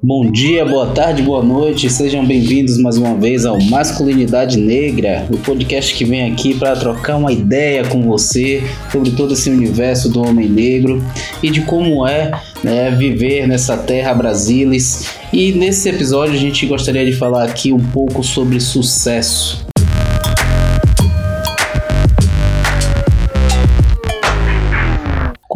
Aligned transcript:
Bom 0.00 0.30
dia, 0.30 0.64
boa 0.64 0.86
tarde, 0.86 1.22
boa 1.22 1.42
noite, 1.42 1.90
sejam 1.90 2.24
bem-vindos 2.24 2.78
mais 2.78 2.96
uma 2.96 3.16
vez 3.16 3.44
ao 3.44 3.60
Masculinidade 3.60 4.56
Negra, 4.56 5.26
o 5.28 5.36
podcast 5.38 5.92
que 5.92 6.04
vem 6.04 6.30
aqui 6.30 6.54
para 6.54 6.76
trocar 6.76 7.16
uma 7.16 7.32
ideia 7.32 7.84
com 7.84 8.00
você 8.02 8.62
sobre 8.92 9.10
todo 9.10 9.34
esse 9.34 9.50
universo 9.50 10.08
do 10.08 10.22
homem 10.22 10.48
negro 10.48 11.02
e 11.42 11.50
de 11.50 11.62
como 11.62 12.06
é 12.06 12.30
né, 12.62 12.92
viver 12.92 13.48
nessa 13.48 13.76
terra 13.76 14.14
brasilis. 14.14 15.08
E 15.32 15.50
nesse 15.50 15.88
episódio 15.88 16.34
a 16.34 16.38
gente 16.38 16.64
gostaria 16.64 17.04
de 17.04 17.12
falar 17.12 17.42
aqui 17.42 17.72
um 17.72 17.84
pouco 17.84 18.22
sobre 18.22 18.60
sucesso. 18.60 19.66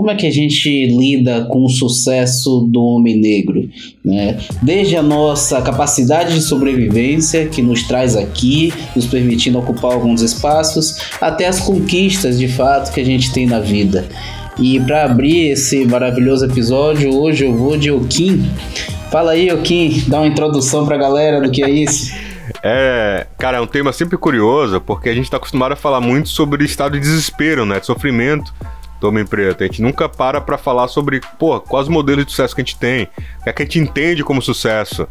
Como 0.02 0.10
é 0.10 0.16
que 0.16 0.26
a 0.26 0.32
gente 0.32 0.68
lida 0.86 1.44
com 1.44 1.64
o 1.64 1.68
sucesso 1.68 2.66
do 2.68 2.82
homem 2.82 3.20
negro? 3.20 3.68
Né? 4.04 4.36
Desde 4.60 4.96
a 4.96 5.02
nossa 5.02 5.62
capacidade 5.62 6.34
de 6.34 6.40
sobrevivência, 6.40 7.46
que 7.46 7.62
nos 7.62 7.84
traz 7.84 8.16
aqui, 8.16 8.74
nos 8.96 9.06
permitindo 9.06 9.60
ocupar 9.60 9.92
alguns 9.92 10.20
espaços, 10.20 10.96
até 11.20 11.46
as 11.46 11.60
conquistas 11.60 12.36
de 12.36 12.48
fato 12.48 12.92
que 12.92 13.00
a 13.00 13.04
gente 13.04 13.32
tem 13.32 13.46
na 13.46 13.60
vida. 13.60 14.04
E 14.58 14.80
para 14.80 15.04
abrir 15.04 15.50
esse 15.50 15.84
maravilhoso 15.84 16.46
episódio, 16.46 17.14
hoje 17.14 17.44
eu 17.44 17.56
vou 17.56 17.76
de 17.76 17.92
Oquim. 17.92 18.44
Fala 19.08 19.32
aí, 19.32 19.52
Oquim, 19.52 20.02
dá 20.08 20.18
uma 20.18 20.26
introdução 20.26 20.84
para 20.84 20.96
a 20.96 20.98
galera 20.98 21.40
do 21.40 21.48
que 21.48 21.62
é 21.62 21.70
isso. 21.70 22.12
É, 22.60 23.24
cara, 23.38 23.58
é 23.58 23.60
um 23.60 23.68
tema 23.68 23.92
sempre 23.92 24.18
curioso, 24.18 24.80
porque 24.80 25.08
a 25.08 25.14
gente 25.14 25.26
está 25.26 25.36
acostumado 25.36 25.70
a 25.70 25.76
falar 25.76 26.00
muito 26.00 26.28
sobre 26.28 26.64
estado 26.64 26.94
de 26.94 26.98
desespero, 26.98 27.64
né, 27.64 27.78
de 27.78 27.86
sofrimento 27.86 28.52
do 29.02 29.08
Homem. 29.08 29.26
A 29.58 29.62
gente 29.64 29.82
nunca 29.82 30.08
para 30.08 30.40
pra 30.40 30.56
falar 30.56 30.88
sobre, 30.88 31.20
pô, 31.38 31.60
quais 31.60 31.88
modelos 31.88 32.24
de 32.24 32.30
sucesso 32.30 32.54
que 32.54 32.60
a 32.60 32.64
gente 32.64 32.78
tem, 32.78 33.04
o 33.40 33.44
que, 33.44 33.50
é 33.50 33.52
que 33.52 33.62
a 33.62 33.64
gente 33.64 33.78
entende 33.78 34.24
como 34.24 34.40
sucesso. 34.40 35.06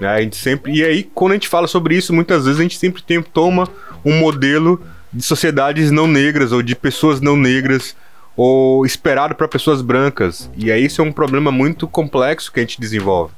Né? 0.00 0.08
A 0.08 0.20
gente 0.20 0.36
sempre, 0.36 0.72
e 0.72 0.84
aí, 0.84 1.02
quando 1.02 1.32
a 1.32 1.34
gente 1.34 1.48
fala 1.48 1.66
sobre 1.66 1.96
isso, 1.96 2.12
muitas 2.12 2.44
vezes 2.44 2.60
a 2.60 2.62
gente 2.62 2.78
sempre 2.78 3.02
tem, 3.02 3.20
toma 3.22 3.68
um 4.04 4.18
modelo 4.18 4.80
de 5.12 5.22
sociedades 5.22 5.90
não 5.90 6.06
negras 6.06 6.52
ou 6.52 6.62
de 6.62 6.76
pessoas 6.76 7.20
não 7.20 7.36
negras 7.36 7.96
ou 8.36 8.86
esperado 8.86 9.34
para 9.34 9.48
pessoas 9.48 9.82
brancas. 9.82 10.50
E 10.56 10.70
aí 10.70 10.84
isso 10.84 11.02
é 11.02 11.04
um 11.04 11.12
problema 11.12 11.50
muito 11.50 11.88
complexo 11.88 12.52
que 12.52 12.60
a 12.60 12.62
gente 12.62 12.80
desenvolve. 12.80 13.32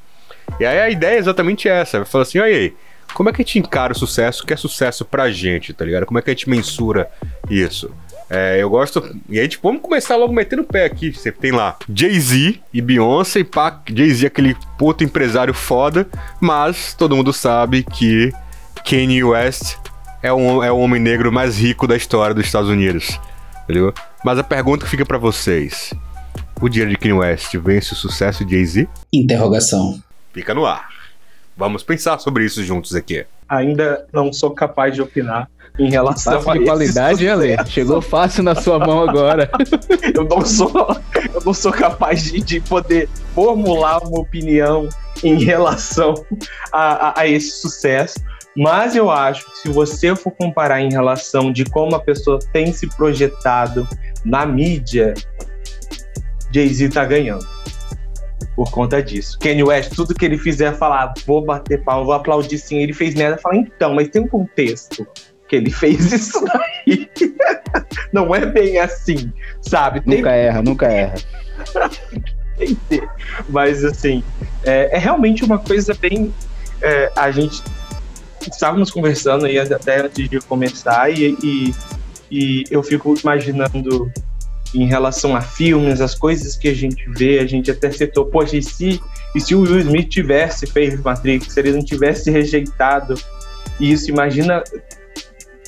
E 0.60 0.66
aí 0.66 0.78
a 0.78 0.90
ideia 0.90 1.16
é 1.16 1.18
exatamente 1.18 1.68
essa. 1.68 2.04
Falar 2.04 2.22
assim, 2.22 2.38
olha 2.38 2.54
aí, 2.54 2.74
como 3.14 3.28
é 3.28 3.32
que 3.32 3.42
a 3.42 3.44
gente 3.44 3.58
encara 3.58 3.92
o 3.92 3.98
sucesso? 3.98 4.42
O 4.42 4.46
que 4.46 4.52
é 4.52 4.56
sucesso 4.56 5.04
pra 5.04 5.30
gente, 5.30 5.72
tá 5.72 5.84
ligado? 5.84 6.06
Como 6.06 6.18
é 6.18 6.22
que 6.22 6.30
a 6.30 6.34
gente 6.34 6.48
mensura 6.48 7.10
isso? 7.48 7.90
É, 8.34 8.62
eu 8.62 8.70
gosto. 8.70 9.14
E 9.28 9.38
aí, 9.38 9.46
tipo, 9.46 9.68
vamos 9.68 9.82
começar 9.82 10.16
logo 10.16 10.32
metendo 10.32 10.62
o 10.62 10.64
pé 10.64 10.86
aqui. 10.86 11.12
Você 11.12 11.30
tem 11.30 11.52
lá 11.52 11.76
Jay-Z 11.94 12.58
e 12.72 12.80
Beyoncé, 12.80 13.40
e 13.40 13.44
pá, 13.44 13.82
Jay-Z 13.86 14.24
é 14.24 14.28
aquele 14.28 14.56
puto 14.78 15.04
empresário 15.04 15.52
foda, 15.52 16.08
mas 16.40 16.94
todo 16.94 17.14
mundo 17.14 17.30
sabe 17.30 17.82
que 17.82 18.32
Kanye 18.88 19.22
West 19.22 19.76
é, 20.22 20.32
um, 20.32 20.64
é 20.64 20.72
o 20.72 20.78
homem 20.78 20.98
negro 20.98 21.30
mais 21.30 21.58
rico 21.58 21.86
da 21.86 21.94
história 21.94 22.34
dos 22.34 22.46
Estados 22.46 22.70
Unidos. 22.70 23.20
Entendeu? 23.64 23.92
Mas 24.24 24.38
a 24.38 24.44
pergunta 24.44 24.86
que 24.86 24.90
fica 24.90 25.04
para 25.04 25.18
vocês: 25.18 25.92
o 26.58 26.70
dinheiro 26.70 26.90
de 26.90 26.96
Kanye 26.96 27.12
West 27.12 27.54
vence 27.58 27.92
o 27.92 27.96
sucesso 27.96 28.46
de 28.46 28.54
Jay-Z? 28.54 28.88
Interrogação. 29.12 30.02
Fica 30.32 30.54
no 30.54 30.64
ar. 30.64 30.88
Vamos 31.54 31.82
pensar 31.82 32.18
sobre 32.18 32.46
isso 32.46 32.64
juntos 32.64 32.94
aqui. 32.94 33.26
Ainda 33.46 34.06
não 34.10 34.32
sou 34.32 34.52
capaz 34.52 34.94
de 34.94 35.02
opinar 35.02 35.50
em 35.78 35.90
relação 35.90 36.34
fácil 36.34 36.50
a 36.50 36.58
de 36.58 36.64
qualidade, 36.64 37.28
Ale. 37.28 37.56
Chegou 37.66 38.02
fácil 38.02 38.42
na 38.42 38.54
sua 38.54 38.78
mão 38.78 39.08
agora. 39.08 39.50
eu 40.14 40.24
não 40.24 40.44
sou, 40.44 40.96
eu 41.34 41.40
não 41.44 41.54
sou 41.54 41.72
capaz 41.72 42.24
de, 42.24 42.40
de 42.40 42.60
poder 42.60 43.08
formular 43.34 44.02
uma 44.04 44.20
opinião 44.20 44.88
em 45.24 45.42
relação 45.42 46.14
a, 46.72 47.08
a, 47.08 47.20
a 47.20 47.26
esse 47.26 47.60
sucesso. 47.60 48.20
Mas 48.54 48.94
eu 48.94 49.10
acho 49.10 49.46
que 49.46 49.58
se 49.60 49.68
você 49.70 50.14
for 50.14 50.30
comparar 50.32 50.82
em 50.82 50.90
relação 50.90 51.50
de 51.50 51.64
como 51.64 51.96
a 51.96 52.00
pessoa 52.00 52.38
tem 52.52 52.70
se 52.70 52.86
projetado 52.96 53.88
na 54.24 54.44
mídia, 54.44 55.14
Jay-Z 56.52 56.90
tá 56.90 57.04
ganhando. 57.04 57.46
Por 58.54 58.70
conta 58.70 59.02
disso. 59.02 59.38
Kanye 59.38 59.62
West, 59.62 59.94
tudo 59.94 60.14
que 60.14 60.26
ele 60.26 60.36
fizer, 60.36 60.74
falar, 60.74 61.14
vou 61.26 61.42
bater 61.42 61.82
pau, 61.82 62.04
vou 62.04 62.12
aplaudir 62.12 62.58
sim. 62.58 62.76
Ele 62.76 62.92
fez 62.92 63.14
merda, 63.14 63.38
fala, 63.38 63.56
então, 63.56 63.94
mas 63.94 64.10
tem 64.10 64.20
um 64.20 64.28
contexto 64.28 65.06
que 65.52 65.56
ele 65.56 65.70
fez 65.70 66.10
isso 66.10 66.42
daí. 66.46 67.10
Não 68.10 68.34
é 68.34 68.46
bem 68.46 68.78
assim, 68.78 69.30
sabe? 69.60 70.00
Nunca 70.06 70.30
Tem... 70.30 70.40
erra, 70.40 70.62
nunca 70.62 70.86
erra. 70.86 71.14
Mas 73.50 73.84
assim, 73.84 74.24
é, 74.64 74.96
é, 74.96 74.98
realmente 74.98 75.44
uma 75.44 75.58
coisa 75.58 75.92
bem. 75.92 76.32
É, 76.80 77.12
a 77.14 77.30
gente 77.30 77.62
estávamos 78.50 78.90
conversando 78.90 79.44
aí 79.44 79.58
até 79.58 80.00
antes 80.00 80.28
de 80.28 80.40
começar 80.40 81.12
e, 81.12 81.36
e, 81.42 81.74
e 82.30 82.64
eu 82.70 82.82
fico 82.82 83.14
imaginando 83.22 84.10
em 84.74 84.86
relação 84.86 85.36
a 85.36 85.42
filmes, 85.42 86.00
as 86.00 86.14
coisas 86.14 86.56
que 86.56 86.66
a 86.66 86.74
gente 86.74 87.08
vê, 87.10 87.38
a 87.40 87.46
gente 87.46 87.70
até 87.70 87.90
citou, 87.90 88.24
poxa, 88.24 88.56
e 88.56 88.62
se, 88.62 89.00
e 89.34 89.40
se 89.40 89.54
o 89.54 89.60
Will 89.60 89.80
Smith 89.80 90.08
tivesse 90.08 90.66
feito 90.66 91.00
Matrix, 91.02 91.52
se 91.52 91.60
ele 91.60 91.72
não 91.72 91.84
tivesse 91.84 92.30
rejeitado 92.30 93.14
isso, 93.78 94.10
imagina 94.10 94.64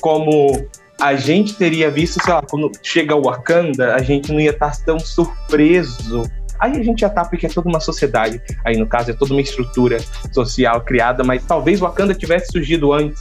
como 0.05 0.69
a 1.01 1.15
gente 1.15 1.55
teria 1.55 1.89
visto, 1.89 2.23
sei 2.23 2.31
lá, 2.31 2.39
quando 2.43 2.71
chega 2.83 3.15
o 3.15 3.23
Wakanda, 3.23 3.95
a 3.95 4.03
gente 4.03 4.31
não 4.31 4.39
ia 4.39 4.51
estar 4.51 4.77
tão 4.83 4.99
surpreso. 4.99 6.21
Aí 6.59 6.73
a 6.73 6.83
gente 6.83 6.99
já 6.99 7.09
tá, 7.09 7.25
porque 7.25 7.47
é 7.47 7.49
toda 7.49 7.67
uma 7.67 7.79
sociedade. 7.79 8.39
Aí, 8.63 8.77
no 8.77 8.85
caso, 8.85 9.09
é 9.09 9.15
toda 9.15 9.33
uma 9.33 9.41
estrutura 9.41 9.97
social 10.31 10.79
criada, 10.81 11.23
mas 11.23 11.43
talvez 11.43 11.79
Wakanda 11.79 12.13
tivesse 12.13 12.51
surgido 12.51 12.93
antes, 12.93 13.19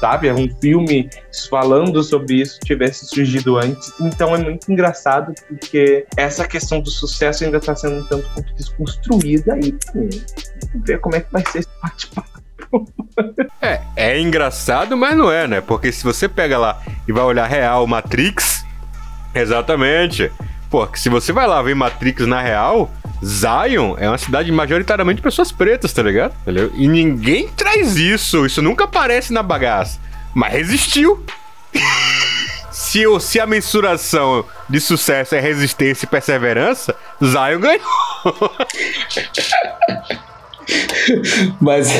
sabe? 0.00 0.26
É 0.26 0.34
um 0.34 0.48
filme 0.60 1.08
falando 1.48 2.02
sobre 2.02 2.40
isso 2.40 2.58
tivesse 2.64 3.06
surgido 3.06 3.56
antes. 3.56 3.92
Então 4.00 4.34
é 4.34 4.38
muito 4.38 4.72
engraçado, 4.72 5.32
porque 5.46 6.04
essa 6.16 6.48
questão 6.48 6.80
do 6.80 6.90
sucesso 6.90 7.44
ainda 7.44 7.58
está 7.58 7.76
sendo 7.76 8.00
um 8.00 8.04
tanto 8.08 8.28
desconstruída 8.56 9.54
aí. 9.54 9.72
Vamos 9.94 10.26
ver 10.84 10.98
como 10.98 11.14
é 11.14 11.20
que 11.20 11.32
vai 11.32 11.44
ser 11.46 11.60
esse 11.60 11.68
bate-papo. 11.80 12.37
É, 13.60 13.80
é 13.96 14.20
engraçado, 14.20 14.96
mas 14.96 15.16
não 15.16 15.30
é, 15.30 15.46
né? 15.46 15.60
Porque 15.60 15.90
se 15.90 16.04
você 16.04 16.28
pega 16.28 16.58
lá 16.58 16.80
e 17.06 17.12
vai 17.12 17.24
olhar 17.24 17.46
real 17.46 17.86
Matrix, 17.86 18.64
exatamente. 19.34 20.30
Pô, 20.70 20.88
se 20.94 21.08
você 21.08 21.32
vai 21.32 21.46
lá 21.46 21.60
ver 21.62 21.74
Matrix 21.74 22.26
na 22.26 22.40
real, 22.40 22.90
Zion 23.24 23.96
é 23.98 24.08
uma 24.08 24.18
cidade 24.18 24.52
majoritariamente 24.52 25.16
de 25.16 25.22
pessoas 25.22 25.50
pretas, 25.50 25.92
tá 25.92 26.02
ligado? 26.02 26.34
Entendeu? 26.42 26.70
E 26.74 26.86
ninguém 26.86 27.48
traz 27.48 27.96
isso, 27.96 28.46
isso 28.46 28.62
nunca 28.62 28.84
aparece 28.84 29.32
na 29.32 29.42
bagaça. 29.42 29.98
Mas 30.34 30.52
resistiu. 30.52 31.24
se, 32.70 33.02
se 33.20 33.40
a 33.40 33.46
mensuração 33.46 34.44
de 34.68 34.80
sucesso 34.80 35.34
é 35.34 35.40
resistência 35.40 36.06
e 36.06 36.08
perseverança, 36.08 36.94
Zion 37.22 37.60
ganhou. 37.60 37.82
Mas 41.60 41.90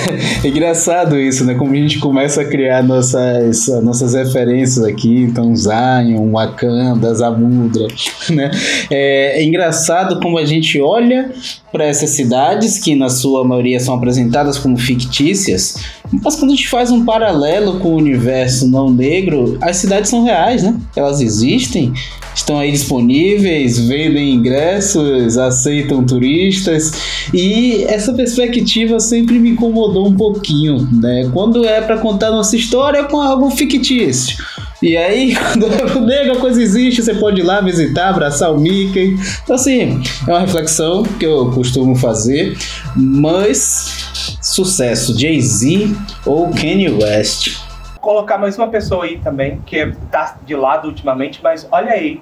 é 0.44 0.48
engraçado 0.48 1.18
isso, 1.18 1.44
né? 1.44 1.54
Como 1.54 1.72
a 1.72 1.76
gente 1.76 1.98
começa 1.98 2.42
a 2.42 2.44
criar 2.44 2.82
nossas, 2.82 3.68
nossas 3.82 4.14
referências 4.14 4.84
aqui, 4.84 5.22
então 5.22 5.54
Zion, 5.54 6.32
Wakanda, 6.32 7.14
Zamudra, 7.14 7.86
né? 8.30 8.50
É, 8.90 9.40
é 9.40 9.44
engraçado 9.44 10.20
como 10.20 10.38
a 10.38 10.44
gente 10.44 10.80
olha 10.80 11.30
para 11.70 11.84
essas 11.84 12.10
cidades, 12.10 12.78
que 12.78 12.94
na 12.94 13.08
sua 13.08 13.44
maioria 13.44 13.78
são 13.78 13.94
apresentadas 13.94 14.58
como 14.58 14.76
fictícias, 14.76 15.76
mas 16.22 16.36
quando 16.36 16.52
a 16.52 16.54
gente 16.54 16.68
faz 16.68 16.90
um 16.90 17.04
paralelo 17.04 17.78
com 17.80 17.90
o 17.90 17.96
universo 17.96 18.66
não 18.68 18.90
negro, 18.90 19.58
as 19.60 19.76
cidades 19.76 20.08
são 20.08 20.24
reais, 20.24 20.62
né? 20.62 20.74
Elas 20.96 21.20
existem, 21.20 21.92
estão 22.34 22.58
aí 22.58 22.72
disponíveis, 22.72 23.78
vendem 23.78 24.34
ingressos, 24.34 25.36
aceitam 25.36 26.04
turistas, 26.04 26.92
e 27.34 27.84
essa 27.84 28.12
perspectiva 28.14 28.98
sempre 28.98 29.38
me 29.38 29.50
incomodou 29.50 30.08
um 30.08 30.14
pouquinho, 30.14 30.88
né? 30.92 31.28
Quando 31.32 31.66
é 31.66 31.80
para 31.80 31.98
contar 31.98 32.30
nossa 32.30 32.56
história 32.56 33.04
com 33.04 33.20
algo 33.20 33.50
fictício. 33.50 34.38
E 34.80 34.96
aí, 34.96 35.34
quando 35.52 35.66
é 35.66 36.00
negro, 36.00 36.38
a 36.38 36.40
coisa 36.40 36.62
existe, 36.62 37.02
você 37.02 37.14
pode 37.14 37.40
ir 37.40 37.44
lá 37.44 37.60
visitar, 37.60 38.10
abraçar 38.10 38.52
o 38.52 38.58
Mickey. 38.58 39.16
Então, 39.42 39.56
assim, 39.56 40.00
é 40.26 40.30
uma 40.30 40.40
reflexão 40.40 41.02
que 41.02 41.26
eu 41.26 41.50
costumo 41.50 41.96
fazer, 41.96 42.56
mas 42.94 44.38
sucesso, 44.40 45.18
Jay-Z 45.18 45.94
ou 46.24 46.50
Kanye 46.50 46.90
West? 46.90 47.58
Colocar 48.00 48.38
mais 48.38 48.56
uma 48.56 48.68
pessoa 48.68 49.04
aí 49.04 49.18
também, 49.18 49.60
que 49.66 49.92
tá 50.10 50.38
de 50.46 50.54
lado 50.54 50.88
ultimamente, 50.88 51.40
mas 51.42 51.66
olha 51.70 51.92
aí, 51.92 52.20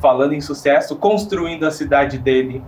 falando 0.00 0.32
em 0.32 0.40
sucesso, 0.40 0.96
construindo 0.96 1.64
a 1.64 1.70
cidade 1.70 2.18
dele 2.18 2.62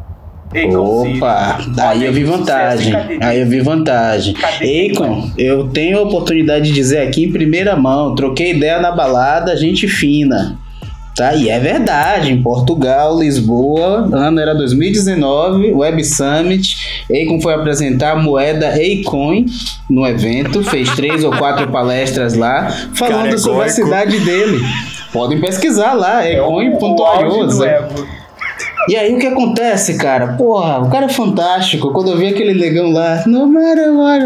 Opa, 0.52 1.61
aí 1.79 2.05
eu 2.05 2.12
vi 2.12 2.25
vantagem. 2.25 2.93
Aí 3.20 3.41
eu 3.41 3.47
vi 3.47 3.61
vantagem. 3.61 4.35
Akon, 4.37 5.31
eu 5.38 5.69
tenho 5.69 5.99
a 5.99 6.02
oportunidade 6.02 6.67
de 6.67 6.73
dizer 6.73 6.99
aqui 6.99 7.25
em 7.25 7.32
primeira 7.32 7.76
mão, 7.76 8.17
troquei 8.17 8.50
ideia 8.50 8.81
na 8.81 8.91
balada, 8.91 9.56
gente 9.56 9.87
fina. 9.87 10.58
Tá, 11.14 11.35
e 11.35 11.50
é 11.50 11.58
verdade, 11.58 12.32
em 12.32 12.41
Portugal, 12.41 13.19
Lisboa, 13.19 14.08
ano 14.12 14.41
era 14.41 14.55
2019, 14.55 15.73
Web 15.73 16.05
Summit, 16.05 17.05
Akon 17.11 17.41
foi 17.41 17.53
apresentar 17.53 18.12
a 18.12 18.17
moeda 18.17 18.69
Acoin 18.69 19.44
no 19.88 20.06
evento, 20.06 20.62
fez 20.64 20.88
três 20.94 21.23
ou 21.23 21.32
quatro 21.32 21.69
palestras 21.69 22.35
lá, 22.35 22.70
falando 22.94 23.25
Cara, 23.25 23.35
é 23.35 23.38
sobre 23.38 23.64
a 23.64 23.69
cidade 23.69 24.19
dele. 24.20 24.64
Podem 25.12 25.41
pesquisar 25.41 25.93
lá, 25.93 26.20
acoin.io. 26.20 27.64
É 27.64 28.19
e 28.88 28.97
aí 28.97 29.15
o 29.15 29.19
que 29.19 29.27
acontece, 29.27 29.97
cara? 29.97 30.29
Porra, 30.35 30.79
o 30.81 30.88
cara 30.88 31.06
é 31.06 31.09
fantástico. 31.09 31.93
Quando 31.93 32.11
eu 32.11 32.17
vi 32.17 32.29
aquele 32.29 32.55
negão 32.55 32.91
lá, 32.91 33.23
no 33.27 33.47
matter 33.47 33.93
what 33.93 34.25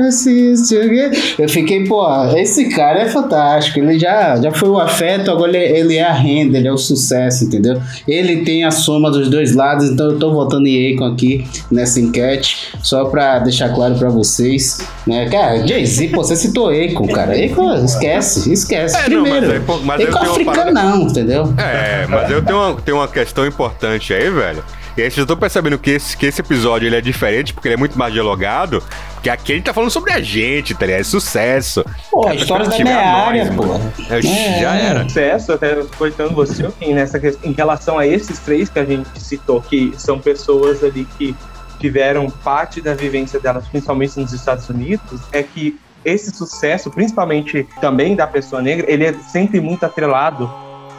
eu 1.39 1.49
fiquei, 1.49 1.85
pô, 1.85 2.06
esse 2.37 2.69
cara 2.69 3.01
é 3.01 3.09
fantástico. 3.09 3.81
Ele 3.81 3.99
já, 3.99 4.37
já 4.37 4.53
foi 4.53 4.69
o 4.69 4.79
afeto, 4.79 5.31
agora 5.31 5.56
ele, 5.56 5.97
é 5.97 6.05
a 6.05 6.12
renda, 6.12 6.59
ele 6.59 6.69
é 6.69 6.73
o 6.73 6.79
sucesso, 6.79 7.45
entendeu? 7.45 7.81
Ele 8.06 8.45
tem 8.45 8.65
a 8.65 8.71
soma 8.71 9.11
dos 9.11 9.29
dois 9.29 9.55
lados, 9.55 9.91
então 9.91 10.12
eu 10.12 10.19
tô 10.19 10.33
votando 10.33 10.67
em 10.69 10.95
Akon 10.95 11.06
aqui 11.06 11.45
nessa 11.71 12.01
enquete, 12.01 12.73
só 12.83 13.06
pra 13.06 13.41
deixar 13.41 13.71
claro 13.75 13.97
pra 13.97 14.09
vocês, 14.09 14.79
né? 15.06 15.29
Cara, 15.29 15.67
Jay-Z, 15.67 16.09
pô, 16.09 16.23
você 16.23 16.37
citou 16.37 16.69
Akon, 16.69 17.09
cara. 17.09 17.35
Akon, 17.45 17.85
esquece, 17.85 18.53
esquece. 18.53 18.97
É, 18.97 19.05
Primeiro, 19.05 19.47
não, 19.47 19.81
mas 19.83 20.01
aí, 20.01 20.06
mas 20.06 20.17
Akon 20.17 20.31
africano 20.31 20.73
não, 20.73 21.03
entendeu? 21.03 21.53
É, 21.59 22.06
mas 22.06 22.31
eu 22.31 22.43
tenho 22.43 22.59
uma, 22.59 22.81
tenho 22.81 22.97
uma 22.99 23.09
questão 23.09 23.47
importante 23.47 24.15
aí, 24.15 24.31
velho 24.31 24.44
velho. 24.44 24.64
E 24.96 25.02
aí 25.02 25.11
vocês 25.11 25.25
estão 25.25 25.37
percebendo 25.37 25.79
que 25.79 25.91
esse, 25.91 26.17
que 26.17 26.26
esse 26.26 26.41
episódio 26.41 26.87
ele 26.87 26.96
é 26.96 27.00
diferente, 27.00 27.52
porque 27.52 27.69
ele 27.69 27.75
é 27.75 27.79
muito 27.79 27.99
mais 27.99 28.12
dialogado, 28.12 28.82
porque 29.14 29.29
aqui 29.29 29.52
a 29.52 29.55
gente 29.56 29.64
tá 29.64 29.75
falando 29.75 29.91
sobre 29.91 30.12
a 30.12 30.20
gente, 30.20 30.75
tá 30.75 30.87
ligado? 30.87 31.00
É 31.00 31.05
sucesso. 31.05 31.85
Pô, 32.11 32.29
a 32.29 32.35
história 32.35 32.69
da 32.69 32.79
minha 32.79 32.99
área, 32.99 33.52
pô. 33.52 33.64
É, 34.08 34.23
já 34.23 34.75
era. 34.75 35.02
Sucesso, 35.05 35.52
até 35.52 35.82
coitando 35.99 36.35
você, 36.35 36.67
assim, 36.67 36.94
nessa 36.94 37.19
questão, 37.19 37.50
em 37.50 37.52
relação 37.52 37.99
a 37.99 38.06
esses 38.06 38.38
três 38.38 38.69
que 38.69 38.79
a 38.79 38.85
gente 38.85 39.08
citou, 39.20 39.61
que 39.61 39.93
são 39.96 40.19
pessoas 40.19 40.85
ali 40.85 41.06
que 41.19 41.35
tiveram 41.81 42.31
parte 42.31 42.81
da 42.81 42.94
vivência 42.94 43.41
delas, 43.41 43.67
principalmente 43.67 44.19
nos 44.19 44.32
Estados 44.32 44.69
Unidos, 44.69 45.20
é 45.32 45.43
que 45.43 45.79
esse 46.05 46.31
sucesso, 46.31 46.91
principalmente 46.91 47.67
também 47.81 48.14
da 48.14 48.26
pessoa 48.26 48.62
negra, 48.62 48.91
ele 48.91 49.05
é 49.05 49.12
sempre 49.14 49.61
muito 49.61 49.85
atrelado 49.85 50.50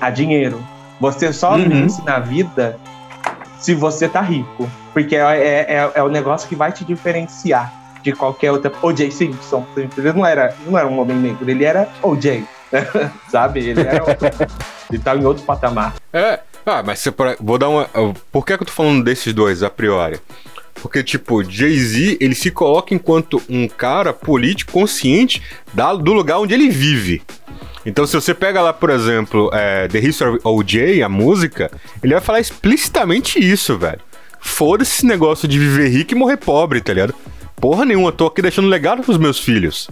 a 0.02 0.10
dinheiro. 0.10 0.62
Você 1.00 1.32
só 1.32 1.56
uhum. 1.56 1.70
vence 1.70 2.04
na 2.04 2.20
vida 2.20 2.78
se 3.66 3.74
você 3.74 4.08
tá 4.08 4.22
rico. 4.22 4.70
Porque 4.94 5.16
é, 5.16 5.20
é, 5.20 5.74
é, 5.74 5.92
é 5.96 6.04
o 6.04 6.08
negócio 6.08 6.48
que 6.48 6.56
vai 6.56 6.72
te 6.72 6.86
diferenciar 6.86 7.74
de 8.04 8.12
qualquer 8.12 8.52
outra. 8.52 8.72
O.J. 8.82 9.10
Simpson, 9.10 9.66
ele 9.76 10.14
não 10.14 10.24
era, 10.24 10.56
não 10.68 10.78
era 10.78 10.88
um 10.88 11.00
homem 11.00 11.18
negro, 11.18 11.50
ele 11.50 11.66
era 11.66 11.90
O.J. 12.04 12.44
Sabe? 13.28 13.62
Ele 13.62 13.82
era. 13.82 14.04
ele 14.92 15.02
tava 15.02 15.20
em 15.20 15.26
outro 15.26 15.44
patamar. 15.44 15.96
É. 16.14 16.40
Ah, 16.64 16.82
mas 16.84 17.00
você 17.00 17.14
vou 17.40 17.58
dar 17.58 17.70
uma. 17.70 17.90
Por 18.32 18.46
que, 18.46 18.54
é 18.54 18.58
que 18.58 18.64
eu 18.64 18.68
tô 18.68 18.74
falando 18.74 19.04
desses 19.04 19.34
dois 19.34 19.64
a 19.64 19.70
priori? 19.70 20.20
Porque, 20.76 21.04
tipo, 21.04 21.44
Jay-Z, 21.44 22.18
ele 22.20 22.36
se 22.36 22.52
coloca 22.52 22.94
enquanto 22.94 23.42
um 23.50 23.68
cara 23.68 24.14
político 24.14 24.72
consciente 24.72 25.42
da, 25.74 25.94
do 25.94 26.14
lugar 26.14 26.40
onde 26.40 26.54
ele 26.54 26.70
vive. 26.70 27.24
Então, 27.86 28.06
se 28.08 28.14
você 28.16 28.34
pega 28.34 28.62
lá, 28.62 28.74
por 28.74 28.90
exemplo, 28.90 29.50
é, 29.54 29.88
The 29.88 30.00
History 30.00 30.32
of 30.32 30.42
O.J., 30.44 31.04
a 31.04 31.10
música, 31.10 31.70
ele 32.04 32.14
vai 32.14 32.22
falar 32.22 32.40
explicitamente 32.40 33.40
isso, 33.40 33.78
velho. 33.78 34.00
Foda-se 34.40 34.98
esse 34.98 35.06
negócio 35.06 35.48
de 35.48 35.60
viver 35.60 35.90
rico 35.90 36.14
e 36.14 36.16
morrer 36.16 36.38
pobre, 36.38 36.82
tá 36.82 36.94
ligado? 36.94 37.14
Porra 37.56 37.86
nenhuma, 37.86 38.12
tô 38.12 38.28
aqui 38.28 38.42
deixando 38.42 38.68
legado 38.68 39.02
pros 39.04 39.18
meus 39.18 39.40
filhos. 39.40 39.90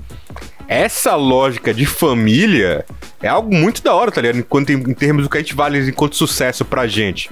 Essa 0.68 1.16
lógica 1.16 1.74
de 1.74 1.86
família 1.86 2.86
é 3.22 3.28
algo 3.28 3.54
muito 3.54 3.84
da 3.84 3.94
hora, 3.94 4.12
tá 4.12 4.22
ligado? 4.22 4.40
Enquanto, 4.40 4.70
em, 4.72 4.76
em 4.76 4.94
termos 4.94 5.24
do 5.24 5.30
que 5.30 5.38
a 5.38 5.42
gente 5.42 5.56
vale 5.56 5.80
enquanto 5.90 6.16
sucesso 6.16 6.66
pra 6.66 6.88
gente. 6.88 7.30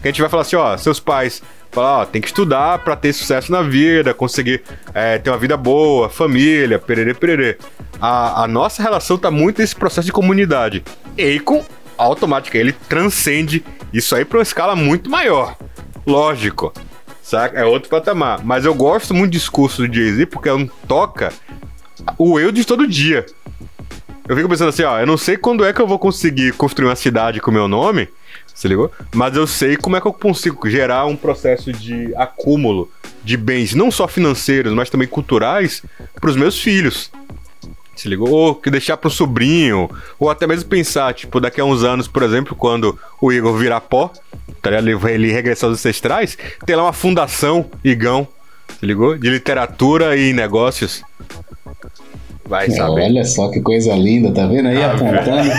Que 0.00 0.08
a 0.08 0.10
gente 0.10 0.20
vai 0.20 0.30
falar 0.30 0.42
assim, 0.42 0.56
ó, 0.56 0.76
seus 0.76 1.00
pais 1.00 1.42
falar, 1.70 2.00
ó, 2.00 2.04
tem 2.04 2.20
que 2.20 2.28
estudar 2.28 2.78
para 2.80 2.94
ter 2.94 3.12
sucesso 3.12 3.50
na 3.50 3.62
vida, 3.62 4.12
conseguir 4.12 4.62
é, 4.92 5.18
ter 5.18 5.30
uma 5.30 5.38
vida 5.38 5.56
boa, 5.56 6.08
família, 6.08 6.78
pererê, 6.78 7.14
pererê. 7.14 7.58
A, 8.02 8.42
a 8.42 8.48
nossa 8.48 8.82
relação 8.82 9.16
tá 9.16 9.30
muito 9.30 9.60
nesse 9.60 9.76
processo 9.76 10.06
de 10.06 10.12
comunidade. 10.12 10.82
Akon, 11.16 11.64
automática, 11.96 12.58
ele 12.58 12.72
transcende 12.72 13.64
isso 13.92 14.16
aí 14.16 14.24
para 14.24 14.38
uma 14.38 14.42
escala 14.42 14.74
muito 14.74 15.08
maior. 15.08 15.56
Lógico, 16.04 16.72
saca? 17.22 17.56
É 17.56 17.64
outro 17.64 17.88
patamar. 17.88 18.44
Mas 18.44 18.64
eu 18.64 18.74
gosto 18.74 19.14
muito 19.14 19.30
do 19.30 19.38
discurso 19.38 19.86
do 19.86 19.94
Jay-Z 19.94 20.26
porque 20.26 20.48
é 20.48 20.52
um 20.52 20.66
toca 20.66 21.32
o 22.18 22.40
eu 22.40 22.50
de 22.50 22.64
todo 22.64 22.88
dia. 22.88 23.24
Eu 24.28 24.34
fico 24.34 24.48
pensando 24.48 24.70
assim, 24.70 24.82
ó, 24.82 24.98
eu 24.98 25.06
não 25.06 25.16
sei 25.16 25.36
quando 25.36 25.64
é 25.64 25.72
que 25.72 25.80
eu 25.80 25.86
vou 25.86 25.98
conseguir 25.98 26.54
construir 26.54 26.88
uma 26.88 26.96
cidade 26.96 27.40
com 27.40 27.52
o 27.52 27.54
meu 27.54 27.68
nome, 27.68 28.08
se 28.52 28.66
ligou? 28.66 28.90
Mas 29.14 29.36
eu 29.36 29.46
sei 29.46 29.76
como 29.76 29.94
é 29.96 30.00
que 30.00 30.08
eu 30.08 30.12
consigo 30.12 30.68
gerar 30.68 31.06
um 31.06 31.14
processo 31.14 31.72
de 31.72 32.12
acúmulo 32.16 32.90
de 33.22 33.36
bens, 33.36 33.74
não 33.74 33.92
só 33.92 34.08
financeiros, 34.08 34.72
mas 34.72 34.90
também 34.90 35.06
culturais, 35.06 35.84
para 36.20 36.30
os 36.30 36.36
meus 36.36 36.58
filhos. 36.60 37.08
Se 37.94 38.08
ligou? 38.08 38.30
Ou 38.30 38.54
que 38.54 38.70
deixar 38.70 38.96
para 38.96 39.08
o 39.08 39.10
sobrinho, 39.10 39.90
ou 40.18 40.30
até 40.30 40.46
mesmo 40.46 40.68
pensar, 40.68 41.12
tipo, 41.14 41.40
daqui 41.40 41.60
a 41.60 41.64
uns 41.64 41.84
anos, 41.84 42.08
por 42.08 42.22
exemplo, 42.22 42.56
quando 42.56 42.98
o 43.20 43.32
Igor 43.32 43.56
virar 43.56 43.80
pó, 43.82 44.10
tá 44.60 44.72
ele, 44.72 44.92
ele 45.10 45.32
regressar 45.32 45.68
aos 45.68 45.78
ancestrais, 45.78 46.36
ter 46.64 46.74
lá 46.74 46.84
uma 46.84 46.92
fundação 46.92 47.70
Igão, 47.84 48.26
se 48.80 48.86
ligou? 48.86 49.16
De 49.18 49.28
literatura 49.28 50.16
e 50.16 50.32
negócios. 50.32 51.02
Vai 52.52 52.68
saber. 52.68 53.04
Olha 53.04 53.24
só 53.24 53.48
que 53.48 53.62
coisa 53.62 53.94
linda, 53.94 54.30
tá 54.30 54.46
vendo 54.46 54.68
aí? 54.68 54.76
Ah, 54.76 54.92
apontando. 54.92 55.50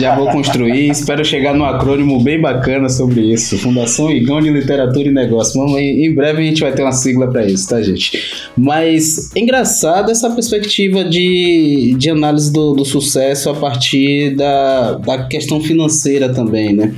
Já 0.00 0.16
vou 0.16 0.26
construir. 0.32 0.90
Espero 0.90 1.24
chegar 1.24 1.54
num 1.54 1.64
acrônimo 1.64 2.18
bem 2.18 2.40
bacana 2.40 2.88
sobre 2.88 3.20
isso. 3.20 3.56
Fundação 3.56 4.10
Igão 4.10 4.40
de 4.42 4.50
Literatura 4.50 5.06
e 5.06 5.12
Negócio. 5.12 5.60
Vamos, 5.60 5.78
em 5.78 6.12
breve 6.12 6.42
a 6.42 6.44
gente 6.44 6.60
vai 6.60 6.72
ter 6.72 6.82
uma 6.82 6.90
sigla 6.90 7.30
para 7.30 7.46
isso, 7.46 7.68
tá, 7.68 7.80
gente? 7.80 8.20
Mas 8.58 9.30
é 9.36 9.38
engraçado 9.38 10.10
essa 10.10 10.28
perspectiva 10.28 11.04
de, 11.04 11.94
de 11.96 12.10
análise 12.10 12.52
do, 12.52 12.74
do 12.74 12.84
sucesso 12.84 13.48
a 13.48 13.54
partir 13.54 14.34
da, 14.34 14.94
da 14.94 15.22
questão 15.28 15.60
financeira 15.60 16.30
também, 16.30 16.72
né? 16.72 16.92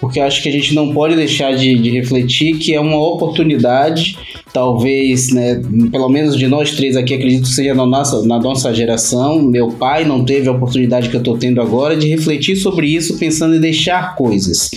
Porque 0.00 0.20
acho 0.20 0.42
que 0.42 0.48
a 0.48 0.52
gente 0.52 0.74
não 0.74 0.94
pode 0.94 1.16
deixar 1.16 1.54
de, 1.54 1.74
de 1.78 1.90
refletir 1.90 2.56
que 2.56 2.74
é 2.74 2.80
uma 2.80 2.98
oportunidade 2.98 4.16
talvez, 4.56 5.28
né, 5.34 5.60
pelo 5.92 6.08
menos 6.08 6.34
de 6.34 6.48
nós 6.48 6.70
três 6.70 6.96
aqui, 6.96 7.12
acredito 7.12 7.42
que 7.42 7.54
seja 7.54 7.74
na 7.74 7.84
nossa, 7.84 8.26
na 8.26 8.38
nossa 8.38 8.72
geração. 8.72 9.42
Meu 9.42 9.68
pai 9.68 10.02
não 10.06 10.24
teve 10.24 10.48
a 10.48 10.52
oportunidade 10.52 11.10
que 11.10 11.14
eu 11.14 11.20
estou 11.20 11.36
tendo 11.36 11.60
agora 11.60 11.94
de 11.94 12.08
refletir 12.08 12.56
sobre 12.56 12.86
isso, 12.86 13.18
pensando 13.18 13.54
em 13.54 13.60
deixar 13.60 14.16
coisas. 14.16 14.70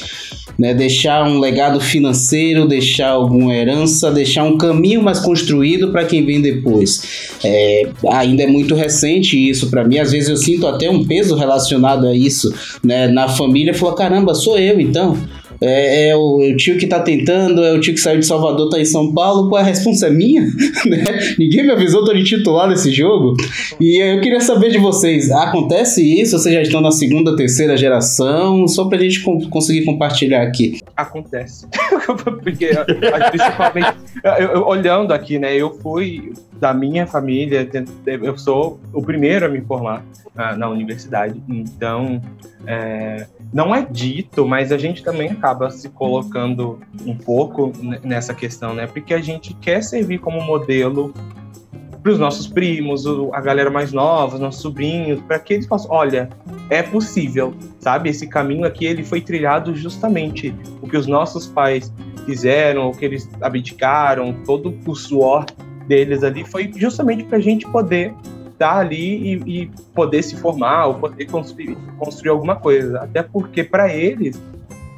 Né, 0.58 0.74
deixar 0.74 1.26
um 1.26 1.40
legado 1.40 1.80
financeiro, 1.80 2.68
deixar 2.68 3.12
alguma 3.12 3.56
herança, 3.56 4.12
deixar 4.12 4.44
um 4.44 4.58
caminho 4.58 5.02
mais 5.02 5.18
construído 5.22 5.94
para 5.94 6.04
quem 6.04 6.26
vem 6.26 6.42
depois. 6.42 7.30
É, 7.42 7.88
ainda 8.12 8.44
é 8.44 8.48
muito 8.48 8.76
recente 8.76 9.38
isso 9.50 9.70
para 9.70 9.86
mim. 9.86 9.98
Às 9.98 10.12
vezes 10.12 10.28
eu 10.28 10.36
sinto 10.36 10.68
até 10.68 10.90
um 10.90 11.06
peso 11.06 11.38
relacionado 11.38 12.06
a 12.06 12.14
isso. 12.14 12.54
Né, 12.84 13.08
na 13.08 13.30
família, 13.30 13.74
falou: 13.74 13.96
caramba, 13.96 14.36
sou 14.36 14.60
eu 14.60 14.82
então. 14.82 15.18
É, 15.62 16.10
é, 16.10 16.16
o, 16.16 16.42
é, 16.42 16.54
o, 16.54 16.58
tio 16.58 16.78
que 16.78 16.88
tá 16.88 17.00
tentando, 17.00 17.64
é 17.64 17.74
o 17.74 17.80
tio 17.80 17.94
que 17.94 18.00
saiu 18.00 18.20
de 18.20 18.26
Salvador, 18.26 18.70
tá 18.70 18.80
em 18.80 18.86
São 18.86 19.14
Paulo, 19.14 19.50
pô, 19.50 19.58
a 19.58 19.64
responsa 19.64 20.08
é 20.08 20.10
minha? 20.10 20.42
né? 20.88 21.04
Ninguém 21.38 21.66
me 21.66 21.72
avisou, 21.72 22.04
tô 22.06 22.14
de 22.14 22.24
titular 22.24 22.68
nesse 22.68 22.92
jogo. 22.92 23.36
E 23.80 24.02
eu 24.02 24.22
queria 24.22 24.40
saber 24.40 24.70
de 24.72 24.78
vocês, 24.78 25.30
acontece 25.32 26.02
isso? 26.02 26.38
Vocês 26.38 26.56
já 26.56 26.62
estão 26.62 26.82
na 26.82 26.92
segunda, 26.92 27.36
terceira 27.36 27.76
geração? 27.76 28.68
Só 28.68 28.86
pra 28.86 28.98
gente 28.98 29.22
conseguir 29.50 29.84
compartilhar 29.84 30.44
aqui. 30.44 30.80
Acontece. 30.96 31.68
Porque, 32.42 32.70
principalmente, 33.32 33.98
eu, 34.24 34.48
eu, 34.48 34.68
olhando 34.68 35.14
aqui, 35.14 35.38
né, 35.38 35.56
eu 35.56 35.78
fui 35.80 36.32
da 36.60 36.74
minha 36.74 37.06
família, 37.06 37.68
eu 38.06 38.38
sou 38.38 38.80
o 38.94 39.02
primeiro 39.02 39.46
a 39.46 39.50
me 39.50 39.62
formar 39.62 40.06
uh, 40.36 40.58
na 40.58 40.70
universidade, 40.70 41.42
então 41.48 42.22
é, 42.68 43.26
não 43.52 43.74
é 43.74 43.86
dito, 43.86 44.48
mas 44.48 44.72
a 44.72 44.78
gente 44.78 45.04
também 45.04 45.30
acaba 45.30 45.70
se 45.72 45.90
colocando 45.90 46.80
um 47.06 47.16
pouco 47.16 47.72
nessa 48.04 48.34
questão, 48.34 48.74
né? 48.74 48.86
Porque 48.88 49.14
a 49.14 49.22
gente 49.22 49.54
quer 49.56 49.84
servir 49.84 50.20
como 50.20 50.42
modelo 50.42 51.14
para 52.02 52.12
os 52.12 52.20
nossos 52.20 52.48
primos, 52.48 53.06
a 53.34 53.42
galera 53.42 53.70
mais 53.70 53.92
nova, 53.92 54.36
os 54.36 54.40
nossos 54.40 54.62
sobrinhos, 54.62 55.20
para 55.22 55.38
que 55.40 55.54
eles 55.54 55.68
possam, 55.68 55.92
olha, 55.92 56.30
é 56.70 56.82
possível, 56.82 57.54
sabe? 57.80 58.10
Esse 58.10 58.28
caminho 58.28 58.66
aqui 58.66 58.86
ele 58.86 59.04
foi 59.04 59.20
trilhado 59.20 59.76
justamente 59.76 60.56
o 60.82 60.88
que 60.88 60.96
os 60.96 61.08
nossos 61.08 61.48
pais 61.48 61.92
fizeram, 62.26 62.90
o 62.90 62.92
que 62.96 63.04
eles 63.04 63.30
abdicaram, 63.42 64.34
todo 64.46 64.78
o 64.86 64.96
suor 64.96 65.46
deles 65.88 66.24
ali 66.24 66.46
foi 66.46 66.72
justamente 66.76 67.24
para 67.26 67.38
a 67.38 67.42
gente 67.42 67.68
poder 67.68 68.14
estar 68.60 68.78
ali 68.78 69.36
e, 69.46 69.62
e, 69.62 69.72
poder 69.96 70.22
se 70.22 70.36
formar 70.36 70.88
ou 70.88 70.96
poder 70.96 71.26
construir, 71.26 71.78
construir 71.98 72.30
alguma 72.30 72.58
coisa. 72.58 73.00
Até 73.00 73.24
porque 73.24 73.64
para 73.64 73.94
eles, 73.94 74.42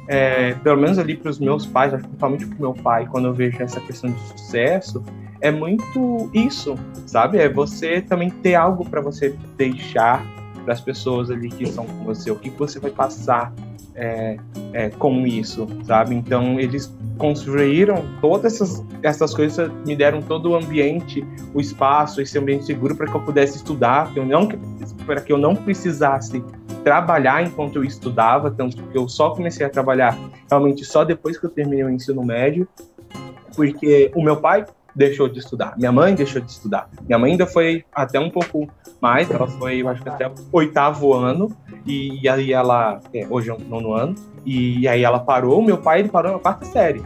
é, 0.08 0.54
pelo 0.54 0.80
menos 0.80 0.98
ali 0.98 1.16
para 1.16 1.30
os 1.30 1.38
meus 1.38 1.64
pais, 1.64 1.92
principalmente 1.92 2.46
para 2.46 2.56
o 2.56 2.60
meu 2.60 2.74
pai, 2.74 3.06
quando 3.06 3.28
eu 3.28 3.32
vejo 3.32 3.62
essa 3.62 3.80
questão 3.80 4.10
de 4.10 4.20
sucesso, 4.20 5.02
é 5.40 5.50
muito 5.50 6.28
isso, 6.34 6.76
sabe? 7.06 7.38
É 7.38 7.48
você 7.48 8.00
também 8.00 8.30
ter 8.30 8.56
algo 8.56 8.84
para 8.84 9.00
você 9.00 9.36
deixar 9.56 10.24
para 10.64 10.74
as 10.74 10.80
pessoas 10.80 11.30
ali 11.30 11.48
que 11.48 11.64
estão 11.64 11.84
com 11.86 12.04
você, 12.04 12.30
o 12.30 12.36
que 12.36 12.50
você 12.50 12.78
vai 12.78 12.90
passar 12.90 13.52
é, 13.94 14.36
é, 14.72 14.90
com 14.90 15.26
isso, 15.26 15.66
sabe? 15.84 16.14
Então 16.14 16.58
eles 16.58 16.92
construíram 17.18 18.04
todas 18.20 18.54
essas, 18.54 18.84
essas 19.02 19.34
coisas, 19.34 19.70
me 19.86 19.94
deram 19.94 20.22
todo 20.22 20.50
o 20.50 20.56
ambiente, 20.56 21.24
o 21.54 21.60
espaço, 21.60 22.20
esse 22.20 22.38
ambiente 22.38 22.64
seguro 22.64 22.96
para 22.96 23.06
que 23.06 23.14
eu 23.14 23.20
pudesse 23.20 23.56
estudar, 23.56 24.10
para 25.06 25.20
que 25.20 25.32
eu 25.32 25.38
não 25.38 25.54
precisasse 25.54 26.42
trabalhar 26.82 27.44
enquanto 27.44 27.76
eu 27.76 27.84
estudava, 27.84 28.50
tanto 28.50 28.82
que 28.82 28.98
eu 28.98 29.08
só 29.08 29.30
comecei 29.30 29.64
a 29.64 29.70
trabalhar 29.70 30.18
realmente 30.50 30.84
só 30.84 31.04
depois 31.04 31.38
que 31.38 31.46
eu 31.46 31.50
terminei 31.50 31.84
o 31.84 31.90
ensino 31.90 32.24
médio, 32.24 32.66
porque 33.54 34.10
o 34.14 34.22
meu 34.22 34.36
pai 34.38 34.64
deixou 34.94 35.28
de 35.28 35.38
estudar, 35.38 35.74
minha 35.76 35.92
mãe 35.92 36.14
deixou 36.14 36.40
de 36.40 36.50
estudar. 36.50 36.88
Minha 37.06 37.18
mãe 37.18 37.32
ainda 37.32 37.46
foi 37.46 37.84
até 37.94 38.20
um 38.20 38.30
pouco 38.30 38.68
mais, 39.00 39.30
ela 39.30 39.46
foi, 39.46 39.82
eu 39.82 39.88
acho 39.88 40.02
que 40.02 40.08
até 40.08 40.28
o 40.28 40.34
oitavo 40.52 41.14
ano, 41.14 41.54
e, 41.86 42.28
aí 42.28 42.52
ela, 42.52 43.00
é, 43.12 43.26
hoje 43.28 43.50
é 43.50 43.54
o 43.54 43.58
nono 43.58 43.92
ano, 43.92 44.14
e 44.44 44.86
aí 44.86 45.02
ela 45.02 45.18
parou, 45.18 45.62
meu 45.62 45.78
pai 45.78 46.00
ele 46.00 46.08
parou 46.08 46.32
na 46.32 46.38
quarta 46.38 46.64
série. 46.64 47.02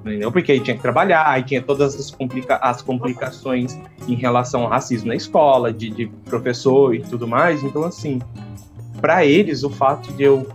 Entendeu? 0.00 0.32
Porque 0.32 0.52
aí 0.52 0.60
tinha 0.60 0.76
que 0.76 0.82
trabalhar, 0.82 1.28
aí 1.28 1.42
tinha 1.42 1.60
todas 1.60 1.94
as, 1.94 2.10
complica 2.10 2.56
as 2.56 2.80
complicações 2.80 3.78
em 4.06 4.14
relação 4.14 4.62
ao 4.62 4.68
racismo 4.68 5.08
na 5.08 5.14
escola, 5.14 5.72
de, 5.72 5.90
de 5.90 6.06
professor 6.24 6.94
e 6.94 7.00
tudo 7.00 7.26
mais. 7.26 7.62
Então, 7.62 7.84
assim, 7.84 8.20
para 9.00 9.26
eles, 9.26 9.64
o 9.64 9.70
fato 9.70 10.12
de 10.12 10.22
eu 10.22 10.46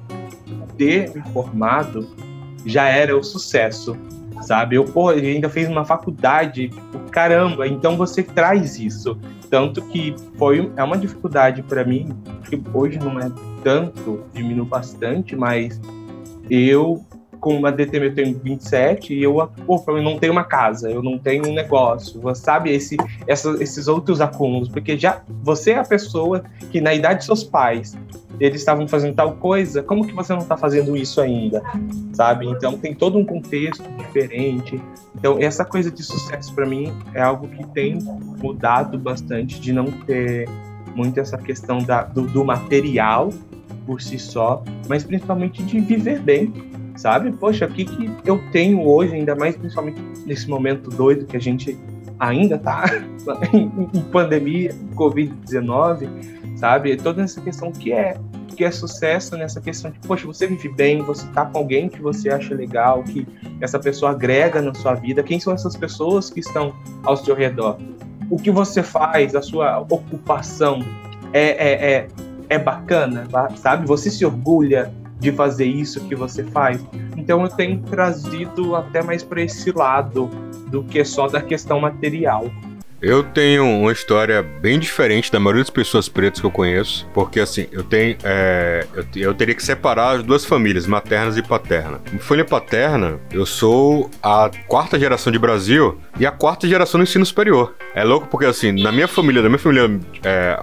ter 0.77 1.13
me 1.13 1.21
formado 1.33 2.07
já 2.65 2.87
era 2.87 3.15
o 3.15 3.23
sucesso, 3.23 3.95
sabe? 4.43 4.75
Eu, 4.75 4.85
pô, 4.85 5.09
ainda 5.09 5.49
fiz 5.49 5.67
uma 5.67 5.85
faculdade, 5.85 6.69
caramba, 7.11 7.67
então 7.67 7.97
você 7.97 8.21
traz 8.21 8.79
isso. 8.79 9.17
Tanto 9.49 9.81
que 9.83 10.15
foi 10.37 10.71
é 10.75 10.83
uma 10.83 10.97
dificuldade 10.97 11.61
para 11.63 11.83
mim, 11.83 12.09
que 12.49 12.61
hoje 12.73 12.99
não 12.99 13.19
é 13.19 13.31
tanto, 13.63 14.23
diminuiu 14.33 14.65
bastante, 14.65 15.35
mas 15.35 15.79
eu 16.49 17.03
com 17.43 17.57
uma 17.57 17.73
DTM 17.73 18.05
eu 18.05 18.15
tenho 18.15 18.39
27 18.39 19.13
e 19.13 19.21
eu, 19.21 19.35
pô, 19.65 19.83
eu 19.89 20.01
não 20.01 20.17
tenho 20.17 20.31
uma 20.31 20.45
casa, 20.45 20.89
eu 20.89 21.03
não 21.03 21.19
tenho 21.19 21.45
um 21.45 21.53
negócio, 21.53 22.21
sabe? 22.35 22.71
Esse, 22.71 22.95
essa, 23.27 23.61
esses 23.61 23.89
outros 23.89 24.21
acúmulos, 24.21 24.69
porque 24.69 24.97
já 24.97 25.21
você 25.43 25.71
é 25.71 25.79
a 25.79 25.83
pessoa 25.83 26.45
que 26.71 26.79
na 26.79 26.93
idade 26.93 27.19
de 27.19 27.25
seus 27.25 27.43
pais 27.43 27.97
eles 28.39 28.61
estavam 28.61 28.87
fazendo 28.87 29.15
tal 29.15 29.33
coisa, 29.33 29.83
como 29.83 30.05
que 30.05 30.13
você 30.13 30.33
não 30.33 30.41
está 30.41 30.57
fazendo 30.57 30.95
isso 30.97 31.21
ainda, 31.21 31.61
sabe? 32.13 32.47
Então 32.47 32.77
tem 32.77 32.93
todo 32.93 33.17
um 33.17 33.25
contexto 33.25 33.83
diferente. 33.97 34.81
Então 35.15 35.37
essa 35.39 35.63
coisa 35.63 35.91
de 35.91 36.03
sucesso 36.03 36.53
para 36.53 36.65
mim 36.65 36.91
é 37.13 37.21
algo 37.21 37.47
que 37.47 37.65
tem 37.67 37.99
mudado 38.41 38.97
bastante 38.97 39.59
de 39.59 39.71
não 39.71 39.85
ter 39.85 40.47
muito 40.95 41.19
essa 41.19 41.37
questão 41.37 41.79
da, 41.79 42.03
do, 42.03 42.23
do 42.23 42.43
material 42.43 43.29
por 43.85 44.01
si 44.01 44.17
só, 44.17 44.63
mas 44.87 45.03
principalmente 45.03 45.63
de 45.63 45.79
viver 45.79 46.19
bem, 46.19 46.53
sabe? 46.95 47.31
Poxa, 47.31 47.65
o 47.65 47.69
que, 47.69 47.85
que 47.85 48.09
eu 48.25 48.41
tenho 48.51 48.85
hoje, 48.87 49.13
ainda 49.13 49.35
mais 49.35 49.55
principalmente 49.55 50.01
nesse 50.25 50.49
momento 50.49 50.89
doido 50.89 51.25
que 51.25 51.35
a 51.35 51.39
gente 51.39 51.77
ainda 52.19 52.57
tá 52.57 52.85
em 53.53 53.69
pandemia, 54.11 54.73
Covid-19, 54.95 56.07
sabe? 56.63 56.95
Toda 56.95 57.21
essa 57.21 57.41
questão 57.41 57.73
que 57.73 57.91
é 57.91 58.17
que 58.55 58.63
é 58.63 58.71
sucesso 58.71 59.35
nessa 59.35 59.59
questão 59.59 59.91
de, 59.91 59.99
poxa, 59.99 60.25
você 60.27 60.47
vive 60.47 60.69
bem, 60.69 61.01
você 61.01 61.27
tá 61.33 61.43
com 61.43 61.57
alguém 61.57 61.89
que 61.89 61.99
você 61.99 62.29
acha 62.29 62.53
legal, 62.53 63.03
que 63.03 63.27
essa 63.59 63.79
pessoa 63.79 64.11
agrega 64.11 64.61
na 64.61 64.73
sua 64.75 64.93
vida. 64.93 65.23
Quem 65.23 65.39
são 65.39 65.51
essas 65.53 65.75
pessoas 65.75 66.29
que 66.29 66.39
estão 66.39 66.73
ao 67.03 67.17
seu 67.17 67.35
redor? 67.35 67.79
O 68.29 68.37
que 68.37 68.49
você 68.49 68.81
faz, 68.81 69.35
a 69.35 69.41
sua 69.41 69.79
ocupação 69.79 70.79
é, 71.33 71.49
é, 71.49 71.91
é, 71.91 72.07
é 72.47 72.59
bacana, 72.59 73.27
sabe? 73.55 73.85
Você 73.87 74.09
se 74.09 74.23
orgulha 74.23 74.93
de 75.19 75.31
fazer 75.31 75.65
isso 75.65 75.99
que 76.01 76.15
você 76.15 76.43
faz. 76.43 76.79
Então 77.17 77.41
eu 77.41 77.49
tenho 77.49 77.79
trazido 77.81 78.75
até 78.75 79.01
mais 79.01 79.23
para 79.23 79.41
esse 79.41 79.69
lado 79.71 80.29
do 80.67 80.83
que 80.83 81.03
só 81.03 81.27
da 81.27 81.41
questão 81.41 81.81
material. 81.81 82.45
Eu 83.03 83.21
tenho 83.21 83.65
uma 83.65 83.91
história 83.91 84.41
bem 84.41 84.79
diferente 84.79 85.29
da 85.29 85.37
maioria 85.37 85.61
das 85.61 85.69
pessoas 85.69 86.07
pretas 86.07 86.39
que 86.39 86.45
eu 86.45 86.49
conheço, 86.51 87.05
porque 87.13 87.41
assim, 87.41 87.67
eu 87.69 87.83
tenho. 87.83 88.15
É, 88.23 88.87
eu, 88.93 89.05
eu, 89.13 89.33
teria 89.33 89.53
que 89.53 89.61
separar 89.61 90.15
as 90.15 90.23
duas 90.23 90.45
famílias, 90.45 90.87
maternas 90.87 91.35
e 91.35 91.41
paterna. 91.41 91.99
Família 92.21 92.45
paterna, 92.45 93.19
eu 93.29 93.45
sou 93.45 94.09
a 94.23 94.49
quarta 94.69 94.97
geração 94.97 95.33
de 95.33 95.37
Brasil 95.37 95.99
e 96.17 96.25
a 96.25 96.31
quarta 96.31 96.65
geração 96.65 96.97
do 96.97 97.03
ensino 97.03 97.25
superior. 97.25 97.75
É 97.93 98.05
louco 98.05 98.27
porque 98.27 98.45
assim, 98.45 98.71
na 98.71 98.89
minha 98.89 99.07
família, 99.07 99.41
na 99.41 99.49
minha 99.49 99.59
família, 99.59 99.99
é, 100.23 100.61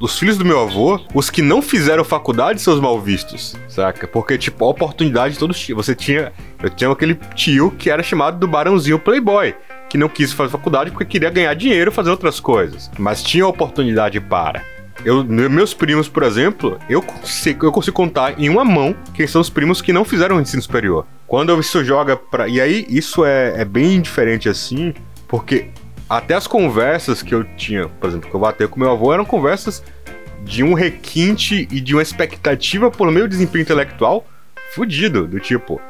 os 0.00 0.18
filhos 0.18 0.36
do 0.36 0.44
meu 0.44 0.60
avô, 0.60 1.00
os 1.14 1.30
que 1.30 1.40
não 1.40 1.62
fizeram 1.62 2.04
faculdade 2.04 2.60
são 2.60 2.74
os 2.74 2.80
mal 2.80 3.00
vistos, 3.00 3.54
saca? 3.68 4.08
Porque, 4.08 4.36
tipo, 4.36 4.64
a 4.64 4.68
oportunidade 4.68 5.38
todos 5.38 5.58
tinham. 5.58 5.76
Você 5.76 5.94
tinha. 5.94 6.32
Eu 6.62 6.70
tinha 6.70 6.90
aquele 6.90 7.14
tio 7.34 7.70
que 7.70 7.90
era 7.90 8.02
chamado 8.02 8.38
do 8.38 8.48
Barãozinho 8.48 8.98
Playboy, 8.98 9.54
que 9.94 9.98
não 9.98 10.08
quis 10.08 10.32
fazer 10.32 10.50
faculdade 10.50 10.90
porque 10.90 11.04
queria 11.04 11.30
ganhar 11.30 11.54
dinheiro 11.54 11.88
e 11.88 11.94
fazer 11.94 12.10
outras 12.10 12.40
coisas. 12.40 12.90
Mas 12.98 13.22
tinha 13.22 13.46
oportunidade 13.46 14.20
para. 14.20 14.60
Eu, 15.04 15.22
meus 15.22 15.72
primos, 15.72 16.08
por 16.08 16.24
exemplo, 16.24 16.80
eu 16.88 17.00
consigo, 17.00 17.64
eu 17.64 17.70
consigo 17.70 17.94
contar 17.94 18.40
em 18.40 18.48
uma 18.48 18.64
mão 18.64 18.96
quem 19.14 19.24
são 19.24 19.40
os 19.40 19.48
primos 19.48 19.80
que 19.80 19.92
não 19.92 20.04
fizeram 20.04 20.40
ensino 20.40 20.60
superior. 20.60 21.06
Quando 21.28 21.56
isso 21.60 21.84
joga 21.84 22.16
pra. 22.16 22.48
E 22.48 22.60
aí, 22.60 22.84
isso 22.88 23.24
é, 23.24 23.60
é 23.60 23.64
bem 23.64 24.00
diferente 24.00 24.48
assim, 24.48 24.92
porque 25.28 25.68
até 26.10 26.34
as 26.34 26.48
conversas 26.48 27.22
que 27.22 27.32
eu 27.32 27.44
tinha, 27.56 27.86
por 27.86 28.10
exemplo, 28.10 28.28
que 28.28 28.34
eu 28.34 28.40
batei 28.40 28.66
com 28.66 28.80
meu 28.80 28.90
avô, 28.90 29.14
eram 29.14 29.24
conversas 29.24 29.80
de 30.42 30.64
um 30.64 30.74
requinte 30.74 31.68
e 31.70 31.80
de 31.80 31.94
uma 31.94 32.02
expectativa 32.02 32.90
pelo 32.90 33.12
meu 33.12 33.28
desempenho 33.28 33.62
intelectual 33.62 34.26
fudido, 34.74 35.28
do 35.28 35.38
tipo. 35.38 35.80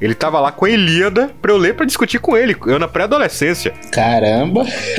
Ele 0.00 0.14
tava 0.14 0.40
lá 0.40 0.50
com 0.50 0.64
a 0.64 0.70
Ilíada 0.70 1.30
pra 1.42 1.52
eu 1.52 1.56
ler 1.56 1.74
pra 1.74 1.84
discutir 1.84 2.18
com 2.18 2.36
ele, 2.36 2.56
eu 2.66 2.78
na 2.78 2.88
pré-adolescência. 2.88 3.72
Caramba! 3.92 4.64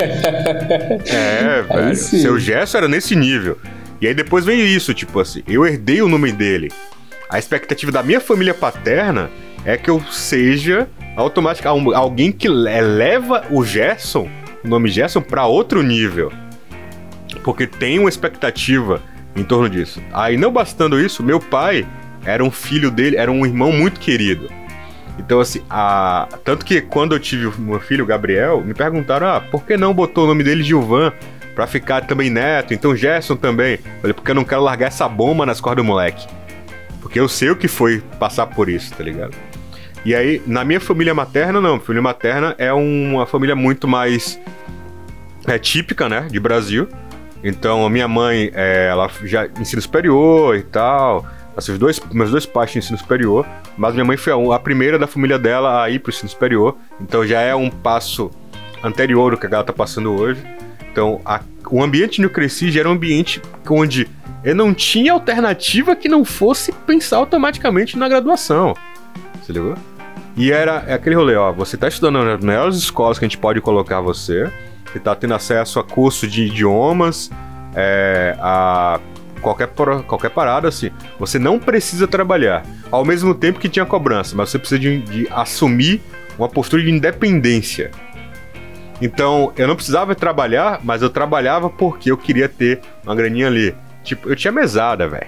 é, 1.08 1.62
velho. 1.62 1.96
Seu 1.96 2.40
gesto 2.40 2.78
era 2.78 2.88
nesse 2.88 3.16
nível. 3.16 3.58
E 4.00 4.08
aí 4.08 4.14
depois 4.14 4.46
veio 4.46 4.66
isso, 4.66 4.94
tipo 4.94 5.20
assim, 5.20 5.44
eu 5.48 5.66
herdei 5.66 6.02
o 6.02 6.08
nome 6.08 6.32
dele. 6.32 6.72
A 7.30 7.40
expectativa 7.40 7.92
da 7.92 8.04
minha 8.04 8.20
família 8.20 8.54
paterna 8.54 9.30
é 9.66 9.78
que 9.78 9.90
eu 9.90 10.02
seja 10.12 10.88
automaticamente 11.16 11.94
alguém 11.96 12.32
que 12.32 12.48
leva 12.48 13.46
o 13.50 13.64
Gerson 13.64 14.30
o 14.64 14.68
nome 14.68 14.90
Gerson 14.90 15.22
para 15.22 15.46
outro 15.46 15.82
nível. 15.82 16.32
Porque 17.44 17.66
tem 17.66 18.00
uma 18.00 18.10
expectativa 18.10 19.02
em 19.36 19.44
torno 19.44 19.70
disso. 19.70 20.02
Aí, 20.14 20.38
não 20.38 20.52
bastando 20.52 21.00
isso, 21.00 21.24
meu 21.24 21.40
pai 21.40 21.86
era 22.24 22.44
um 22.44 22.52
filho 22.52 22.92
dele, 22.92 23.18
era 23.18 23.32
um 23.32 23.46
irmão 23.46 23.72
muito 23.72 24.00
querido. 24.00 24.50
Então, 25.22 25.40
assim, 25.40 25.62
a... 25.70 26.28
tanto 26.44 26.66
que 26.66 26.82
quando 26.82 27.14
eu 27.14 27.20
tive 27.20 27.46
o 27.46 27.54
meu 27.60 27.80
filho, 27.80 28.06
Gabriel, 28.06 28.62
me 28.62 28.74
perguntaram: 28.74 29.28
ah, 29.28 29.40
por 29.40 29.64
que 29.64 29.78
não 29.78 29.94
botou 29.94 30.26
o 30.26 30.28
nome 30.28 30.44
dele 30.44 30.64
Gilvan 30.64 31.14
pra 31.54 31.68
ficar 31.68 32.02
também 32.02 32.30
neto? 32.30 32.74
Então, 32.74 32.96
Gerson 32.96 33.36
também. 33.36 33.74
Eu 33.74 34.02
falei, 34.02 34.14
porque 34.14 34.32
eu 34.32 34.36
não 34.36 34.44
quero 34.44 34.62
largar 34.62 34.88
essa 34.88 35.08
bomba 35.08 35.46
nas 35.46 35.62
cordas 35.62 35.86
do 35.86 35.88
moleque. 35.88 36.28
Porque 37.02 37.20
eu 37.20 37.30
sei 37.30 37.52
o 37.52 37.56
que 37.56 37.68
foi 37.68 38.02
passar 38.20 38.48
por 38.48 38.68
isso, 38.68 38.94
tá 38.94 39.04
ligado? 39.04 39.36
E 40.04 40.16
aí, 40.16 40.42
na 40.48 40.66
minha 40.66 40.80
família 40.80 41.14
materna, 41.14 41.62
não. 41.62 41.80
Família 41.80 42.02
materna 42.02 42.56
é 42.58 42.74
uma 42.74 43.28
família 43.28 43.56
muito 43.56 43.88
mais 43.88 44.40
é, 45.46 45.60
típica, 45.60 46.10
né, 46.10 46.28
de 46.32 46.40
Brasil. 46.40 46.88
Então, 47.44 47.86
a 47.86 47.90
minha 47.90 48.08
mãe, 48.08 48.52
é, 48.54 48.88
ela 48.90 49.10
já 49.24 49.48
ensino 49.60 49.82
superior 49.82 50.56
e 50.56 50.64
tal. 50.64 51.26
Dois, 51.68 52.02
meus 52.12 52.32
dois 52.32 52.46
pais 52.46 52.72
tinham 52.72 52.82
ensino 52.82 52.98
superior, 52.98 53.46
mas 53.78 53.94
minha 53.94 54.06
mãe 54.06 54.18
foi 54.18 54.34
a, 54.34 54.56
a 54.56 54.60
primeira 54.60 54.98
da 54.98 55.08
família 55.08 55.38
dela 55.38 55.84
a 55.84 55.90
ir 55.90 56.00
pro 56.00 56.12
ensino 56.12 56.30
superior. 56.30 56.78
Então, 57.00 57.26
já 57.26 57.42
é 57.42 57.54
um 57.54 57.70
passo 57.70 58.32
anterior 58.84 59.34
ao 59.34 59.38
que 59.38 59.46
ela 59.46 59.64
tá 59.64 59.74
passando 59.74 60.12
hoje. 60.12 60.42
Então, 60.92 61.22
a, 61.26 61.42
o 61.70 61.82
ambiente 61.84 62.20
onde 62.20 62.28
eu 62.28 62.34
cresci 62.34 62.72
já 62.72 62.82
era 62.82 62.90
um 62.90 62.94
ambiente 62.94 63.42
onde 63.70 64.08
eu 64.44 64.56
não 64.56 64.74
tinha 64.74 65.14
alternativa 65.14 65.96
que 65.96 66.10
não 66.10 66.26
fosse 66.26 66.72
pensar 66.72 67.18
automaticamente 67.18 67.98
na 67.98 68.10
graduação. 68.10 68.76
Você 69.42 69.54
ligou? 69.54 69.76
E 70.36 70.52
era 70.52 70.84
é 70.88 70.94
aquele 70.94 71.16
rolê, 71.16 71.36
ó, 71.36 71.52
você 71.52 71.78
tá 71.78 71.88
estudando 71.88 72.24
nas 72.24 72.44
melhores 72.44 72.78
escolas 72.78 73.20
que 73.20 73.26
a 73.26 73.28
gente 73.28 73.38
pode 73.38 73.60
colocar 73.60 74.00
você, 74.00 74.50
você 74.86 75.00
tá 75.00 75.14
tendo 75.14 75.34
acesso 75.34 75.80
a 75.80 75.84
curso 75.84 76.28
de 76.28 76.44
idiomas, 76.44 77.30
é, 77.76 78.36
a 78.40 79.00
qualquer, 79.42 79.68
qualquer 80.08 80.30
parada, 80.30 80.68
assim. 80.68 80.92
Você 81.20 81.38
não 81.38 81.60
precisa 81.60 82.08
trabalhar. 82.08 82.66
Ao 82.90 83.04
mesmo 83.04 83.34
tempo 83.34 83.60
que 83.60 83.68
tinha 83.68 83.86
cobrança, 83.86 84.36
mas 84.36 84.50
você 84.50 84.60
precisa 84.60 84.80
de, 84.80 85.02
de 85.02 85.28
assumir 85.32 86.02
uma 86.38 86.48
postura 86.48 86.82
de 86.82 86.90
independência. 86.90 87.92
Então, 89.02 89.52
eu 89.58 89.68
não 89.68 89.76
precisava 89.76 90.14
trabalhar, 90.14 90.80
mas 90.84 91.02
eu 91.02 91.10
trabalhava 91.10 91.70
porque 91.70 92.12
eu 92.12 92.18
queria 92.18 92.48
ter 92.48 92.80
uma 93.04 93.16
graninha 93.16 93.48
ali. 93.48 93.74
Tipo, 94.04 94.30
eu 94.30 94.36
tinha 94.36 94.52
mesada, 94.52 95.08
velho. 95.08 95.28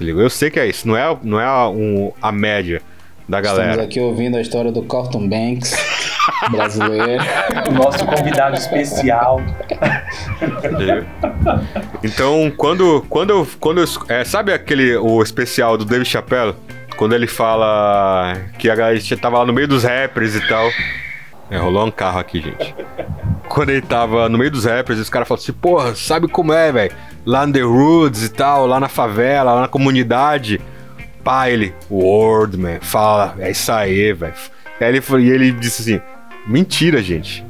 Eu 0.00 0.28
sei 0.28 0.50
que 0.50 0.60
é 0.60 0.66
isso, 0.66 0.86
não 0.86 0.96
é, 0.96 1.16
não 1.22 1.40
é 1.40 1.44
a, 1.44 1.68
um, 1.68 2.12
a 2.20 2.32
média 2.32 2.82
da 3.28 3.40
galera. 3.40 3.70
Estamos 3.70 3.86
aqui 3.86 4.00
ouvindo 4.00 4.36
a 4.36 4.40
história 4.40 4.70
do 4.70 4.82
Carlton 4.82 5.28
Banks. 5.28 5.72
brasileiro. 6.50 7.22
O 7.68 7.72
nosso 7.74 8.04
convidado 8.06 8.56
especial. 8.56 9.40
Então, 12.02 12.52
quando, 12.56 13.04
quando, 13.08 13.46
quando 13.60 13.84
é, 14.08 14.24
sabe 14.24 14.52
aquele 14.52 14.96
o 14.96 15.22
especial 15.22 15.76
do 15.76 15.84
David 15.84 16.08
Chappelle, 16.08 16.54
quando 16.96 17.14
ele 17.14 17.26
fala 17.26 18.36
que 18.58 18.70
a 18.70 18.74
galera 18.74 19.00
tava 19.20 19.38
lá 19.38 19.46
no 19.46 19.52
meio 19.52 19.68
dos 19.68 19.84
rappers 19.84 20.34
e 20.34 20.46
tal. 20.48 20.68
É, 21.50 21.58
rolou 21.58 21.86
um 21.86 21.90
carro 21.90 22.18
aqui, 22.18 22.40
gente. 22.40 22.74
Quando 23.48 23.70
ele 23.70 23.82
tava 23.82 24.28
no 24.28 24.38
meio 24.38 24.50
dos 24.50 24.64
rappers, 24.64 24.98
os 24.98 25.10
caras 25.10 25.28
falaram 25.28 25.42
assim: 25.42 25.52
Porra, 25.52 25.94
sabe 25.94 26.26
como 26.26 26.52
é, 26.52 26.72
velho? 26.72 26.92
Lá 27.26 27.46
no 27.46 27.52
The 27.52 27.60
Roots 27.60 28.24
e 28.24 28.28
tal, 28.30 28.66
lá 28.66 28.80
na 28.80 28.88
favela, 28.88 29.52
lá 29.52 29.60
na 29.62 29.68
comunidade. 29.68 30.60
Pá, 31.22 31.48
ele, 31.48 31.74
Word, 31.90 32.58
man, 32.58 32.80
fala, 32.80 33.34
é 33.38 33.50
isso 33.50 33.72
aí, 33.72 34.12
velho. 34.12 34.34
Aí 34.80 34.88
ele, 34.88 35.02
e 35.20 35.30
ele 35.30 35.52
disse 35.52 35.82
assim: 35.82 36.02
Mentira, 36.46 37.02
gente. 37.02 37.44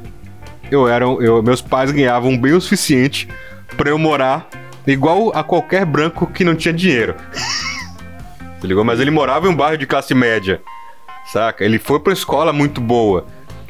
Eu 0.71 0.87
era, 0.87 1.05
eu, 1.05 1.43
meus 1.43 1.61
pais 1.61 1.91
ganhavam 1.91 2.37
bem 2.37 2.53
o 2.53 2.61
suficiente 2.61 3.27
para 3.77 3.89
eu 3.89 3.97
morar 3.97 4.49
igual 4.87 5.31
a 5.35 5.43
qualquer 5.43 5.85
branco 5.85 6.27
que 6.27 6.43
não 6.43 6.55
tinha 6.55 6.73
dinheiro. 6.73 7.15
Você 8.59 8.67
ligou? 8.67 8.83
Mas 8.83 8.99
ele 8.99 9.11
morava 9.11 9.47
em 9.47 9.49
um 9.49 9.55
bairro 9.55 9.77
de 9.77 9.85
classe 9.85 10.13
média, 10.13 10.61
saca? 11.31 11.63
Ele 11.63 11.77
foi 11.77 11.99
pra 11.99 12.13
escola 12.13 12.51
muito 12.51 12.81
boa. 12.81 13.25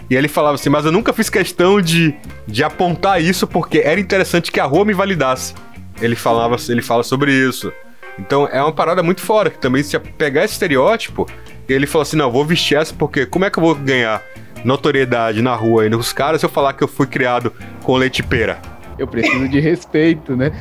E 0.09 0.15
ele 0.15 0.27
falava 0.27 0.55
assim, 0.55 0.69
mas 0.69 0.85
eu 0.85 0.91
nunca 0.91 1.11
fiz 1.11 1.29
questão 1.29 1.81
de, 1.81 2.15
de 2.47 2.63
apontar 2.63 3.21
isso 3.21 3.47
porque 3.47 3.79
era 3.79 3.99
interessante 3.99 4.51
que 4.51 4.59
a 4.59 4.65
rua 4.65 4.85
me 4.85 4.93
validasse. 4.93 5.55
Ele 5.99 6.15
falava, 6.15 6.55
ele 6.69 6.81
fala 6.81 7.03
sobre 7.03 7.33
isso. 7.33 7.73
Então 8.19 8.47
é 8.47 8.61
uma 8.61 8.71
parada 8.71 9.01
muito 9.01 9.21
fora, 9.21 9.49
que 9.49 9.57
também 9.57 9.83
se 9.83 9.97
pegar 9.99 10.45
esse 10.45 10.53
estereótipo, 10.53 11.27
ele 11.67 11.87
falou 11.87 12.03
assim, 12.03 12.15
não, 12.15 12.31
vou 12.31 12.45
vestir 12.45 12.77
essa 12.77 12.93
porque 12.93 13.25
como 13.25 13.45
é 13.45 13.49
que 13.49 13.57
eu 13.57 13.63
vou 13.63 13.75
ganhar 13.75 14.21
notoriedade 14.65 15.41
na 15.41 15.55
rua 15.55 15.83
aí 15.83 15.89
nos 15.89 16.11
caras 16.11 16.41
se 16.41 16.45
eu 16.45 16.49
falar 16.49 16.73
que 16.73 16.83
eu 16.83 16.87
fui 16.87 17.07
criado 17.07 17.53
com 17.83 17.95
leite 17.95 18.23
pera? 18.23 18.74
Eu 18.97 19.07
preciso 19.07 19.49
de 19.49 19.59
respeito, 19.59 20.35
né? 20.35 20.51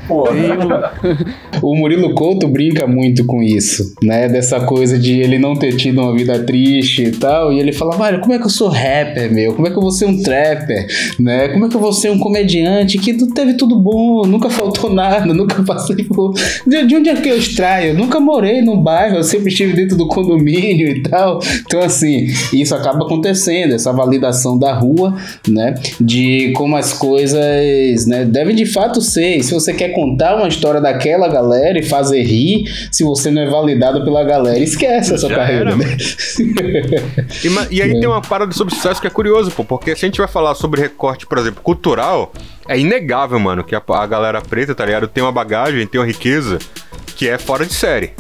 o 1.63 1.75
Murilo 1.77 2.15
Couto 2.15 2.49
brinca 2.49 2.87
muito 2.87 3.25
com 3.25 3.43
isso, 3.43 3.95
né? 4.03 4.29
Dessa 4.29 4.61
coisa 4.61 4.99
de 4.99 5.21
ele 5.21 5.39
não 5.39 5.55
ter 5.55 5.77
tido 5.77 6.01
uma 6.01 6.13
vida 6.13 6.39
triste 6.41 7.05
e 7.05 7.13
tal. 7.13 7.53
E 7.53 7.61
ele 7.61 7.73
fala, 7.73 7.97
Mário, 7.97 8.21
como 8.21 8.33
é 8.33 8.39
que 8.39 8.45
eu 8.45 8.51
sou 8.51 8.69
rapper, 8.69 9.33
meu? 9.33 9.55
Como 9.55 9.69
é 9.69 9.71
que 9.71 9.77
eu 9.77 9.83
vou 9.83 9.93
ser 9.93 10.07
um 10.07 10.21
trapper? 10.21 10.87
Né? 11.19 11.49
Como 11.49 11.67
é 11.67 11.69
que 11.69 11.77
eu 11.77 11.81
vou 11.81 11.93
ser 11.93 12.11
um 12.11 12.19
comediante 12.19 12.99
que 12.99 13.15
teve 13.29 13.55
tudo 13.55 13.79
bom, 13.79 14.27
nunca 14.27 14.51
faltou 14.51 14.93
nada, 14.93 15.27
nunca 15.33 15.63
passei 15.63 16.05
por. 16.05 16.35
De, 16.67 16.87
de 16.87 16.97
onde 16.97 17.09
é 17.11 17.15
que 17.15 17.29
eu 17.29 17.37
extraio? 17.37 17.93
Eu 17.93 17.95
nunca 17.95 18.19
morei 18.19 18.63
num 18.63 18.81
bairro, 18.81 19.17
eu 19.17 19.25
sempre 19.25 19.49
estive 19.49 19.75
dentro 19.75 19.97
do 19.97 20.09
condomínio 20.09 20.89
e 20.89 21.03
tal. 21.03 21.39
Então, 21.67 21.81
assim, 21.81 22.27
isso 22.53 22.75
acaba 22.75 23.05
acontecendo, 23.05 23.75
essa 23.75 23.93
validação 23.93 24.59
da 24.59 24.73
rua, 24.73 25.17
né? 25.49 25.75
De 26.01 26.53
como 26.57 26.77
as 26.77 26.93
coisas, 26.93 28.07
né? 28.07 28.24
Deve 28.25 28.53
de 28.53 28.67
fato 28.67 29.01
ser. 29.01 29.43
Se 29.43 29.53
você 29.53 29.73
quer 29.73 29.91
contar 29.91 30.37
uma 30.37 30.49
história 30.49 30.81
daquela 30.81 31.29
galera 31.29 31.79
e 31.79 31.83
fazer 31.83 32.23
rir, 32.23 32.65
se 32.91 33.05
você 33.05 33.31
não 33.31 33.43
é 33.43 33.51
validado 33.51 34.05
pela 34.05 34.25
galera, 34.25 34.59
esquece 34.59 35.15
essa 35.15 35.29
carreira. 35.29 35.71
Era, 35.71 35.77
né? 35.77 35.97
e, 37.45 37.77
e, 37.77 37.83
aí 37.83 37.91
é. 37.91 38.01
tem 38.01 38.07
uma 38.07 38.21
parada 38.21 38.53
sobre 38.53 38.75
sucesso 38.75 39.01
que 39.01 39.07
é 39.07 39.11
curioso, 39.11 39.51
pô, 39.51 39.65
porque 39.65 39.95
se 39.95 40.05
a 40.05 40.09
gente 40.09 40.19
vai 40.19 40.29
falar 40.29 40.55
sobre 40.55 40.81
recorte, 40.81 41.27
por 41.27 41.39
exemplo, 41.39 41.63
cultural, 41.63 42.33
é 42.69 42.79
inegável, 42.79 43.39
mano, 43.39 43.63
que 43.63 43.75
a, 43.75 43.83
a 43.87 44.07
galera 44.07 44.41
preta, 44.41 44.75
tá 44.75 44.85
ligado, 44.85 45.09
tem 45.09 45.23
uma 45.23 45.33
bagagem, 45.33 45.87
tem 45.87 46.01
uma 46.01 46.07
riqueza 46.07 46.59
que 47.17 47.29
é 47.29 47.39
fora 47.39 47.65
de 47.65 47.75
série. 47.75 48.13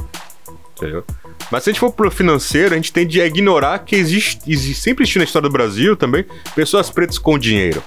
Entendeu? 0.76 1.04
Mas 1.50 1.62
se 1.62 1.70
a 1.70 1.72
gente 1.72 1.80
for 1.80 1.92
pro 1.92 2.10
financeiro, 2.10 2.74
a 2.74 2.76
gente 2.76 2.92
tende 2.92 3.20
a 3.20 3.26
ignorar 3.26 3.78
que 3.80 3.96
existe, 3.96 4.40
existe 4.46 4.82
sempre 4.82 5.04
existe 5.04 5.18
na 5.18 5.24
história 5.24 5.48
do 5.48 5.52
Brasil 5.52 5.96
também 5.96 6.24
pessoas 6.54 6.90
pretas 6.90 7.18
com 7.18 7.38
dinheiro. 7.38 7.82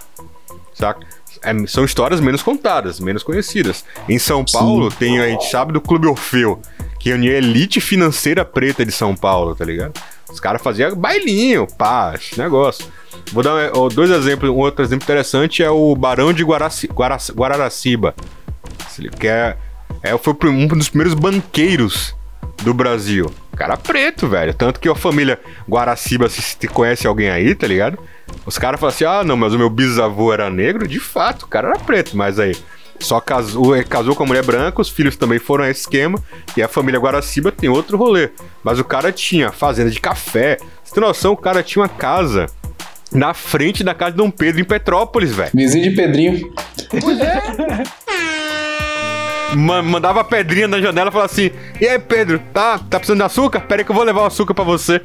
Saca? 0.74 1.06
É, 1.44 1.67
são 1.67 1.84
histórias 1.84 2.20
menos 2.20 2.41
contadas, 2.41 3.00
menos 3.00 3.24
conhecidas. 3.24 3.84
Em 4.08 4.20
São 4.20 4.44
Paulo, 4.46 4.91
Sim. 4.91 4.98
tem, 4.98 5.20
a 5.20 5.27
gente 5.27 5.50
sabe 5.50 5.74
do 5.74 5.82
Clube 5.82 6.08
Orfeu, 6.08 6.62
que 7.00 7.12
é 7.12 7.13
a 7.13 7.17
elite 7.17 7.79
financeira 7.79 8.44
preta 8.44 8.86
de 8.86 8.91
São 8.91 9.15
Paulo, 9.15 9.56
tá 9.56 9.65
ligado? 9.65 10.00
Os 10.29 10.39
caras 10.39 10.62
faziam 10.62 10.94
bailinho, 10.96 11.67
pá, 11.77 12.13
esse 12.15 12.38
negócio. 12.38 12.86
Vou 13.32 13.41
dar 13.41 13.72
dois 13.94 14.12
exemplos. 14.12 14.50
Um 14.50 14.58
outro 14.58 14.84
exemplo 14.84 15.03
interessante 15.03 15.63
é 15.63 15.70
o 15.70 15.96
Barão 15.96 16.34
de 16.34 16.44
Guaraci, 16.44 16.88
Guaraci, 16.88 17.32
Guararaciba. 17.32 18.13
Que 19.20 19.27
é, 19.27 19.58
é, 20.03 20.17
foi 20.17 20.36
um 20.50 20.67
dos 20.67 20.89
primeiros 20.89 21.13
banqueiros 21.13 22.15
do 22.63 22.73
Brasil. 22.73 23.32
Cara 23.58 23.76
preto, 23.76 24.28
velho. 24.28 24.54
Tanto 24.54 24.80
que 24.80 24.88
a 24.88 24.96
família 24.96 25.39
Guaraciba, 25.67 26.30
se 26.30 26.67
conhece 26.67 27.08
alguém 27.08 27.30
aí, 27.30 27.56
tá 27.56 27.65
ligado? 27.65 27.98
Os 28.46 28.58
caras 28.58 28.80
falam 28.80 28.93
assim: 28.93 29.06
ah, 29.06 29.24
não, 29.24 29.36
mas 29.36 29.54
o 29.54 29.58
meu 29.58 29.70
bisavô 29.70 30.32
era 30.32 30.50
negro. 30.50 30.88
De 30.88 31.00
fato, 31.00 31.43
o 31.43 31.48
cara 31.48 31.70
era 31.70 31.80
preto, 31.80 32.15
mas 32.15 32.39
aí. 32.39 32.56
Só 33.00 33.20
casou, 33.20 33.76
casou 33.88 34.15
com 34.15 34.24
a 34.24 34.26
mulher 34.26 34.43
branca, 34.43 34.82
os 34.82 34.89
filhos 34.89 35.15
também 35.15 35.38
foram 35.38 35.63
a 35.63 35.70
esse 35.70 35.82
esquema, 35.82 36.20
e 36.56 36.63
a 36.63 36.67
família 36.67 37.00
Guaraciba 37.00 37.52
tem 37.52 37.70
outro 37.70 37.96
rolê. 37.96 38.30
Mas 38.63 38.80
o 38.80 38.84
cara 38.84 39.12
tinha 39.12 39.52
fazenda 39.52 39.91
de 39.91 40.00
café. 40.00 40.58
Você 40.84 40.96
tem 40.96 41.04
noção, 41.04 41.34
o 41.34 41.38
cara 41.38 41.62
tinha 41.62 41.84
uma 41.84 41.89
casa 41.89 42.48
na 43.12 43.36
frente 43.36 43.84
da 43.84 43.93
casa 43.93 44.12
de 44.12 44.17
Dom 44.17 44.32
Pedro 44.32 44.62
em 44.62 44.63
Petrópolis, 44.63 45.32
velho. 45.32 45.52
Vizinho 45.54 45.89
de 45.89 45.96
Pedrinho. 45.96 46.54
Pois 47.00 47.20
é. 47.20 47.41
mandava 49.56 50.24
pedrinha 50.24 50.68
na 50.68 50.80
janela 50.80 51.10
e 51.10 51.12
falava 51.12 51.32
assim: 51.32 51.52
E 51.80 51.88
aí, 51.88 52.00
Pedro, 52.00 52.40
tá, 52.54 52.80
tá 52.90 52.98
precisando 52.98 53.20
de 53.20 53.24
açúcar? 53.24 53.62
Pera 53.62 53.82
aí 53.82 53.86
que 53.86 53.92
eu 53.92 53.96
vou 53.96 54.04
levar 54.04 54.22
o 54.22 54.26
açúcar 54.26 54.54
pra 54.54 54.64
você. 54.64 55.02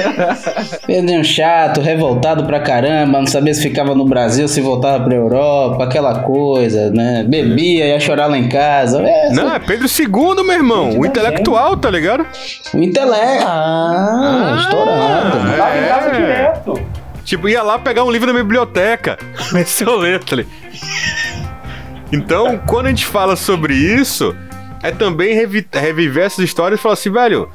Pedrinho 0.86 1.24
chato, 1.24 1.80
revoltado 1.80 2.44
pra 2.44 2.60
caramba, 2.60 3.18
não 3.18 3.26
sabia 3.26 3.54
se 3.54 3.62
ficava 3.62 3.94
no 3.94 4.04
Brasil, 4.04 4.46
se 4.48 4.60
voltava 4.60 5.04
pra 5.04 5.14
Europa, 5.14 5.84
aquela 5.84 6.20
coisa, 6.20 6.90
né? 6.90 7.24
Bebia, 7.26 7.86
ia 7.86 8.00
chorar 8.00 8.26
lá 8.26 8.38
em 8.38 8.48
casa. 8.48 9.02
É, 9.02 9.30
não, 9.30 9.52
é 9.52 9.58
Pedro 9.58 9.86
II, 9.86 10.44
meu 10.44 10.54
irmão, 10.54 10.98
o 10.98 11.06
intelectual, 11.06 11.76
tá 11.76 11.90
ligado? 11.90 12.26
O 12.74 12.78
intelecto. 12.78 13.46
Ah, 13.46 14.52
ah 14.52 14.60
estourado. 14.60 15.52
É. 15.52 15.56
Lá 15.56 15.78
em 15.78 15.88
casa 15.88 16.10
direto. 16.10 16.86
Tipo, 17.24 17.48
ia 17.48 17.60
lá 17.60 17.76
pegar 17.76 18.04
um 18.04 18.10
livro 18.10 18.32
na 18.32 18.38
biblioteca. 18.38 19.18
Esse 19.56 19.82
é 19.82 19.88
o 19.88 19.96
letra. 19.96 20.46
Então, 22.12 22.58
quando 22.66 22.86
a 22.86 22.88
gente 22.88 23.06
fala 23.06 23.36
sobre 23.36 23.74
isso, 23.74 24.34
é 24.82 24.90
também 24.90 25.34
revi 25.34 25.66
reviver 25.72 26.24
essas 26.24 26.44
histórias 26.44 26.78
e 26.78 26.82
falar 26.82 26.94
assim, 26.94 27.10
velho, 27.10 27.48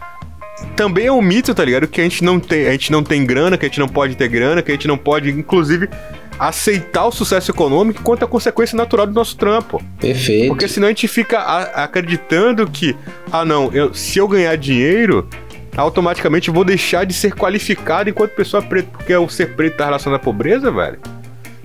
também 0.76 1.08
é 1.08 1.12
um 1.12 1.22
mito, 1.22 1.54
tá 1.54 1.64
ligado? 1.64 1.88
Que 1.88 2.02
a 2.02 2.04
gente 2.04 2.24
não 2.24 2.40
tem, 2.40 2.68
a 2.68 2.72
gente 2.72 2.92
não 2.92 3.04
tem 3.04 3.26
grana, 3.26 3.58
que 3.58 3.66
a 3.66 3.70
gente 3.70 3.80
não 3.80 3.88
pode 3.88 4.16
ter 4.16 4.28
grana, 4.28 4.62
que 4.62 4.72
a 4.72 4.74
gente 4.74 4.88
não 4.88 4.98
pode, 4.98 5.30
inclusive, 5.30 5.90
aceitar 6.38 7.06
o 7.06 7.12
sucesso 7.12 7.52
econômico 7.52 8.02
quanto 8.02 8.26
a 8.26 8.28
consequência 8.28 8.76
natural 8.76 9.08
do 9.08 9.14
nosso 9.14 9.38
trampo. 9.38 9.82
Perfeito. 10.00 10.48
Porque 10.48 10.68
senão 10.68 10.88
a 10.88 10.92
gente 10.92 11.08
fica 11.08 11.40
acreditando 11.40 12.68
que, 12.70 12.96
ah 13.32 13.46
não, 13.46 13.72
eu, 13.74 13.94
se 13.94 14.20
eu 14.20 14.28
ganhar 14.28 14.56
dinheiro, 14.58 15.28
automaticamente 15.76 16.48
eu 16.50 16.54
vou 16.54 16.66
deixar 16.66 17.06
de 17.06 17.14
ser 17.14 17.34
qualificado 17.34 18.10
enquanto 18.10 18.32
pessoa 18.32 18.62
preta, 18.62 18.90
porque 18.92 19.16
o 19.16 19.30
ser 19.30 19.56
preto 19.56 19.78
tá 19.78 19.86
relacionado 19.86 20.20
à 20.20 20.24
pobreza, 20.24 20.72
velho. 20.72 21.00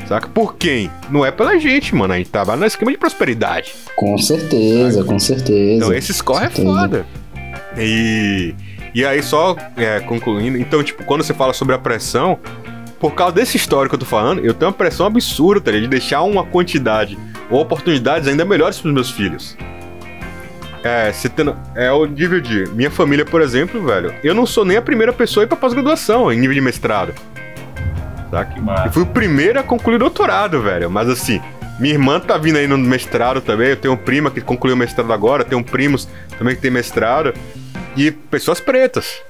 Saca? 0.09 0.29
Por 0.29 0.57
quem? 0.57 0.91
Não 1.11 1.25
é 1.25 1.31
pela 1.31 1.59
gente, 1.59 1.95
mano. 1.95 2.15
A 2.15 2.17
gente 2.17 2.31
tava 2.31 2.57
no 2.57 2.65
esquema 2.65 2.93
de 2.93 2.99
prosperidade. 2.99 3.75
Com 3.97 4.17
certeza, 4.19 4.99
Saca? 4.99 5.05
com 5.05 5.19
certeza. 5.19 5.77
Então 5.77 5.93
esse 5.93 6.15
score 6.15 6.45
é 6.45 6.51
foda. 6.51 7.07
E, 7.77 8.55
e 8.95 9.05
aí, 9.05 9.23
só 9.23 9.57
é, 9.77 10.01
concluindo, 10.01 10.57
então, 10.57 10.83
tipo, 10.83 11.05
quando 11.05 11.23
você 11.23 11.35
fala 11.35 11.53
sobre 11.53 11.75
a 11.75 11.79
pressão, 11.79 12.39
por 12.99 13.15
causa 13.15 13.35
desse 13.35 13.57
histórico 13.57 13.91
que 13.91 13.95
eu 13.97 14.07
tô 14.07 14.07
falando, 14.07 14.45
eu 14.45 14.55
tenho 14.55 14.71
uma 14.71 14.77
pressão 14.77 15.07
absurda, 15.07 15.61
tá, 15.61 15.79
de 15.79 15.87
deixar 15.87 16.23
uma 16.23 16.45
quantidade 16.45 17.19
ou 17.51 17.61
oportunidades 17.61 18.29
ainda 18.29 18.45
melhores 18.45 18.79
pros 18.79 18.95
meus 18.95 19.11
filhos. 19.11 19.57
É, 20.83 21.13
você 21.13 21.29
tendo, 21.29 21.57
é 21.75 21.91
o 21.91 22.07
nível 22.07 22.41
de. 22.41 22.65
Minha 22.71 22.91
família, 22.91 23.25
por 23.25 23.43
exemplo, 23.43 23.85
velho, 23.85 24.15
eu 24.23 24.33
não 24.33 24.47
sou 24.47 24.65
nem 24.65 24.77
a 24.77 24.83
primeira 24.83 25.13
pessoa 25.13 25.43
a 25.43 25.45
ir 25.45 25.49
pra 25.49 25.57
pós-graduação 25.57 26.33
em 26.33 26.39
nível 26.39 26.55
de 26.55 26.61
mestrado. 26.61 27.13
Saca? 28.31 28.55
E 28.87 28.93
fui 28.93 29.03
o 29.03 29.07
primeiro 29.07 29.61
a 29.61 29.63
concluir 29.63 29.97
o 29.97 30.01
doutorado, 30.01 30.61
velho. 30.63 30.91
Mas 30.91 31.09
assim, 31.09 31.41
minha 31.79 31.95
irmã 31.95 32.19
tá 32.19 32.39
vindo 32.39 32.57
aí 32.57 32.67
no 32.67 32.79
mestrado 32.79 33.41
também. 33.41 33.69
Eu 33.69 33.77
tenho 33.77 33.97
prima 33.97 34.31
que 34.31 34.41
concluiu 34.41 34.75
o 34.75 34.79
mestrado 34.79 35.13
agora, 35.13 35.45
tenho 35.45 35.63
primos 35.63 36.09
também 36.39 36.55
que 36.55 36.63
tem 36.63 36.71
mestrado. 36.71 37.35
E 37.97 38.11
pessoas 38.11 38.61
pretas. 38.61 39.23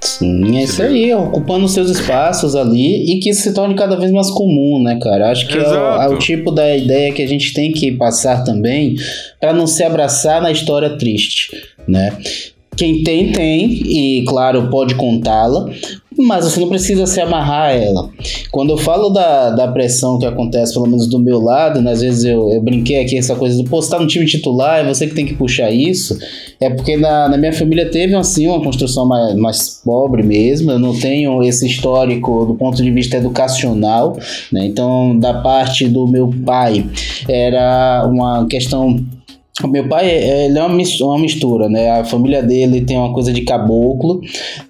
Sim, 0.00 0.56
é 0.56 0.62
isso 0.62 0.80
aí, 0.80 1.12
ocupando 1.12 1.68
seus 1.68 1.90
espaços 1.90 2.54
ali 2.54 3.12
e 3.12 3.18
que 3.18 3.30
isso 3.30 3.42
se 3.42 3.52
torne 3.52 3.74
cada 3.74 3.96
vez 3.96 4.12
mais 4.12 4.30
comum, 4.30 4.80
né, 4.80 4.96
cara? 5.02 5.30
Acho 5.30 5.48
que 5.48 5.58
é 5.58 5.60
o, 5.60 6.02
é 6.02 6.08
o, 6.08 6.18
tipo 6.18 6.52
da 6.52 6.76
ideia 6.76 7.12
que 7.12 7.22
a 7.22 7.26
gente 7.26 7.52
tem 7.52 7.72
que 7.72 7.90
passar 7.92 8.44
também 8.44 8.94
para 9.40 9.52
não 9.52 9.66
se 9.66 9.82
abraçar 9.82 10.40
na 10.40 10.52
história 10.52 10.96
triste, 10.96 11.50
né? 11.86 12.16
Quem 12.76 13.02
tem, 13.02 13.32
tem, 13.32 13.66
e 13.68 14.24
claro, 14.24 14.68
pode 14.70 14.94
contá-la, 14.94 15.68
mas 16.26 16.44
você 16.44 16.60
não 16.60 16.68
precisa 16.68 17.06
se 17.06 17.20
amarrar 17.20 17.68
a 17.68 17.72
ela. 17.72 18.10
Quando 18.50 18.70
eu 18.70 18.78
falo 18.78 19.10
da, 19.10 19.50
da 19.50 19.68
pressão 19.68 20.18
que 20.18 20.26
acontece, 20.26 20.74
pelo 20.74 20.86
menos 20.86 21.06
do 21.06 21.18
meu 21.18 21.40
lado, 21.40 21.80
né, 21.80 21.92
às 21.92 22.00
vezes 22.00 22.24
eu, 22.24 22.50
eu 22.50 22.60
brinquei 22.60 23.00
aqui 23.00 23.16
essa 23.16 23.36
coisa 23.36 23.62
do, 23.62 23.68
você 23.68 23.90
tá 23.90 23.98
no 23.98 24.06
time 24.06 24.26
titular, 24.26 24.80
é 24.80 24.84
você 24.84 25.06
que 25.06 25.14
tem 25.14 25.26
que 25.26 25.34
puxar 25.34 25.70
isso, 25.70 26.18
é 26.60 26.68
porque 26.70 26.96
na, 26.96 27.28
na 27.28 27.36
minha 27.36 27.52
família 27.52 27.90
teve, 27.90 28.14
assim, 28.14 28.46
uma 28.46 28.62
construção 28.62 29.06
mais, 29.06 29.34
mais 29.36 29.80
pobre 29.84 30.22
mesmo, 30.22 30.70
eu 30.70 30.78
não 30.78 30.98
tenho 30.98 31.42
esse 31.42 31.66
histórico 31.66 32.44
do 32.46 32.54
ponto 32.54 32.82
de 32.82 32.90
vista 32.90 33.16
educacional, 33.16 34.16
né, 34.52 34.66
então 34.66 35.18
da 35.18 35.34
parte 35.34 35.86
do 35.88 36.06
meu 36.06 36.32
pai 36.44 36.84
era 37.28 38.06
uma 38.10 38.46
questão 38.46 38.98
meu 39.66 39.88
pai, 39.88 40.08
é, 40.08 40.46
ele 40.46 40.58
é 40.58 40.62
uma 40.62 41.18
mistura, 41.18 41.68
né? 41.68 41.90
A 41.90 42.04
família 42.04 42.42
dele 42.42 42.82
tem 42.82 42.96
uma 42.96 43.12
coisa 43.12 43.32
de 43.32 43.40
caboclo, 43.42 44.20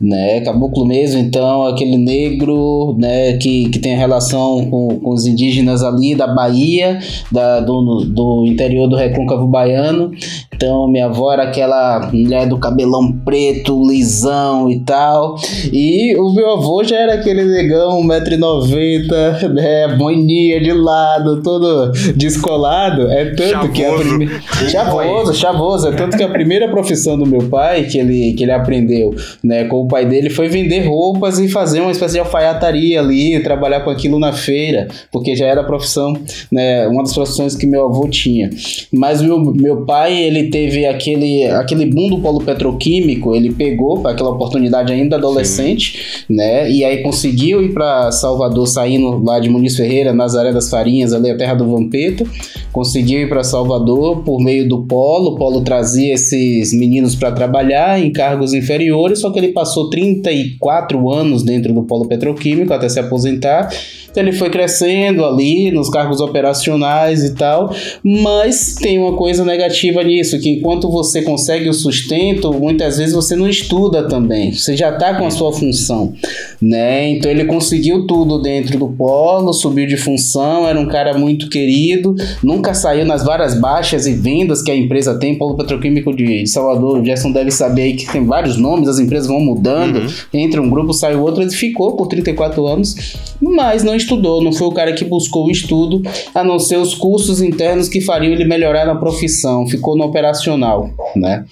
né? 0.01 0.41
Caboclo 0.41 0.87
mesmo, 0.87 1.21
então 1.21 1.67
aquele 1.67 1.99
negro, 1.99 2.97
né? 2.99 3.37
Que, 3.37 3.69
que 3.69 3.79
tem 3.79 3.97
relação 3.97 4.65
com, 4.71 4.99
com 5.01 5.11
os 5.11 5.27
indígenas 5.27 5.83
ali 5.83 6.15
da 6.15 6.27
Bahia, 6.27 6.99
da, 7.31 7.61
do, 7.61 8.05
do 8.07 8.47
interior 8.47 8.89
do 8.89 8.97
Recôncavo 8.97 9.47
Baiano. 9.47 10.13
Então 10.59 10.89
minha 10.89 11.07
avó 11.07 11.33
era 11.33 11.45
aquela 11.45 12.11
mulher 12.13 12.49
do 12.49 12.59
cabelão 12.59 13.13
preto, 13.25 13.81
lisão 13.87 14.69
e 14.69 14.81
tal. 14.81 15.37
E 15.73 16.17
o 16.19 16.35
meu 16.35 16.55
avô 16.55 16.83
já 16.83 16.97
era 16.97 17.15
aquele 17.15 17.45
negão, 17.45 18.03
1,90m, 18.03 19.49
né? 19.55 19.97
Boininha 19.97 20.61
de 20.61 20.73
lado, 20.73 21.41
todo 21.45 21.93
descolado. 22.17 23.03
É 23.09 23.27
tanto 23.27 23.51
Chavoso. 23.51 23.73
que 23.73 23.85
a 23.85 23.93
primeira 23.95 24.41
Chavoso, 24.69 25.35
chavoso. 25.35 25.89
É 25.89 25.93
tanto 25.93 26.17
que 26.17 26.25
a 26.25 26.29
primeira 26.29 26.69
profissão 26.69 27.17
do 27.17 27.25
meu 27.25 27.49
pai, 27.49 27.85
que 27.85 27.97
ele, 27.97 28.33
que 28.33 28.43
ele 28.43 28.51
aprendeu 28.53 29.15
né, 29.45 29.65
com 29.65 29.77
o 29.83 29.87
pai 29.87 30.07
dele, 30.07 30.29
foi 30.29 30.49
vender 30.49 30.89
roupas 30.89 31.39
e 31.39 31.47
fazer 31.47 31.81
uma 31.81 31.93
espécie 31.93 32.15
de 32.15 32.21
alfaiataria 32.21 32.99
ali, 32.99 33.41
trabalhar 33.45 33.81
com 33.83 33.91
aquilo 33.91 34.19
na 34.19 34.33
feira, 34.33 34.89
porque 35.13 35.37
já 35.37 35.47
era 35.47 35.61
a 35.61 35.65
profissão, 35.65 36.15
né, 36.51 36.89
uma 36.89 37.05
das 37.05 37.15
profissões 37.15 37.55
que 37.55 37.67
meu 37.67 37.87
avô 37.87 38.09
tinha. 38.09 38.51
Mas 38.93 39.23
meu, 39.23 39.39
meu 39.39 39.85
pai, 39.85 40.21
ele 40.21 40.48
teve 40.49 40.87
aquele, 40.87 41.45
aquele 41.47 41.87
boom 41.87 42.09
do 42.09 42.19
polo 42.21 42.41
petroquímico, 42.41 43.35
ele 43.35 43.53
pegou 43.53 44.07
aquela 44.07 44.31
oportunidade 44.31 44.93
ainda 44.93 45.17
adolescente, 45.17 46.25
Sim. 46.27 46.35
né, 46.35 46.71
e 46.71 46.85
aí 46.85 47.03
conseguiu 47.03 47.63
ir 47.63 47.73
para 47.73 48.11
Salvador, 48.11 48.67
saindo 48.67 49.23
lá 49.23 49.39
de 49.39 49.49
Muniz 49.49 49.77
Ferreira, 49.77 50.13
Nazaré 50.13 50.53
das 50.53 50.71
Farinhas, 50.71 51.13
ali 51.13 51.31
a 51.31 51.37
terra 51.37 51.55
do 51.55 51.71
Vampeta, 51.71 52.25
conseguiu 52.73 53.21
ir 53.21 53.29
para 53.29 53.43
Salvador 53.43 54.23
por 54.23 54.41
meio 54.41 54.69
do 54.69 54.85
Polo. 54.85 55.33
O 55.33 55.37
Polo 55.37 55.63
trazia 55.63 56.15
esses 56.15 56.73
meninos 56.73 57.15
para 57.15 57.33
trabalhar 57.33 58.01
em 58.01 58.13
cargos 58.13 58.55
inferiores, 58.55 59.21
só 59.21 59.31
que 59.31 59.39
ele 59.39 59.49
passou 59.49 59.91
34 59.91 61.11
anos 61.13 61.43
dentro 61.43 61.73
do 61.73 61.83
Polo 61.83 62.07
Petroquímico 62.07 62.73
até 62.73 62.89
se 62.89 63.01
aposentar. 63.01 63.69
Então 64.11 64.23
ele 64.23 64.33
foi 64.33 64.51
crescendo 64.51 65.25
ali 65.25 65.71
nos 65.71 65.89
cargos 65.89 66.21
operacionais 66.21 67.23
e 67.25 67.35
tal, 67.35 67.75
mas 68.03 68.75
tem 68.75 68.99
uma 68.99 69.15
coisa 69.15 69.45
negativa 69.45 70.03
nisso, 70.03 70.39
que 70.41 70.51
enquanto 70.51 70.91
você 70.91 71.23
consegue 71.23 71.69
o 71.69 71.75
sustento, 71.75 72.53
muitas 72.53 72.99
vezes 72.99 73.15
você 73.15 73.37
não 73.37 73.49
estuda 73.49 74.09
também, 74.09 74.53
você 74.53 74.77
já 74.77 74.91
está 74.91 75.15
com 75.15 75.27
a 75.27 75.31
sua 75.31 75.53
função, 75.53 76.13
né? 76.61 77.11
Então 77.11 77.31
ele 77.31 77.45
conseguiu 77.45 78.07
tudo 78.07 78.41
dentro 78.41 78.79
do 78.79 78.89
polo, 78.89 79.53
subiu 79.53 79.87
de 79.87 79.97
função, 79.97 80.67
era 80.67 80.79
um 80.79 80.87
cara 80.87 81.17
muito 81.17 81.49
querido, 81.49 82.15
nunca 82.43 82.75
saiu 82.75 83.05
nas 83.05 83.25
várias 83.25 83.55
baixas 83.55 84.07
e 84.07 84.13
vendas 84.13 84.63
que 84.63 84.71
a 84.71 84.77
empresa 84.77 85.19
tem, 85.19 85.37
Polo 85.37 85.57
Petroquímico 85.57 86.15
de 86.15 86.47
Salvador, 86.47 87.01
o 87.01 87.05
Gerson 87.05 87.31
deve 87.31 87.51
saber 87.51 87.83
aí 87.83 87.93
que 87.95 88.11
tem 88.11 88.25
vários 88.25 88.57
nomes, 88.57 88.89
as 88.89 88.99
empresas 88.99 89.29
vão 89.29 89.41
mudando, 89.41 90.01
uhum. 90.01 90.09
entra 90.33 90.63
um 90.63 90.71
grupo, 90.71 90.93
sai 90.93 91.15
outro, 91.15 91.43
ele 91.43 91.51
ficou 91.51 91.97
por 91.97 92.07
34 92.07 92.67
anos, 92.67 92.97
mas 93.41 93.85
não 93.85 93.98
estudou, 93.99 94.43
não 94.43 94.53
foi 94.53 94.67
o 94.67 94.73
cara 94.73 94.93
que 94.93 95.05
buscou 95.05 95.47
o 95.47 95.51
estudo, 95.51 96.03
a 96.35 96.43
não 96.43 96.59
ser 96.59 96.77
os 96.77 96.95
cursos 96.95 97.43
internos 97.43 97.89
que 97.89 98.01
fariam 98.01 98.33
ele 98.33 98.45
melhorar 98.45 98.87
na 98.87 98.95
profissão, 98.95 99.67
ficou 99.67 99.97
no 99.97 100.05
operacional, 100.05 100.89
né? 101.15 101.45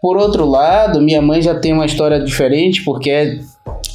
Por 0.00 0.16
outro 0.16 0.48
lado, 0.48 1.00
minha 1.00 1.20
mãe 1.20 1.42
já 1.42 1.54
tem 1.54 1.72
uma 1.72 1.86
história 1.86 2.18
diferente, 2.18 2.82
porque 2.82 3.10
é 3.10 3.38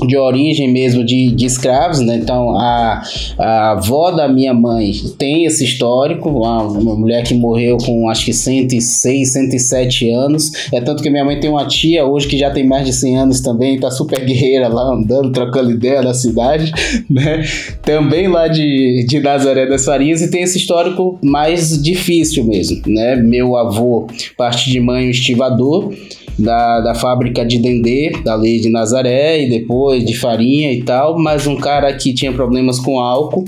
de 0.08 0.18
origem 0.18 0.72
mesmo 0.72 1.04
de, 1.04 1.32
de 1.32 1.46
escravos, 1.46 2.00
né? 2.00 2.18
Então 2.18 2.56
a, 2.58 3.02
a 3.38 3.72
avó 3.72 4.12
da 4.12 4.28
minha 4.28 4.54
mãe 4.54 4.92
tem 5.18 5.46
esse 5.46 5.64
histórico, 5.64 6.30
uma, 6.30 6.64
uma, 6.64 6.96
mulher 6.96 7.24
que 7.24 7.34
morreu 7.34 7.78
com 7.78 8.10
acho 8.10 8.26
que 8.26 8.34
106, 8.34 9.32
107 9.34 10.10
anos. 10.12 10.52
É 10.74 10.82
tanto 10.82 11.02
que 11.02 11.10
minha 11.10 11.24
mãe 11.24 11.40
tem 11.40 11.50
uma 11.50 11.66
tia 11.66 12.06
hoje 12.06 12.28
que 12.28 12.38
já 12.38 12.52
tem 12.52 12.66
mais 12.66 12.86
de 12.86 12.94
100 12.94 13.18
anos 13.18 13.40
também, 13.40 13.80
tá 13.80 13.90
super 13.90 14.24
guerreira 14.24 14.68
lá 14.68 14.94
andando, 14.94 15.32
trocando 15.32 15.72
ideia 15.72 16.02
na 16.02 16.14
cidade, 16.14 16.72
né? 17.10 17.44
Também 17.82 18.28
lá 18.28 18.48
de, 18.48 19.06
de 19.08 19.20
Nazaré 19.20 19.66
das 19.66 19.86
Farinhas 19.86 20.22
e 20.22 20.30
tem 20.30 20.44
esse 20.44 20.58
histórico 20.58 21.18
mais 21.24 21.82
difícil 21.82 22.44
mesmo, 22.44 22.82
né? 22.86 23.16
Meu 23.16 23.56
avô, 23.56 24.08
parte 24.38 24.70
de 24.70 24.80
mãe, 24.80 25.08
um 25.08 25.10
estivador 25.10 25.94
da, 26.38 26.82
da 26.82 26.96
fábrica 26.96 27.46
de 27.46 27.60
Dendê, 27.60 28.12
lei 28.36 28.60
de 28.60 28.70
Nazaré, 28.70 29.44
e 29.44 29.50
depois 29.50 30.04
de 30.04 30.18
farinha 30.18 30.72
e 30.72 30.84
tal, 30.84 31.18
mas 31.18 31.48
um 31.48 31.56
cara 31.56 31.92
que 31.94 32.14
tinha 32.14 32.32
problemas 32.32 32.80
com 32.80 33.00
álcool 33.00 33.46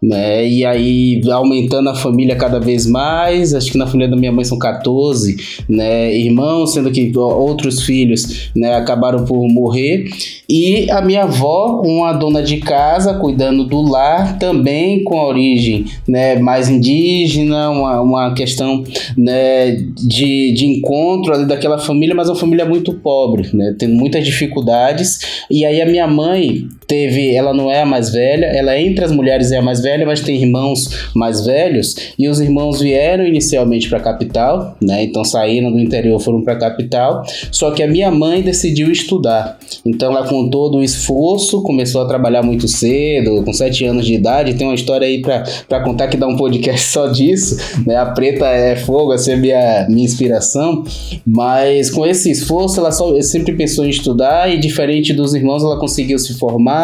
né? 0.00 0.48
E 0.48 0.64
aí 0.64 1.20
aumentando 1.30 1.88
a 1.90 1.94
família 1.94 2.36
cada 2.36 2.60
vez 2.60 2.86
mais, 2.86 3.52
acho 3.52 3.72
que 3.72 3.78
na 3.78 3.86
família 3.86 4.08
da 4.08 4.16
minha 4.16 4.32
mãe 4.32 4.44
são 4.44 4.58
14, 4.58 5.36
né, 5.68 6.16
irmãos, 6.16 6.72
sendo 6.72 6.90
que 6.90 7.12
outros 7.16 7.82
filhos, 7.82 8.50
né, 8.54 8.74
acabaram 8.74 9.24
por 9.24 9.46
morrer. 9.48 10.08
E 10.48 10.90
a 10.90 11.02
minha 11.02 11.24
avó, 11.24 11.82
uma 11.84 12.12
dona 12.12 12.42
de 12.42 12.58
casa, 12.58 13.14
cuidando 13.14 13.64
do 13.64 13.82
lar, 13.82 14.38
também 14.38 15.02
com 15.02 15.18
a 15.18 15.26
origem, 15.26 15.86
né, 16.06 16.38
mais 16.38 16.68
indígena, 16.68 17.70
uma, 17.70 18.00
uma 18.00 18.34
questão, 18.34 18.84
né, 19.16 19.72
de, 19.72 20.54
de 20.54 20.66
encontro 20.66 21.34
ali 21.34 21.44
daquela 21.44 21.78
família, 21.78 22.14
mas 22.14 22.28
uma 22.28 22.36
família 22.36 22.64
muito 22.64 22.94
pobre, 22.94 23.48
né, 23.52 23.74
tendo 23.78 23.94
muitas 23.94 24.24
dificuldades. 24.24 25.44
E 25.50 25.64
aí 25.64 25.80
a 25.80 25.86
minha 25.86 26.06
mãe 26.06 26.68
teve, 26.88 27.34
ela 27.34 27.52
não 27.52 27.70
é 27.70 27.82
a 27.82 27.86
mais 27.86 28.10
velha, 28.10 28.46
ela 28.46 28.74
é 28.74 28.82
entre 28.82 29.04
as 29.04 29.12
mulheres 29.12 29.52
é 29.52 29.58
a 29.58 29.62
mais 29.62 29.80
velha, 29.80 30.06
mas 30.06 30.22
tem 30.22 30.42
irmãos 30.42 31.10
mais 31.14 31.44
velhos, 31.44 31.94
e 32.18 32.26
os 32.28 32.40
irmãos 32.40 32.80
vieram 32.80 33.24
inicialmente 33.24 33.88
para 33.90 33.98
a 33.98 34.00
capital, 34.00 34.76
né? 34.80 35.04
Então 35.04 35.22
saíram 35.22 35.70
do 35.70 35.78
interior, 35.78 36.18
foram 36.18 36.42
para 36.42 36.54
a 36.54 36.58
capital. 36.58 37.22
Só 37.52 37.70
que 37.72 37.82
a 37.82 37.86
minha 37.86 38.10
mãe 38.10 38.40
decidiu 38.40 38.90
estudar. 38.90 39.58
Então 39.84 40.10
ela 40.10 40.26
com 40.26 40.48
todo 40.48 40.78
o 40.78 40.82
esforço 40.82 41.62
começou 41.62 42.00
a 42.00 42.06
trabalhar 42.06 42.42
muito 42.42 42.66
cedo, 42.66 43.42
com 43.44 43.52
sete 43.52 43.84
anos 43.84 44.06
de 44.06 44.14
idade. 44.14 44.54
Tem 44.54 44.66
uma 44.66 44.74
história 44.74 45.06
aí 45.06 45.20
para 45.20 45.80
contar 45.84 46.08
que 46.08 46.16
dá 46.16 46.26
um 46.26 46.36
podcast 46.36 46.80
só 46.88 47.08
disso, 47.08 47.58
né? 47.86 47.96
A 47.96 48.06
preta 48.06 48.46
é 48.46 48.76
fogo, 48.76 49.12
essa 49.12 49.32
é 49.32 49.36
minha 49.36 49.86
minha 49.90 50.04
inspiração. 50.04 50.84
Mas 51.26 51.90
com 51.90 52.06
esse 52.06 52.30
esforço 52.30 52.80
ela 52.80 52.90
só 52.90 53.20
sempre 53.20 53.54
pensou 53.54 53.84
em 53.84 53.90
estudar 53.90 54.50
e 54.50 54.58
diferente 54.58 55.12
dos 55.12 55.34
irmãos 55.34 55.62
ela 55.62 55.78
conseguiu 55.78 56.18
se 56.18 56.38
formar 56.38 56.77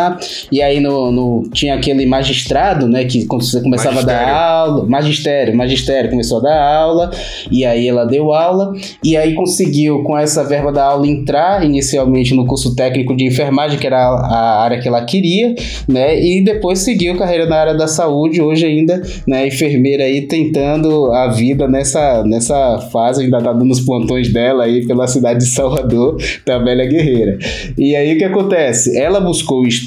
e 0.51 0.63
aí 0.63 0.81
no, 0.81 1.11
no, 1.11 1.49
tinha 1.53 1.75
aquele 1.75 2.07
magistrado, 2.07 2.87
né, 2.89 3.05
que 3.05 3.27
quando 3.27 3.45
você 3.45 3.61
começava 3.61 3.97
magistério. 3.97 4.23
a 4.23 4.27
dar 4.27 4.35
aula, 4.35 4.87
magistério, 4.87 5.57
magistério 5.57 6.11
começou 6.11 6.39
a 6.39 6.43
dar 6.43 6.63
aula, 6.63 7.11
e 7.51 7.65
aí 7.65 7.89
ela 7.89 8.05
deu 8.05 8.33
aula, 8.33 8.73
e 9.03 9.17
aí 9.17 9.35
conseguiu 9.35 10.03
com 10.03 10.17
essa 10.19 10.45
verba 10.45 10.71
da 10.71 10.85
aula 10.85 11.07
entrar 11.07 11.65
inicialmente 11.65 12.35
no 12.35 12.47
curso 12.47 12.75
técnico 12.75 13.17
de 13.17 13.25
enfermagem, 13.25 13.79
que 13.79 13.87
era 13.87 13.99
a, 13.99 14.11
a 14.11 14.63
área 14.63 14.81
que 14.81 14.89
ela 14.89 15.05
queria, 15.05 15.55
né, 15.89 16.21
e 16.21 16.43
depois 16.45 16.81
seguiu 16.81 17.17
carreira 17.17 17.47
na 17.47 17.57
área 17.57 17.75
da 17.75 17.87
saúde, 17.87 18.43
hoje 18.43 18.67
ainda, 18.67 19.01
né, 19.27 19.47
enfermeira 19.47 20.05
aí 20.05 20.23
tentando 20.23 21.13
a 21.13 21.29
vida 21.29 21.67
nessa, 21.69 22.23
nessa 22.25 22.79
fase, 22.93 23.23
ainda 23.23 23.39
tá 23.39 23.53
dando 23.53 23.71
os 23.71 23.81
plantões 23.81 24.33
dela 24.33 24.65
aí 24.65 24.87
pela 24.87 25.07
cidade 25.07 25.41
de 25.41 25.47
Salvador, 25.47 26.17
da 26.45 26.59
velha 26.59 26.87
guerreira. 26.87 27.39
E 27.79 27.95
aí 27.95 28.15
o 28.15 28.19
que 28.19 28.25
acontece? 28.25 28.97
Ela 28.97 29.21
buscou 29.21 29.63
o 29.63 29.67
estudo 29.67 29.84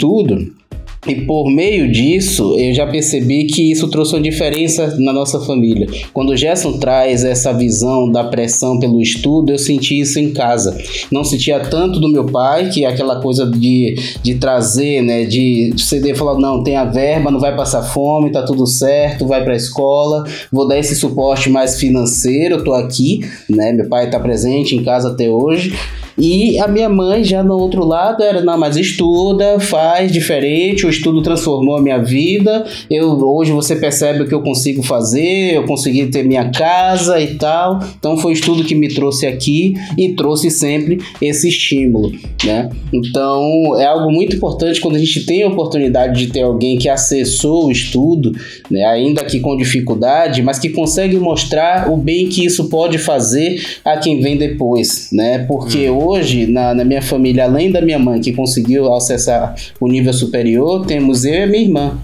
e 1.08 1.16
por 1.22 1.50
meio 1.50 1.90
disso, 1.90 2.58
eu 2.60 2.74
já 2.74 2.86
percebi 2.86 3.46
que 3.46 3.72
isso 3.72 3.88
trouxe 3.88 4.14
uma 4.14 4.22
diferença 4.22 4.96
na 5.00 5.14
nossa 5.14 5.40
família. 5.40 5.88
Quando 6.12 6.32
o 6.32 6.36
Gerson 6.36 6.74
traz 6.80 7.24
essa 7.24 7.54
visão 7.54 8.12
da 8.12 8.26
pressão 8.26 8.78
pelo 8.78 9.02
estudo, 9.02 9.52
eu 9.52 9.58
senti 9.58 10.00
isso 10.00 10.20
em 10.20 10.34
casa. 10.34 10.78
Não 11.10 11.24
sentia 11.24 11.60
tanto 11.62 12.00
do 12.00 12.10
meu 12.10 12.26
pai, 12.26 12.70
que 12.70 12.84
é 12.84 12.88
aquela 12.88 13.22
coisa 13.22 13.46
de, 13.46 13.96
de 14.22 14.36
trazer, 14.36 15.02
né, 15.02 15.24
de 15.24 15.74
e 16.08 16.16
falar, 16.16 16.40
não, 16.40 16.64
tem 16.64 16.76
a 16.76 16.86
verba, 16.86 17.32
não 17.32 17.40
vai 17.40 17.56
passar 17.56 17.84
fome, 17.84 18.32
tá 18.32 18.44
tudo 18.44 18.66
certo, 18.68 19.26
vai 19.26 19.44
para 19.44 19.54
a 19.54 19.58
escola, 19.58 20.26
vou 20.52 20.68
dar 20.68 20.78
esse 20.78 20.96
suporte 20.96 21.50
mais 21.50 21.80
financeiro, 21.80 22.56
eu 22.56 22.64
tô 22.64 22.74
aqui, 22.74 23.22
né, 23.50 23.72
meu 23.72 23.88
pai 23.88 24.10
tá 24.10 24.20
presente 24.20 24.76
em 24.76 24.84
casa 24.84 25.10
até 25.10 25.30
hoje, 25.30 25.74
E 26.18 26.58
a 26.60 26.68
minha 26.68 26.90
mãe, 26.90 27.24
já 27.24 27.44
no 27.44 27.58
outro 27.58 27.86
lado, 27.86 28.24
era, 28.24 28.42
não, 28.42 28.58
mas 28.58 28.76
estuda, 28.76 29.60
faz 29.60 30.12
diferente, 30.12 30.86
o 30.86 30.90
estudo 30.90 31.22
transformou 31.22 31.78
a 31.78 31.82
minha 31.82 32.00
vida. 32.00 32.66
Eu 32.90 33.18
Hoje 33.28 33.52
você 33.52 33.76
percebe 33.76 34.24
o 34.24 34.28
que 34.28 34.34
eu 34.34 34.42
consigo 34.42 34.82
fazer, 34.82 35.54
eu 35.54 35.66
consegui 35.66 36.08
ter 36.08 36.24
minha 36.24 36.50
casa 36.50 37.20
e 37.20 37.36
tal. 37.36 37.80
Então 37.98 38.18
foi 38.18 38.32
o 38.32 38.34
estudo 38.34 38.64
que 38.64 38.76
me 38.76 38.88
trouxe 38.88 39.26
aqui 39.26 39.74
e 39.98 40.14
trouxe 40.14 40.50
sempre 40.50 41.00
esse 41.22 41.48
estímulo, 41.50 42.12
né? 42.44 42.70
Então 42.94 43.80
é 43.80 43.86
algo 43.86 44.12
muito 44.12 44.36
importante 44.36 44.80
quando 44.80 44.96
a 44.96 45.00
gente 45.00 45.26
tem 45.26 45.44
a 45.44 45.48
oportunidade 45.48 46.26
de 46.26 46.32
ter 46.32 46.42
alguém 46.42 46.78
que 46.78 46.90
acessou 46.90 47.68
o 47.68 47.72
estudo, 47.72 48.32
né, 48.70 48.84
ainda 48.86 49.24
que 49.24 49.40
com 49.40 49.56
dificuldade, 49.56 50.42
mas 50.42 50.60
que 50.60 50.70
consegue 50.70 51.18
mostrar 51.18 51.92
o 51.92 51.98
bem 51.98 52.28
que 52.30 52.46
isso 52.46 52.70
pode 52.70 52.98
fazer 52.98 53.62
a 53.84 53.98
quem 53.98 54.22
vem 54.22 54.38
depois, 54.38 55.10
né? 55.12 55.40
Porque 55.48 55.90
hum. 55.90 55.98
Hoje, 56.08 56.48
na, 56.48 56.74
na 56.74 56.84
minha 56.84 57.02
família, 57.02 57.44
além 57.44 57.72
da 57.72 57.82
minha 57.82 58.00
mãe 58.00 58.22
que 58.22 58.34
conseguiu 58.34 58.94
acessar 58.94 59.56
o 59.80 59.88
nível 59.88 60.14
superior, 60.14 60.86
temos 60.86 61.26
eu 61.26 61.44
e 61.44 61.48
minha 61.48 61.64
irmã 61.64 61.98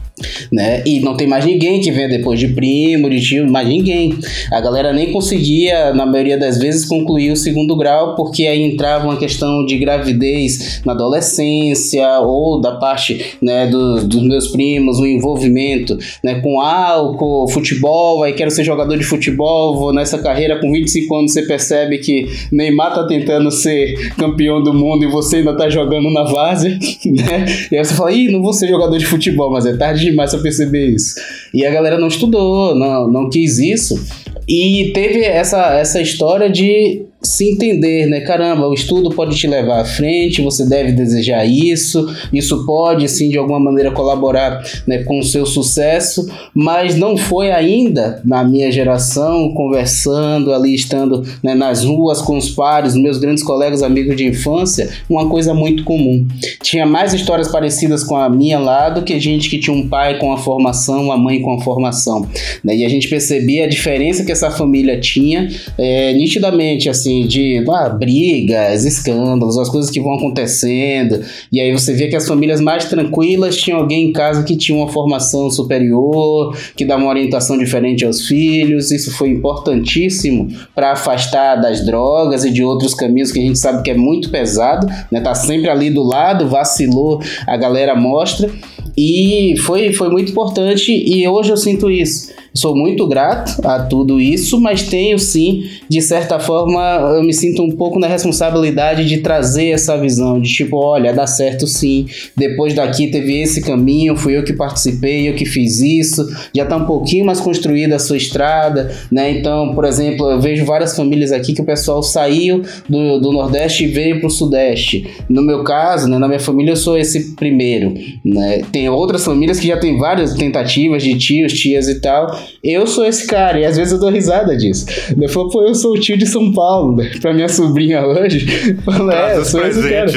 né? 0.52 0.84
E 0.86 1.00
não 1.00 1.16
tem 1.16 1.28
mais 1.28 1.46
ninguém 1.46 1.82
que 1.82 1.92
venha 1.92 2.08
depois 2.08 2.40
de 2.40 2.48
primo, 2.50 3.10
de 3.10 3.22
tio, 3.22 3.50
mais 3.50 3.68
ninguém. 3.68 4.18
A 4.52 4.62
galera 4.62 4.94
nem 4.94 5.12
conseguia, 5.12 5.94
na 5.94 6.06
maioria 6.06 6.38
das 6.38 6.60
vezes, 6.60 6.86
concluir 6.86 7.32
o 7.32 7.36
segundo 7.36 7.76
grau, 7.76 8.16
porque 8.16 8.46
aí 8.46 8.62
entrava 8.62 9.06
uma 9.06 9.18
questão 9.18 9.66
de 9.66 9.78
gravidez 9.78 10.82
na 10.86 10.94
adolescência, 10.94 12.08
ou 12.20 12.62
da 12.62 12.74
parte 12.74 13.38
né, 13.42 13.68
do, 13.68 14.08
dos 14.08 14.24
meus 14.24 14.48
primos, 14.50 15.00
o 15.00 15.06
envolvimento 15.06 15.98
né, 16.24 16.40
com 16.42 16.60
álcool, 16.60 17.48
futebol, 17.48 18.24
aí 18.24 18.34
quero 18.34 18.52
ser 18.52 18.64
jogador 18.64 18.98
de 18.98 19.04
futebol, 19.04 19.78
vou 19.78 19.94
nessa 19.94 20.20
carreira 20.20 20.60
com 20.60 20.72
25 20.72 21.16
anos, 21.16 21.34
você 21.34 21.42
percebe 21.44 21.98
que 21.98 22.26
Neymar 22.52 22.94
tá 22.94 23.08
tentando 23.08 23.50
ser 23.52 24.14
campeão 24.16 24.62
do 24.62 24.74
mundo 24.74 25.04
e 25.04 25.12
você 25.12 25.38
ainda 25.38 25.56
tá 25.56 25.70
jogando 25.70 26.12
na 26.12 26.24
várzea, 26.24 26.78
né? 27.06 27.46
E 27.72 27.78
aí 27.78 27.84
você 27.84 27.94
fala, 27.94 28.12
ih, 28.12 28.32
não 28.32 28.42
vou 28.42 28.54
ser 28.54 28.68
jogador 28.68 28.98
de 28.98 29.06
futebol, 29.06 29.52
mas 29.52 29.66
é 29.66 29.76
tarde 29.76 30.04
demais 30.14 30.32
pra 30.32 30.40
perceber 30.40 30.88
isso. 30.88 31.16
E 31.54 31.66
a 31.66 31.72
galera 31.72 32.00
não 32.00 32.08
estudou, 32.08 32.74
não, 32.74 33.12
não 33.12 33.30
quis 33.30 33.58
isso. 33.60 34.00
E 34.48 34.92
teve 34.94 35.22
essa, 35.22 35.74
essa 35.76 36.02
história 36.02 36.50
de 36.50 37.04
se 37.26 37.50
entender, 37.52 38.06
né? 38.06 38.20
Caramba, 38.22 38.68
o 38.68 38.74
estudo 38.74 39.10
pode 39.10 39.38
te 39.38 39.48
levar 39.48 39.80
à 39.80 39.86
frente, 39.86 40.42
você 40.42 40.68
deve 40.68 40.92
desejar 40.92 41.46
isso, 41.46 42.06
isso 42.34 42.66
pode 42.66 43.08
sim 43.08 43.30
de 43.30 43.38
alguma 43.38 43.60
maneira 43.60 43.92
colaborar 43.92 44.62
né, 44.86 45.04
com 45.04 45.20
o 45.20 45.24
seu 45.24 45.46
sucesso, 45.46 46.30
mas 46.54 46.96
não 46.98 47.16
foi 47.16 47.52
ainda 47.52 48.22
na 48.26 48.44
minha 48.44 48.70
geração, 48.72 49.54
conversando 49.54 50.54
ali, 50.54 50.76
estando 50.76 51.24
né, 51.42 51.56
nas 51.56 51.86
ruas 51.86 52.22
com 52.22 52.38
os 52.38 52.50
pares, 52.50 52.94
meus 52.94 53.18
grandes 53.18 53.44
colegas, 53.44 53.82
amigos 53.82 54.18
de 54.18 54.26
infância, 54.26 54.90
uma 55.10 55.30
coisa 55.30 55.54
muito 55.54 55.86
comum. 55.86 56.28
Tinha 56.62 56.86
mais 56.86 57.14
histórias 57.14 57.50
parecidas 57.50 58.04
com 58.04 58.18
a 58.18 58.30
minha 58.30 58.60
lá 58.60 58.90
do 58.90 59.02
que 59.02 59.18
gente 59.20 59.50
que 59.50 59.58
tinha 59.58 59.76
um 59.76 59.88
pai 59.88 60.20
com 60.20 60.34
a 60.34 60.38
formação, 60.38 61.06
uma 61.06 61.18
mãe 61.18 61.42
com 61.42 61.54
a 61.54 61.62
formação. 61.62 62.28
Né? 62.64 62.78
E 62.78 62.86
a 62.86 62.90
gente 62.90 63.08
percebia 63.08 63.64
a 63.64 63.68
diferença 63.68 64.26
que 64.26 64.32
essa 64.32 64.52
família 64.52 65.00
tinha 65.00 65.48
é, 65.78 66.14
nitidamente, 66.14 66.90
assim, 66.90 67.13
assim, 67.14 67.28
de 67.28 67.64
ah, 67.70 67.90
brigas, 67.90 68.86
escândalos, 68.86 69.58
as 69.58 69.70
coisas 69.70 69.92
que 69.92 70.02
vão 70.02 70.14
acontecendo. 70.14 71.22
E 71.52 71.60
aí 71.60 71.72
você 71.72 71.94
vê 71.94 72.08
que 72.08 72.16
as 72.16 72.28
famílias 72.28 72.60
mais 72.60 72.86
tranquilas 72.86 73.58
tinham 73.58 73.80
alguém 73.80 74.10
em 74.10 74.14
casa 74.14 74.44
que 74.44 74.56
tinha 74.56 74.78
uma 74.78 74.88
formação 74.88 75.50
superior, 75.50 76.56
que 76.76 76.86
dá 76.86 76.98
uma 76.98 77.10
orientação 77.10 77.58
diferente 77.58 78.06
aos 78.06 78.28
filhos. 78.28 78.92
Isso 78.92 79.12
foi 79.16 79.30
importantíssimo 79.30 80.48
para 80.74 80.94
afastar 80.94 81.56
das 81.56 81.86
drogas 81.86 82.44
e 82.44 82.52
de 82.52 82.64
outros 82.64 82.94
caminhos 82.94 83.32
que 83.32 83.40
a 83.40 83.44
gente 83.44 83.60
sabe 83.60 83.84
que 83.84 83.92
é 83.92 83.98
muito 83.98 84.30
pesado, 84.30 84.88
né? 85.12 85.22
Tá 85.22 85.36
sempre 85.36 85.70
ali 85.70 85.90
do 85.90 86.04
lado, 86.04 86.48
vacilou, 86.48 87.22
a 87.48 87.58
galera 87.58 87.96
mostra. 87.96 88.50
E 88.96 89.56
foi, 89.66 89.92
foi 89.92 90.10
muito 90.10 90.32
importante 90.32 90.92
e 90.92 91.28
hoje 91.28 91.50
eu 91.50 91.58
sinto 91.58 91.90
isso. 91.90 92.32
Sou 92.56 92.76
muito 92.76 93.08
grato 93.08 93.66
a 93.66 93.80
tudo 93.80 94.22
isso, 94.22 94.62
mas 94.62 94.84
tenho 94.84 95.18
sim, 95.18 95.64
de 95.90 96.00
certa 96.04 96.40
forma, 96.40 96.80
eu 97.16 97.24
me 97.24 97.34
sinto 97.34 97.64
um 97.64 97.72
pouco 97.72 97.98
na 97.98 98.06
responsabilidade 98.06 99.06
de 99.06 99.18
trazer 99.22 99.70
essa 99.70 99.98
visão 99.98 100.40
de 100.40 100.54
tipo, 100.54 100.78
olha, 100.78 101.12
dá 101.12 101.26
certo 101.26 101.66
sim. 101.66 102.06
Depois 102.38 102.76
daqui 102.76 103.10
teve 103.10 103.42
esse 103.42 103.60
caminho, 103.60 104.16
fui 104.16 104.38
eu 104.38 104.44
que 104.44 104.54
participei, 104.54 105.28
eu 105.28 105.34
que 105.34 105.46
fiz 105.46 105.82
isso. 105.82 106.24
Já 106.56 106.62
está 106.62 106.78
um 106.78 106.86
pouquinho 106.86 107.26
mais 107.26 107.40
construída 107.40 107.96
a 107.96 108.00
sua 108.00 108.18
estrada, 108.18 108.92
né? 109.12 109.32
Então, 109.32 109.74
por 109.74 109.86
exemplo, 109.86 110.30
eu 110.30 110.40
vejo 110.40 110.64
várias 110.64 110.96
famílias 110.96 111.32
aqui 111.32 111.54
que 111.54 111.62
o 111.62 111.66
pessoal 111.66 112.04
saiu 112.04 112.62
do, 112.88 113.20
do 113.20 113.32
Nordeste 113.32 113.86
e 113.86 113.88
veio 113.88 114.20
para 114.20 114.28
o 114.28 114.30
Sudeste. 114.30 115.08
No 115.28 115.42
meu 115.42 115.64
caso, 115.64 116.08
né, 116.08 116.20
na 116.20 116.28
minha 116.28 116.40
família, 116.40 116.74
eu 116.74 116.78
sou 116.78 117.00
esse 117.00 117.36
primeiro, 117.36 117.96
né? 118.24 118.62
Tem 118.72 118.88
outras 118.90 119.26
famílias 119.26 119.60
que 119.60 119.68
já 119.68 119.78
tem 119.78 119.98
várias 119.98 120.36
tentativas 120.36 121.02
de 121.02 121.18
tios, 121.18 121.52
tias 121.52 121.88
e 121.88 122.00
tal 122.00 122.43
eu 122.64 122.86
sou 122.88 123.06
esse 123.06 123.28
cara, 123.28 123.60
e 123.60 123.66
às 123.66 123.78
vezes 123.78 123.94
eu 123.94 124.00
dou 124.00 124.10
risada 124.10 124.56
disso. 124.56 124.86
Eu 125.20 125.30
falo, 125.30 125.50
pô, 125.50 125.62
eu 125.62 125.76
sou 125.76 125.94
o 125.94 126.00
tio 126.00 126.18
de 126.18 126.26
São 126.26 126.52
Paulo, 126.54 126.96
né? 126.96 127.12
pra 127.22 127.34
minha 127.34 127.50
sobrinha 127.50 128.06
hoje. 128.06 128.46
Eu 128.86 128.94
falo, 128.94 129.12
é, 129.12 129.38
eu 129.38 129.46
sou 129.46 129.66
esse 129.66 129.82
cara. 129.82 130.12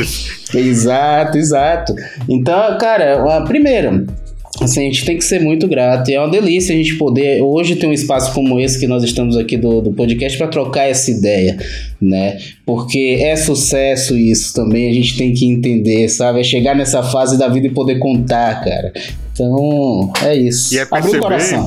Exato, 0.54 1.38
exato. 1.38 1.94
Então, 2.28 2.78
cara, 2.78 3.42
primeiro, 3.46 4.06
Assim, 4.60 4.80
a 4.80 4.84
gente 4.84 5.04
tem 5.04 5.16
que 5.16 5.24
ser 5.24 5.40
muito 5.40 5.68
grato. 5.68 6.10
E 6.10 6.14
é 6.14 6.20
uma 6.20 6.30
delícia 6.30 6.74
a 6.74 6.78
gente 6.78 6.94
poder 6.94 7.42
hoje 7.42 7.76
ter 7.76 7.86
um 7.86 7.92
espaço 7.92 8.32
como 8.32 8.58
esse 8.58 8.78
que 8.78 8.86
nós 8.86 9.02
estamos 9.02 9.36
aqui 9.36 9.56
do, 9.56 9.80
do 9.80 9.92
podcast 9.92 10.36
para 10.38 10.48
trocar 10.48 10.84
essa 10.84 11.10
ideia, 11.10 11.56
né? 12.00 12.38
Porque 12.64 13.18
é 13.20 13.36
sucesso 13.36 14.16
isso 14.16 14.54
também, 14.54 14.90
a 14.90 14.94
gente 14.94 15.16
tem 15.16 15.32
que 15.34 15.46
entender, 15.46 16.08
sabe? 16.08 16.40
É 16.40 16.44
chegar 16.44 16.74
nessa 16.74 17.02
fase 17.02 17.38
da 17.38 17.48
vida 17.48 17.66
e 17.66 17.70
poder 17.70 17.98
contar, 17.98 18.64
cara. 18.64 18.92
Então, 19.32 20.12
é 20.22 20.34
isso. 20.34 20.74
E 20.74 20.78
é 20.78 20.86
perceber, 20.86 21.20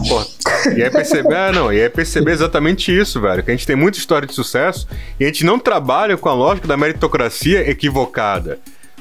pô, 0.08 0.26
e 0.76 0.82
é 0.82 0.90
perceber, 0.90 1.36
ah, 1.36 1.52
não, 1.52 1.72
e 1.72 1.80
é 1.80 1.88
perceber 1.90 2.32
exatamente 2.32 2.92
isso, 2.92 3.22
velho. 3.22 3.44
Que 3.44 3.52
a 3.52 3.54
gente 3.54 3.68
tem 3.68 3.76
muita 3.76 4.00
história 4.00 4.28
de 4.28 4.34
sucesso 4.34 4.88
e 5.20 5.24
a 5.24 5.28
gente 5.28 5.46
não 5.46 5.60
trabalha 5.60 6.18
com 6.18 6.28
a 6.28 6.34
lógica 6.34 6.68
da 6.68 6.76
meritocracia 6.76 7.70
equivocada. 7.70 8.58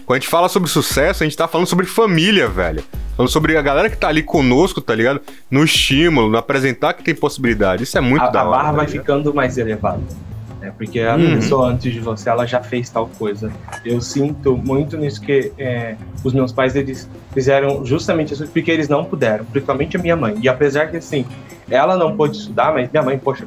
Quando 0.09 0.16
a 0.16 0.21
gente 0.21 0.31
fala 0.31 0.49
sobre 0.49 0.71
sucesso, 0.71 1.23
a 1.23 1.27
gente 1.27 1.37
tá 1.37 1.47
falando 1.47 1.66
sobre 1.66 1.85
família, 1.85 2.49
velho. 2.49 2.83
Falando 3.14 3.31
sobre 3.31 3.59
a 3.59 3.61
galera 3.61 3.90
que 3.90 3.97
tá 3.99 4.09
ali 4.09 4.23
conosco, 4.23 4.81
tá 4.81 4.94
ligado? 4.94 5.21
No 5.51 5.62
estímulo, 5.62 6.31
no 6.31 6.38
apresentar 6.38 6.94
que 6.94 7.03
tem 7.03 7.14
possibilidade. 7.14 7.83
Isso 7.83 7.99
é 7.99 8.01
muito 8.01 8.23
a, 8.23 8.31
da 8.31 8.42
hora. 8.42 8.49
A 8.49 8.57
barra 8.57 8.71
tá 8.71 8.77
vai 8.79 8.87
ficando 8.87 9.35
mais 9.35 9.59
elevada 9.59 10.01
né? 10.68 10.72
Porque 10.76 11.00
a 11.00 11.16
uhum. 11.16 11.35
pessoa 11.37 11.68
antes 11.68 11.92
de 11.92 12.00
você, 12.00 12.28
ela 12.28 12.46
já 12.46 12.62
fez 12.62 12.90
tal 12.90 13.09
coisa. 13.18 13.50
Eu 13.85 14.00
sinto 14.00 14.57
muito 14.57 14.96
nisso 14.96 15.20
que 15.20 15.52
é, 15.59 15.96
os 16.22 16.33
meus 16.33 16.52
pais, 16.52 16.76
eles 16.76 17.09
fizeram 17.33 17.85
justamente 17.85 18.35
isso 18.35 18.46
porque 18.48 18.70
eles 18.70 18.88
não 18.88 19.04
puderam, 19.04 19.44
principalmente 19.46 19.96
a 19.96 20.00
minha 20.00 20.16
mãe. 20.16 20.37
E 20.42 20.48
apesar 20.48 20.90
que, 20.90 20.98
assim, 20.98 21.24
ela 21.70 21.96
não 21.96 22.16
pôde 22.16 22.37
estudar, 22.37 22.72
mas 22.72 22.90
minha 22.90 23.02
mãe, 23.02 23.18
poxa, 23.18 23.46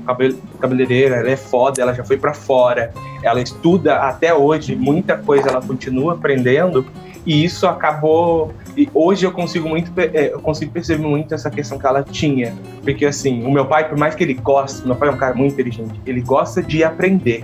cabeleireira, 0.60 1.18
ela 1.18 1.30
é 1.30 1.38
foda, 1.38 1.82
ela 1.82 1.94
já 1.94 2.04
foi 2.04 2.18
para 2.18 2.34
fora, 2.34 2.92
ela 3.24 3.42
estuda 3.42 3.98
até 3.98 4.34
hoje, 4.34 4.76
muita 4.76 5.18
coisa 5.18 5.50
ela 5.50 5.62
continua 5.62 6.14
aprendendo, 6.14 6.86
e 7.26 7.44
isso 7.44 7.68
acabou 7.68 8.54
e 8.76 8.90
hoje 8.94 9.26
eu 9.26 9.32
consigo 9.32 9.68
muito 9.68 9.92
é, 9.98 10.32
eu 10.34 10.40
consigo 10.40 10.72
perceber 10.72 11.06
muito 11.06 11.34
essa 11.34 11.50
questão 11.50 11.78
que 11.78 11.86
ela 11.86 12.04
tinha. 12.04 12.54
Porque 12.84 13.06
assim 13.06 13.44
o 13.46 13.52
meu 13.52 13.66
pai 13.66 13.88
por 13.88 13.98
mais 13.98 14.16
que 14.16 14.24
ele 14.24 14.34
goste 14.34 14.86
meu 14.86 14.96
pai 14.96 15.10
é 15.10 15.12
um 15.12 15.18
cara 15.18 15.34
muito 15.34 15.54
inteligente 15.54 16.00
ele 16.06 16.22
gosta 16.22 16.62
de 16.62 16.84
aprender. 16.84 17.44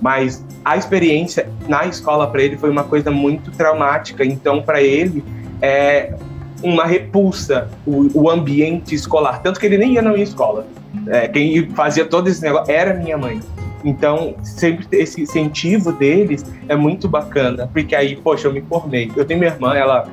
Mas 0.00 0.44
a 0.64 0.76
experiência 0.76 1.48
na 1.66 1.86
escola 1.86 2.26
para 2.28 2.42
ele 2.42 2.56
foi 2.56 2.70
uma 2.70 2.84
coisa 2.84 3.10
muito 3.10 3.50
traumática. 3.50 4.24
Então 4.24 4.62
para 4.62 4.82
ele 4.82 5.24
é 5.60 6.14
uma 6.62 6.84
repulsa 6.84 7.68
o, 7.86 8.08
o, 8.14 8.30
ambiente 8.30 8.94
escolar. 8.94 9.40
Tanto 9.42 9.58
que 9.58 9.66
ele 9.66 9.78
nem 9.78 9.94
ia 9.94 10.02
na 10.02 10.10
minha 10.10 10.24
escola. 10.24 10.66
É, 11.06 11.28
quem 11.28 11.68
fazia 11.70 12.04
todo 12.04 12.28
esse 12.28 12.42
negócio 12.42 12.72
era 12.72 12.94
minha 12.94 13.16
mãe. 13.16 13.40
Então, 13.84 14.34
sempre 14.42 14.86
esse 14.90 15.22
incentivo 15.22 15.92
deles 15.92 16.44
é 16.68 16.74
muito 16.74 17.08
bacana, 17.08 17.68
porque 17.72 17.94
aí, 17.94 18.16
poxa, 18.16 18.48
eu 18.48 18.52
me 18.52 18.60
formei. 18.60 19.10
Eu 19.16 19.24
tenho 19.24 19.38
minha 19.38 19.52
irmã, 19.52 19.74
ela 19.74 20.08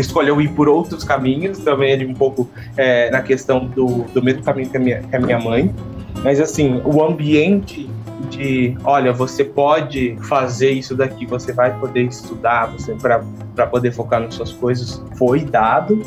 escolheu 0.00 0.40
ir 0.40 0.48
por 0.48 0.68
outros 0.68 1.04
caminhos, 1.04 1.58
também 1.58 1.90
ele 1.90 2.06
um 2.06 2.14
pouco 2.14 2.48
é, 2.76 3.10
na 3.10 3.22
questão 3.22 3.66
do, 3.66 4.04
do 4.12 4.22
mesmo 4.22 4.42
caminho 4.42 4.68
que 4.68 4.76
a, 4.76 4.80
minha, 4.80 5.02
que 5.02 5.16
a 5.16 5.20
minha 5.20 5.38
mãe. 5.38 5.74
Mas 6.22 6.40
assim, 6.40 6.80
o 6.84 7.02
ambiente 7.02 7.88
de, 8.30 8.76
olha, 8.84 9.12
você 9.12 9.44
pode 9.44 10.16
fazer 10.22 10.70
isso 10.70 10.94
daqui, 10.94 11.26
você 11.26 11.52
vai 11.52 11.78
poder 11.78 12.02
estudar, 12.02 12.66
você 12.66 12.94
para 12.94 13.66
poder 13.66 13.92
focar 13.92 14.20
nas 14.20 14.34
suas 14.34 14.52
coisas, 14.52 15.02
foi 15.16 15.40
dado. 15.40 16.02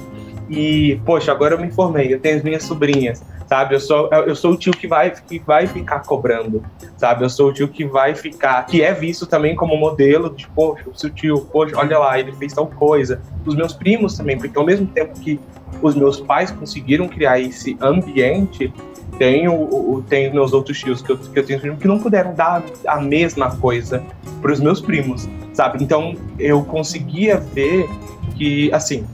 E, 0.50 1.00
poxa, 1.06 1.32
agora 1.32 1.54
eu 1.54 1.60
me 1.60 1.72
formei, 1.72 2.12
eu 2.12 2.20
tenho 2.20 2.38
as 2.38 2.44
minhas 2.44 2.64
sobrinhas 2.64 3.24
sabe? 3.50 3.74
Eu 3.74 3.80
sou, 3.80 4.10
eu 4.12 4.36
sou 4.36 4.52
o 4.52 4.58
tio 4.58 4.72
que 4.72 4.88
vai, 4.88 5.10
que 5.10 5.40
vai 5.40 5.66
ficar 5.66 6.02
cobrando, 6.02 6.64
sabe? 6.96 7.26
Eu 7.26 7.30
sou 7.30 7.50
o 7.50 7.54
tio 7.54 7.68
que 7.68 7.84
vai 7.84 8.14
ficar, 8.14 8.64
que 8.68 8.84
é 8.84 8.94
visto 8.94 9.26
também 9.26 9.56
como 9.56 9.76
modelo 9.76 10.30
de, 10.30 10.48
poxa, 10.50 10.88
o 10.88 10.96
seu 10.96 11.10
tio, 11.10 11.42
poxa, 11.52 11.76
olha 11.76 11.98
lá, 11.98 12.20
ele 12.20 12.32
fez 12.34 12.54
tal 12.54 12.68
coisa. 12.68 13.20
Os 13.44 13.56
meus 13.56 13.74
primos 13.74 14.16
também, 14.16 14.38
porque 14.38 14.58
ao 14.58 14.64
mesmo 14.64 14.86
tempo 14.86 15.20
que 15.20 15.40
os 15.82 15.96
meus 15.96 16.22
pais 16.22 16.52
conseguiram 16.52 17.08
criar 17.08 17.40
esse 17.40 17.76
ambiente, 17.82 18.72
Tenho, 19.18 20.02
tenho 20.08 20.34
meus 20.34 20.54
outros 20.54 20.80
tios 20.80 21.02
que 21.02 21.12
eu, 21.12 21.18
que 21.18 21.40
eu 21.40 21.46
tenho 21.46 21.76
que 21.76 21.88
não 21.88 22.00
puderam 22.00 22.34
dar 22.34 22.64
a 22.88 23.02
mesma 23.02 23.54
coisa 23.58 24.02
para 24.42 24.54
os 24.54 24.62
meus 24.62 24.80
primos, 24.80 25.28
sabe? 25.52 25.84
Então 25.84 26.16
eu 26.38 26.64
conseguia 26.64 27.38
ver 27.38 27.90
que, 28.38 28.72
assim, 28.72 29.06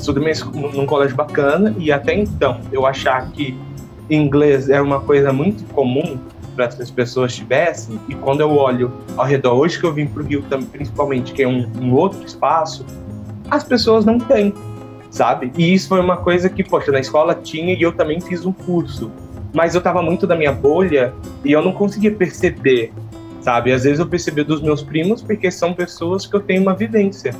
estudo 0.00 0.20
num 0.74 0.86
colégio 0.86 1.16
bacana 1.16 1.74
e 1.78 1.92
até 1.92 2.14
então 2.14 2.60
eu 2.72 2.86
achar 2.86 3.30
que 3.30 3.56
inglês 4.10 4.68
era 4.68 4.82
uma 4.82 5.00
coisa 5.00 5.32
muito 5.32 5.64
comum 5.72 6.18
para 6.56 6.66
as 6.66 6.90
pessoas 6.90 7.36
tivessem, 7.36 8.00
e 8.08 8.16
quando 8.16 8.40
eu 8.40 8.50
olho 8.50 8.92
ao 9.16 9.24
redor, 9.24 9.54
hoje 9.54 9.78
que 9.78 9.86
eu 9.86 9.92
vim 9.92 10.08
para 10.08 10.22
o 10.22 10.26
Rio, 10.26 10.44
principalmente, 10.72 11.32
que 11.32 11.44
é 11.44 11.46
um, 11.46 11.70
um 11.80 11.94
outro 11.94 12.20
espaço, 12.26 12.84
as 13.48 13.62
pessoas 13.62 14.04
não 14.04 14.18
têm, 14.18 14.52
sabe? 15.08 15.52
E 15.56 15.72
isso 15.72 15.88
foi 15.88 16.00
uma 16.00 16.16
coisa 16.16 16.48
que, 16.48 16.64
poxa, 16.64 16.90
na 16.90 16.98
escola 16.98 17.32
tinha 17.32 17.74
e 17.74 17.80
eu 17.80 17.92
também 17.92 18.20
fiz 18.20 18.44
um 18.44 18.50
curso, 18.52 19.08
mas 19.54 19.76
eu 19.76 19.78
estava 19.78 20.02
muito 20.02 20.26
da 20.26 20.34
minha 20.34 20.50
bolha 20.50 21.14
e 21.44 21.52
eu 21.52 21.62
não 21.62 21.72
conseguia 21.72 22.10
perceber, 22.10 22.92
sabe? 23.40 23.72
Às 23.72 23.84
vezes 23.84 24.00
eu 24.00 24.06
percebi 24.06 24.42
dos 24.42 24.60
meus 24.60 24.82
primos 24.82 25.22
porque 25.22 25.52
são 25.52 25.72
pessoas 25.72 26.26
que 26.26 26.34
eu 26.34 26.40
tenho 26.40 26.60
uma 26.60 26.74
vivência, 26.74 27.32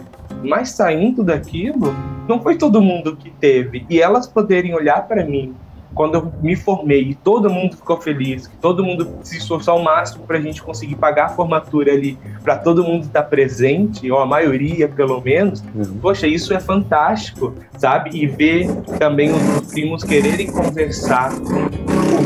mas 0.42 0.70
saindo 0.70 1.22
daquilo, 1.22 1.94
não 2.28 2.40
foi 2.40 2.56
todo 2.56 2.80
mundo 2.80 3.16
que 3.16 3.30
teve. 3.30 3.86
E 3.88 4.00
elas 4.00 4.26
poderem 4.26 4.74
olhar 4.74 5.06
para 5.06 5.24
mim 5.24 5.54
quando 5.94 6.14
eu 6.14 6.32
me 6.42 6.54
formei 6.54 7.10
e 7.10 7.14
todo 7.14 7.50
mundo 7.50 7.76
ficou 7.76 8.00
feliz, 8.00 8.46
que 8.46 8.56
todo 8.58 8.84
mundo 8.84 9.16
se 9.22 9.38
esforçou 9.38 9.74
ao 9.74 9.82
máximo 9.82 10.24
para 10.24 10.38
a 10.38 10.40
gente 10.40 10.62
conseguir 10.62 10.94
pagar 10.94 11.26
a 11.26 11.28
formatura 11.30 11.92
ali, 11.92 12.16
para 12.44 12.56
todo 12.56 12.84
mundo 12.84 13.04
estar 13.04 13.24
presente, 13.24 14.08
ou 14.10 14.20
a 14.20 14.26
maioria 14.26 14.86
pelo 14.86 15.20
menos, 15.20 15.60
uhum. 15.74 15.98
poxa, 16.00 16.26
isso 16.26 16.54
é 16.54 16.60
fantástico, 16.60 17.54
sabe? 17.76 18.10
E 18.12 18.26
ver 18.26 18.72
também 18.98 19.32
os 19.32 19.72
primos 19.72 20.04
quererem 20.04 20.52
conversar 20.52 21.32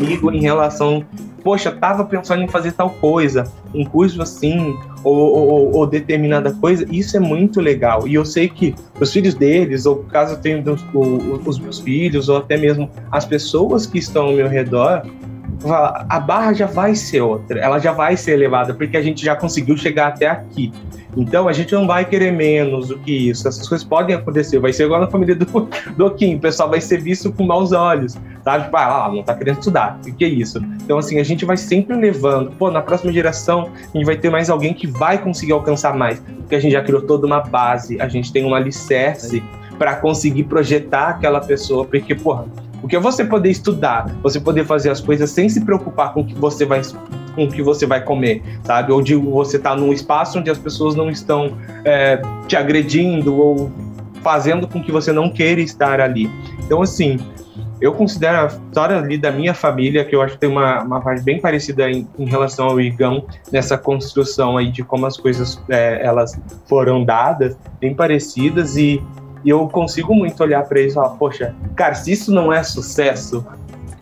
comigo 0.02 0.32
em 0.32 0.40
relação 0.40 1.04
poxa, 1.42 1.72
tava 1.72 2.04
pensando 2.04 2.42
em 2.42 2.48
fazer 2.48 2.72
tal 2.72 2.90
coisa, 2.90 3.44
um 3.74 3.84
curso 3.84 4.22
assim, 4.22 4.76
ou, 5.02 5.16
ou, 5.16 5.74
ou, 5.74 5.86
determinada 5.86 6.52
coisa, 6.52 6.86
isso 6.88 7.16
é 7.16 7.20
muito 7.20 7.60
legal. 7.60 8.06
E 8.06 8.14
eu 8.14 8.24
sei 8.24 8.48
que 8.48 8.74
os 9.00 9.12
filhos 9.12 9.34
deles, 9.34 9.84
ou 9.84 10.04
caso 10.04 10.34
eu 10.34 10.40
tenha 10.40 10.62
os, 10.62 10.84
os 11.44 11.58
meus 11.58 11.80
filhos, 11.80 12.28
ou 12.28 12.36
até 12.36 12.56
mesmo 12.56 12.88
as 13.10 13.24
pessoas 13.24 13.86
que 13.86 13.98
estão 13.98 14.26
ao 14.26 14.32
meu 14.32 14.48
redor, 14.48 15.04
a 15.70 16.20
barra 16.20 16.52
já 16.52 16.66
vai 16.66 16.94
ser 16.94 17.20
outra, 17.20 17.60
ela 17.60 17.78
já 17.78 17.92
vai 17.92 18.16
ser 18.16 18.32
elevada, 18.32 18.74
porque 18.74 18.96
a 18.96 19.02
gente 19.02 19.24
já 19.24 19.36
conseguiu 19.36 19.76
chegar 19.76 20.08
até 20.08 20.26
aqui. 20.26 20.72
Então 21.16 21.46
a 21.46 21.52
gente 21.52 21.72
não 21.74 21.86
vai 21.86 22.04
querer 22.04 22.32
menos 22.32 22.88
do 22.88 22.98
que 22.98 23.12
isso. 23.12 23.46
Essas 23.46 23.68
coisas 23.68 23.86
podem 23.86 24.16
acontecer. 24.16 24.58
Vai 24.58 24.72
ser 24.72 24.84
igual 24.84 25.00
na 25.00 25.06
família 25.06 25.34
do, 25.34 25.46
do 25.96 26.10
Kim. 26.14 26.36
O 26.36 26.40
pessoal 26.40 26.70
vai 26.70 26.80
ser 26.80 27.02
visto 27.02 27.30
com 27.32 27.44
maus 27.44 27.72
olhos. 27.72 28.16
Sabe? 28.42 28.64
Tipo, 28.64 28.76
ah, 28.76 29.10
não 29.12 29.22
tá 29.22 29.34
querendo 29.34 29.58
estudar. 29.58 30.00
O 30.06 30.14
que 30.14 30.24
é 30.24 30.28
isso? 30.28 30.58
Então, 30.82 30.98
assim, 30.98 31.18
a 31.18 31.22
gente 31.22 31.44
vai 31.44 31.56
sempre 31.56 31.96
levando. 31.96 32.50
Pô, 32.52 32.70
na 32.70 32.80
próxima 32.80 33.12
geração, 33.12 33.70
a 33.94 33.96
gente 33.96 34.06
vai 34.06 34.16
ter 34.16 34.30
mais 34.30 34.48
alguém 34.50 34.72
que 34.72 34.86
vai 34.86 35.18
conseguir 35.18 35.52
alcançar 35.52 35.94
mais. 35.94 36.18
Porque 36.20 36.54
a 36.54 36.60
gente 36.60 36.72
já 36.72 36.82
criou 36.82 37.02
toda 37.02 37.26
uma 37.26 37.40
base, 37.40 38.00
a 38.00 38.08
gente 38.08 38.32
tem 38.32 38.44
um 38.44 38.54
alicerce 38.54 39.42
para 39.78 39.96
conseguir 39.96 40.44
projetar 40.44 41.10
aquela 41.10 41.40
pessoa. 41.40 41.84
Porque, 41.84 42.14
porra, 42.14 42.46
porque 42.82 42.98
você 42.98 43.24
poder 43.24 43.48
estudar, 43.48 44.12
você 44.22 44.40
poder 44.40 44.66
fazer 44.66 44.90
as 44.90 45.00
coisas 45.00 45.30
sem 45.30 45.48
se 45.48 45.64
preocupar 45.64 46.12
com 46.12 46.20
o 46.20 46.26
que 46.26 46.34
você 46.34 46.66
vai 46.66 46.82
com 47.34 47.44
o 47.44 47.48
que 47.48 47.62
você 47.62 47.86
vai 47.86 48.02
comer, 48.02 48.42
sabe? 48.64 48.92
Ou 48.92 49.00
de 49.00 49.14
você 49.14 49.58
tá 49.58 49.74
num 49.74 49.92
espaço 49.92 50.38
onde 50.38 50.50
as 50.50 50.58
pessoas 50.58 50.94
não 50.94 51.08
estão 51.08 51.56
é, 51.84 52.20
te 52.46 52.56
agredindo 52.56 53.34
ou 53.34 53.70
fazendo 54.20 54.68
com 54.68 54.82
que 54.82 54.92
você 54.92 55.12
não 55.12 55.30
queira 55.30 55.60
estar 55.60 56.00
ali. 56.00 56.28
Então, 56.64 56.82
assim, 56.82 57.18
eu 57.80 57.92
considero 57.92 58.38
a 58.38 58.46
história 58.46 58.98
ali 58.98 59.16
da 59.16 59.30
minha 59.30 59.54
família, 59.54 60.04
que 60.04 60.14
eu 60.14 60.20
acho 60.20 60.34
que 60.34 60.40
tem 60.40 60.50
uma, 60.50 60.82
uma 60.82 61.00
parte 61.00 61.22
bem 61.22 61.40
parecida 61.40 61.88
em, 61.88 62.06
em 62.18 62.26
relação 62.26 62.66
ao 62.66 62.80
Igão, 62.80 63.24
nessa 63.50 63.78
construção 63.78 64.58
aí 64.58 64.70
de 64.70 64.82
como 64.82 65.06
as 65.06 65.16
coisas 65.16 65.60
é, 65.68 66.04
elas 66.04 66.38
foram 66.68 67.04
dadas, 67.04 67.56
bem 67.80 67.94
parecidas, 67.94 68.76
e 68.76 69.02
e 69.44 69.50
eu 69.50 69.68
consigo 69.68 70.14
muito 70.14 70.42
olhar 70.42 70.64
para 70.64 70.80
eles 70.80 70.92
e 70.92 70.94
falar, 70.94 71.10
poxa, 71.10 71.54
cara, 71.74 71.94
se 71.94 72.12
isso 72.12 72.32
não 72.32 72.52
é 72.52 72.62
sucesso, 72.62 73.46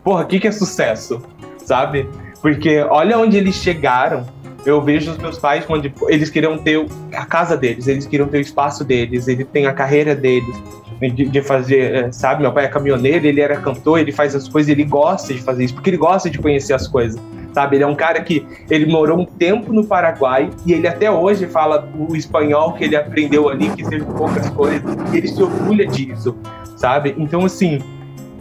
porra, 0.03 0.23
o 0.23 0.27
que, 0.27 0.39
que 0.39 0.47
é 0.47 0.51
sucesso? 0.51 1.21
Sabe? 1.57 2.09
Porque 2.41 2.79
olha 2.81 3.17
onde 3.17 3.37
eles 3.37 3.55
chegaram. 3.55 4.25
Eu 4.65 4.81
vejo 4.81 5.11
os 5.11 5.17
meus 5.17 5.39
pais 5.39 5.65
quando 5.65 5.91
eles 6.07 6.29
queriam 6.29 6.57
ter 6.57 6.85
a 7.13 7.25
casa 7.25 7.57
deles, 7.57 7.87
eles 7.87 8.05
queriam 8.05 8.27
ter 8.27 8.37
o 8.37 8.41
espaço 8.41 8.83
deles, 8.83 9.27
ele 9.27 9.43
tem 9.43 9.65
a 9.65 9.73
carreira 9.73 10.15
deles, 10.15 10.55
de, 10.99 11.27
de, 11.27 11.41
fazer, 11.41 11.95
eh, 11.95 12.11
sabe? 12.11 12.43
Meu 12.43 12.51
pai 12.51 12.65
é 12.65 12.67
caminhoneiro, 12.67 13.25
ele 13.25 13.41
era 13.41 13.57
cantor, 13.57 13.99
ele 13.99 14.11
faz 14.11 14.35
as 14.35 14.47
coisas, 14.47 14.69
ele 14.69 14.83
gosta 14.83 15.33
de 15.33 15.41
fazer 15.41 15.63
isso, 15.63 15.73
porque 15.73 15.89
ele 15.89 15.97
gosta 15.97 16.29
de 16.29 16.37
conhecer 16.37 16.73
as 16.73 16.87
coisas 16.87 17.19
sabe? 17.53 17.77
Ele 17.77 17.83
é 17.83 17.87
um 17.87 17.95
cara 17.95 18.21
que 18.21 18.45
ele 18.69 18.85
morou 18.85 19.19
um 19.19 19.25
tempo 19.25 19.73
no 19.73 19.85
Paraguai 19.85 20.49
e 20.65 20.73
ele 20.73 20.87
até 20.87 21.11
hoje 21.11 21.47
fala 21.47 21.89
o 21.97 22.15
espanhol 22.15 22.73
que 22.73 22.85
ele 22.85 22.95
aprendeu 22.95 23.49
ali, 23.49 23.69
que 23.71 23.85
seja 23.85 24.05
poucas 24.05 24.49
coisas, 24.49 24.81
e 25.13 25.17
ele 25.17 25.27
se 25.27 25.41
orgulha 25.41 25.85
disso, 25.85 26.35
sabe? 26.77 27.15
Então, 27.17 27.45
assim, 27.45 27.79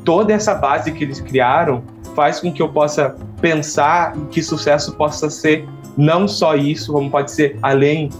toda 0.04 0.33
essa 0.33 0.54
base 0.54 0.92
que 0.92 1.04
eles 1.04 1.20
criaram 1.20 1.83
faz 2.14 2.40
com 2.40 2.52
que 2.52 2.61
eu 2.62 2.68
possa 2.68 3.14
pensar 3.40 4.12
que 4.30 4.42
sucesso 4.42 4.94
possa 4.96 5.30
ser 5.30 5.66
não 5.96 6.26
só 6.29 6.55
isso, 6.55 6.92
como 6.92 7.11
pode 7.11 7.31
ser 7.31 7.59
além 7.62 8.11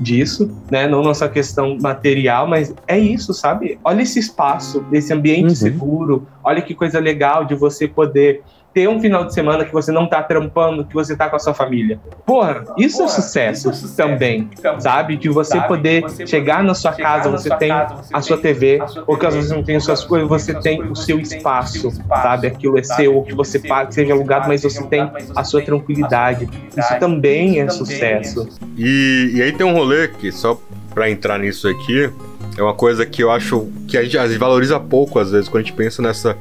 disso, 0.00 0.50
né? 0.70 0.88
Não 0.88 1.02
nossa 1.02 1.28
questão 1.28 1.76
material, 1.80 2.46
mas 2.46 2.74
é 2.88 2.98
isso, 2.98 3.34
sabe? 3.34 3.78
Olha 3.84 4.02
esse 4.02 4.18
espaço, 4.18 4.84
esse 4.92 5.12
ambiente 5.12 5.50
uhum. 5.50 5.54
seguro, 5.54 6.26
olha 6.42 6.62
que 6.62 6.74
coisa 6.74 6.98
legal 6.98 7.44
de 7.44 7.54
você 7.54 7.86
poder 7.86 8.42
ter 8.72 8.88
um 8.88 9.00
final 9.00 9.24
de 9.24 9.34
semana 9.34 9.64
que 9.64 9.72
você 9.72 9.90
não 9.90 10.06
tá 10.06 10.22
trampando, 10.22 10.84
que 10.84 10.94
você 10.94 11.16
tá 11.16 11.28
com 11.28 11.36
a 11.36 11.38
sua 11.38 11.54
família. 11.54 12.00
Porra, 12.24 12.64
isso, 12.76 12.98
Porra, 12.98 13.10
é, 13.10 13.14
sucesso 13.14 13.58
isso 13.58 13.68
é 13.68 13.72
sucesso 13.72 13.96
também, 13.96 14.48
então, 14.58 14.80
sabe? 14.80 15.16
De 15.16 15.28
você 15.28 15.56
sabe? 15.56 15.68
poder 15.68 16.02
você 16.02 16.26
chegar 16.26 16.62
na 16.62 16.74
sua 16.74 16.92
casa, 16.92 17.28
você 17.30 17.48
sua 17.48 17.56
tem 17.56 17.68
casa, 17.68 17.96
você 17.96 18.14
a 18.14 18.22
sua 18.22 18.38
TV, 18.38 18.80
a 18.80 18.86
sua 18.86 19.04
ou 19.06 19.16
caso 19.16 19.42
você 19.42 19.54
não 19.54 19.62
tenha 19.62 19.78
as 19.78 19.84
suas 19.84 20.04
coisas, 20.04 20.28
você 20.28 20.54
tem 20.54 20.82
o 20.82 20.94
seu 20.94 21.18
espaço, 21.18 21.90
sabe? 22.08 22.46
Aquilo 22.46 22.78
é 22.78 22.82
seu, 22.82 23.16
ou 23.16 23.24
que 23.24 23.34
você 23.34 23.58
pague, 23.58 23.94
seja 23.94 24.12
alugado, 24.12 24.48
mas 24.48 24.62
você 24.62 24.82
tem 24.86 25.10
a 25.34 25.44
sua 25.44 25.62
tranquilidade. 25.62 26.48
Isso 26.76 26.98
também 26.98 27.60
é 27.60 27.68
sucesso. 27.68 28.48
E, 28.76 29.32
e 29.34 29.42
aí 29.42 29.52
tem 29.52 29.66
um 29.66 29.72
rolê 29.72 30.08
que, 30.08 30.30
só 30.30 30.60
pra 30.94 31.10
entrar 31.10 31.38
nisso 31.38 31.68
aqui, 31.68 32.10
é 32.56 32.62
uma 32.62 32.74
coisa 32.74 33.06
que 33.06 33.22
eu 33.22 33.30
acho 33.30 33.68
que 33.88 33.96
a 33.96 34.04
gente 34.04 34.16
valoriza 34.38 34.78
pouco, 34.78 35.18
às 35.18 35.30
vezes, 35.30 35.48
quando 35.48 35.62
a 35.62 35.66
gente 35.66 35.76
pensa 35.76 36.02
nessa 36.02 36.36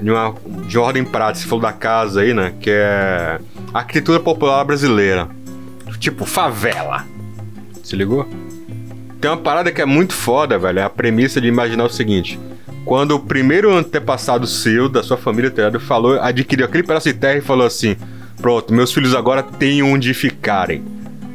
de, 0.00 0.10
uma, 0.10 0.34
de 0.66 0.78
ordem 0.78 1.04
prática, 1.04 1.42
você 1.42 1.48
falou 1.48 1.62
da 1.62 1.72
casa 1.72 2.20
aí, 2.20 2.34
né? 2.34 2.54
Que 2.60 2.70
é 2.70 3.38
arquitetura 3.72 4.20
popular 4.20 4.64
brasileira. 4.64 5.28
Tipo, 5.98 6.24
favela. 6.24 7.04
Se 7.82 7.94
ligou? 7.94 8.26
Tem 9.20 9.30
uma 9.30 9.36
parada 9.36 9.70
que 9.70 9.82
é 9.82 9.84
muito 9.84 10.14
foda, 10.14 10.58
velho. 10.58 10.78
É 10.78 10.82
a 10.82 10.90
premissa 10.90 11.40
de 11.40 11.46
imaginar 11.46 11.84
o 11.84 11.90
seguinte. 11.90 12.38
Quando 12.84 13.12
o 13.12 13.20
primeiro 13.20 13.74
antepassado 13.74 14.46
seu, 14.46 14.88
da 14.88 15.02
sua 15.02 15.16
família, 15.16 15.50
tá 15.50 15.78
falou, 15.78 16.18
adquiriu 16.20 16.64
aquele 16.64 16.82
pedaço 16.82 17.12
de 17.12 17.18
terra 17.18 17.38
e 17.38 17.42
falou 17.42 17.66
assim: 17.66 17.96
Pronto, 18.40 18.72
meus 18.72 18.92
filhos 18.92 19.14
agora 19.14 19.42
têm 19.42 19.82
onde 19.82 20.14
ficarem. 20.14 20.82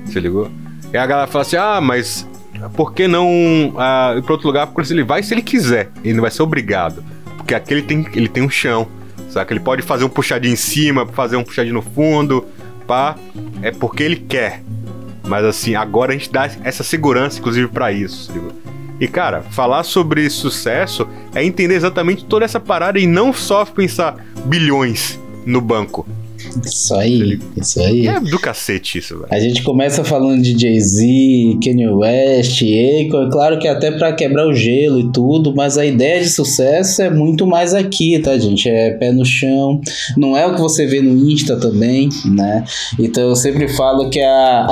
Se 0.07 0.19
ligou? 0.19 0.49
E 0.91 0.97
a 0.97 1.05
galera 1.05 1.27
fala 1.27 1.43
assim: 1.43 1.57
Ah, 1.57 1.79
mas 1.79 2.27
por 2.75 2.93
que 2.93 3.07
não 3.07 3.27
uh, 3.27 4.17
ir 4.17 4.23
pra 4.23 4.33
outro 4.33 4.47
lugar? 4.47 4.67
Porque 4.67 4.91
ele 4.91 5.03
vai 5.03 5.21
se 5.21 5.33
ele 5.33 5.41
quiser, 5.41 5.91
ele 6.03 6.15
não 6.15 6.21
vai 6.21 6.31
ser 6.31 6.41
obrigado. 6.41 7.03
Porque 7.37 7.53
aqui 7.53 7.73
ele 7.73 7.81
tem, 7.81 8.07
ele 8.13 8.27
tem 8.27 8.43
um 8.43 8.49
chão, 8.49 8.87
sabe? 9.29 9.53
Ele 9.53 9.59
pode 9.59 9.81
fazer 9.81 10.03
um 10.03 10.09
puxadinho 10.09 10.53
em 10.53 10.57
cima, 10.57 11.05
fazer 11.05 11.35
um 11.35 11.43
puxadinho 11.43 11.75
no 11.75 11.81
fundo, 11.81 12.45
pá. 12.87 13.15
É 13.61 13.71
porque 13.71 14.03
ele 14.03 14.15
quer. 14.15 14.61
Mas 15.27 15.43
assim, 15.43 15.75
agora 15.75 16.11
a 16.13 16.17
gente 16.17 16.31
dá 16.31 16.49
essa 16.63 16.83
segurança, 16.83 17.39
inclusive, 17.39 17.67
para 17.67 17.91
isso. 17.91 18.31
E 18.99 19.07
cara, 19.07 19.41
falar 19.41 19.83
sobre 19.83 20.29
sucesso 20.29 21.07
é 21.33 21.43
entender 21.43 21.75
exatamente 21.75 22.23
toda 22.25 22.45
essa 22.45 22.59
parada 22.59 22.99
e 22.99 23.05
não 23.05 23.33
só 23.33 23.65
pensar 23.65 24.15
bilhões 24.45 25.19
no 25.45 25.59
banco. 25.59 26.07
Isso 26.65 26.95
aí, 26.95 27.39
isso 27.57 27.79
aí. 27.81 28.07
É 28.07 28.19
do 28.19 28.39
cacete 28.39 28.99
isso, 28.99 29.15
velho. 29.15 29.27
A 29.29 29.39
gente 29.39 29.63
começa 29.63 30.03
falando 30.03 30.41
de 30.41 30.57
Jay-Z, 30.57 31.59
Kanye 31.63 31.87
West, 31.87 32.61
Akon, 32.61 33.23
é 33.23 33.29
claro 33.31 33.59
que 33.59 33.67
até 33.67 33.91
para 33.91 34.13
quebrar 34.13 34.47
o 34.47 34.53
gelo 34.53 34.99
e 34.99 35.11
tudo, 35.11 35.53
mas 35.55 35.77
a 35.77 35.85
ideia 35.85 36.21
de 36.21 36.29
sucesso 36.29 37.01
é 37.01 37.09
muito 37.09 37.45
mais 37.45 37.73
aqui, 37.73 38.17
tá, 38.19 38.37
gente? 38.37 38.69
É 38.69 38.91
pé 38.91 39.11
no 39.11 39.25
chão, 39.25 39.79
não 40.17 40.37
é 40.37 40.45
o 40.45 40.55
que 40.55 40.61
você 40.61 40.85
vê 40.85 41.01
no 41.01 41.29
Insta 41.29 41.57
também, 41.57 42.09
né? 42.25 42.63
Então 42.99 43.29
eu 43.29 43.35
sempre 43.35 43.67
falo 43.67 44.09
que 44.09 44.19
a, 44.19 44.67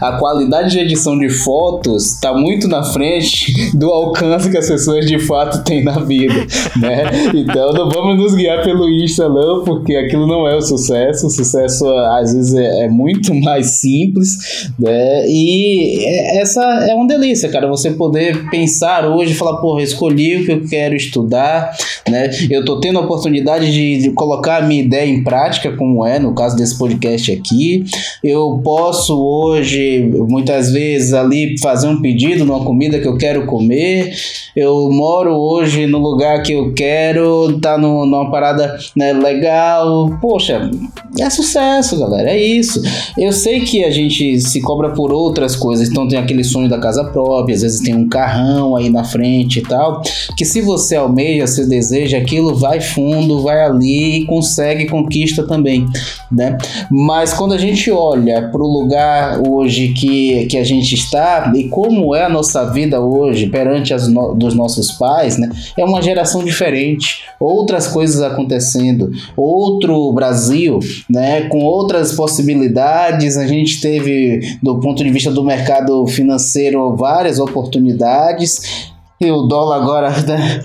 a, 0.00 0.18
qualidade 0.18 0.72
de 0.72 0.78
edição 0.78 1.18
de 1.18 1.28
fotos 1.28 2.18
tá 2.20 2.32
muito 2.32 2.68
na 2.68 2.82
frente 2.82 3.76
do 3.76 3.90
alcance 3.90 4.50
que 4.50 4.58
as 4.58 4.68
pessoas 4.68 5.06
de 5.06 5.18
fato 5.18 5.62
têm 5.64 5.84
na 5.84 5.98
vida, 6.00 6.46
né? 6.76 7.04
Então 7.34 7.72
não 7.72 7.88
vamos 7.88 8.16
nos 8.16 8.34
guiar 8.34 8.62
pelo 8.62 8.88
Insta 8.88 9.28
não, 9.28 9.64
porque 9.64 9.94
aquilo 9.94 10.26
não 10.26 10.46
é 10.46 10.56
o 10.56 10.60
sucesso 10.62 11.11
sucesso. 11.14 11.26
O 11.26 11.30
sucesso 11.30 11.88
às 11.88 12.32
vezes 12.32 12.54
é, 12.54 12.84
é 12.84 12.88
muito 12.88 13.34
mais 13.42 13.80
simples, 13.80 14.70
né? 14.78 15.26
E 15.28 16.04
é, 16.04 16.40
essa 16.40 16.62
é 16.62 16.94
uma 16.94 17.06
delícia, 17.06 17.48
cara. 17.48 17.68
Você 17.68 17.90
poder 17.90 18.48
pensar 18.50 19.06
hoje, 19.06 19.34
falar, 19.34 19.58
porra, 19.58 19.82
escolhi 19.82 20.36
o 20.36 20.44
que 20.44 20.52
eu 20.52 20.68
quero 20.68 20.94
estudar, 20.94 21.74
né? 22.08 22.30
Eu 22.50 22.64
tô 22.64 22.80
tendo 22.80 22.98
a 22.98 23.02
oportunidade 23.02 23.72
de, 23.72 23.98
de 23.98 24.10
colocar 24.12 24.58
a 24.58 24.66
minha 24.66 24.82
ideia 24.82 25.08
em 25.08 25.22
prática, 25.22 25.72
como 25.76 26.04
é 26.06 26.18
no 26.18 26.34
caso 26.34 26.56
desse 26.56 26.76
podcast 26.78 27.30
aqui. 27.32 27.84
Eu 28.22 28.60
posso 28.62 29.16
hoje, 29.18 30.10
muitas 30.28 30.72
vezes, 30.72 31.12
ali 31.12 31.58
fazer 31.60 31.88
um 31.88 32.00
pedido 32.00 32.44
de 32.44 32.50
uma 32.50 32.64
comida 32.64 32.98
que 32.98 33.08
eu 33.08 33.16
quero 33.16 33.46
comer. 33.46 34.12
Eu 34.54 34.90
moro 34.90 35.34
hoje 35.34 35.86
no 35.86 35.98
lugar 35.98 36.42
que 36.42 36.52
eu 36.52 36.72
quero, 36.74 37.58
tá 37.60 37.78
no, 37.78 38.06
numa 38.06 38.30
parada 38.30 38.78
né, 38.96 39.12
legal. 39.12 40.18
Poxa, 40.20 40.70
é 41.18 41.28
sucesso, 41.28 41.98
galera. 41.98 42.30
É 42.30 42.42
isso. 42.42 42.80
Eu 43.18 43.32
sei 43.32 43.60
que 43.60 43.84
a 43.84 43.90
gente 43.90 44.40
se 44.40 44.60
cobra 44.60 44.90
por 44.90 45.12
outras 45.12 45.54
coisas, 45.54 45.88
então 45.88 46.08
tem 46.08 46.18
aquele 46.18 46.42
sonho 46.42 46.68
da 46.68 46.78
casa 46.78 47.04
própria, 47.04 47.54
às 47.54 47.62
vezes 47.62 47.80
tem 47.80 47.94
um 47.94 48.08
carrão 48.08 48.76
aí 48.76 48.88
na 48.88 49.04
frente 49.04 49.58
e 49.58 49.62
tal. 49.62 50.00
Que 50.36 50.44
se 50.44 50.62
você 50.62 50.96
almeja, 50.96 51.46
se 51.46 51.68
deseja 51.68 52.18
aquilo, 52.18 52.54
vai 52.54 52.80
fundo, 52.80 53.42
vai 53.42 53.62
ali 53.62 54.20
e 54.20 54.26
consegue, 54.26 54.88
conquista 54.88 55.46
também, 55.46 55.86
né? 56.30 56.56
Mas 56.90 57.34
quando 57.34 57.52
a 57.52 57.58
gente 57.58 57.90
olha 57.90 58.48
para 58.50 58.62
o 58.62 58.66
lugar 58.66 59.40
hoje 59.46 59.88
que, 59.88 60.46
que 60.46 60.56
a 60.56 60.64
gente 60.64 60.94
está 60.94 61.52
e 61.54 61.68
como 61.68 62.14
é 62.14 62.24
a 62.24 62.28
nossa 62.28 62.70
vida 62.70 63.00
hoje 63.00 63.46
perante 63.46 63.92
as 63.92 64.08
no, 64.08 64.34
dos 64.34 64.54
nossos 64.54 64.92
pais, 64.92 65.36
né? 65.36 65.50
É 65.76 65.84
uma 65.84 66.00
geração 66.00 66.42
diferente, 66.42 67.24
outras 67.38 67.86
coisas 67.86 68.22
acontecendo, 68.22 69.10
outro 69.36 70.10
Brasil, 70.12 70.80
né? 71.08 71.48
Com 71.48 71.58
outras 71.58 72.12
possibilidades, 72.12 73.36
a 73.36 73.46
gente 73.46 73.80
teve 73.80 74.40
do 74.62 74.80
ponto 74.80 75.02
de 75.02 75.10
vista 75.10 75.30
do 75.30 75.44
mercado 75.44 76.06
financeiro 76.06 76.96
várias 76.96 77.38
oportunidades 77.38 78.92
e 79.20 79.30
o 79.30 79.42
dólar 79.42 79.82
agora 79.82 80.10
né, 80.26 80.62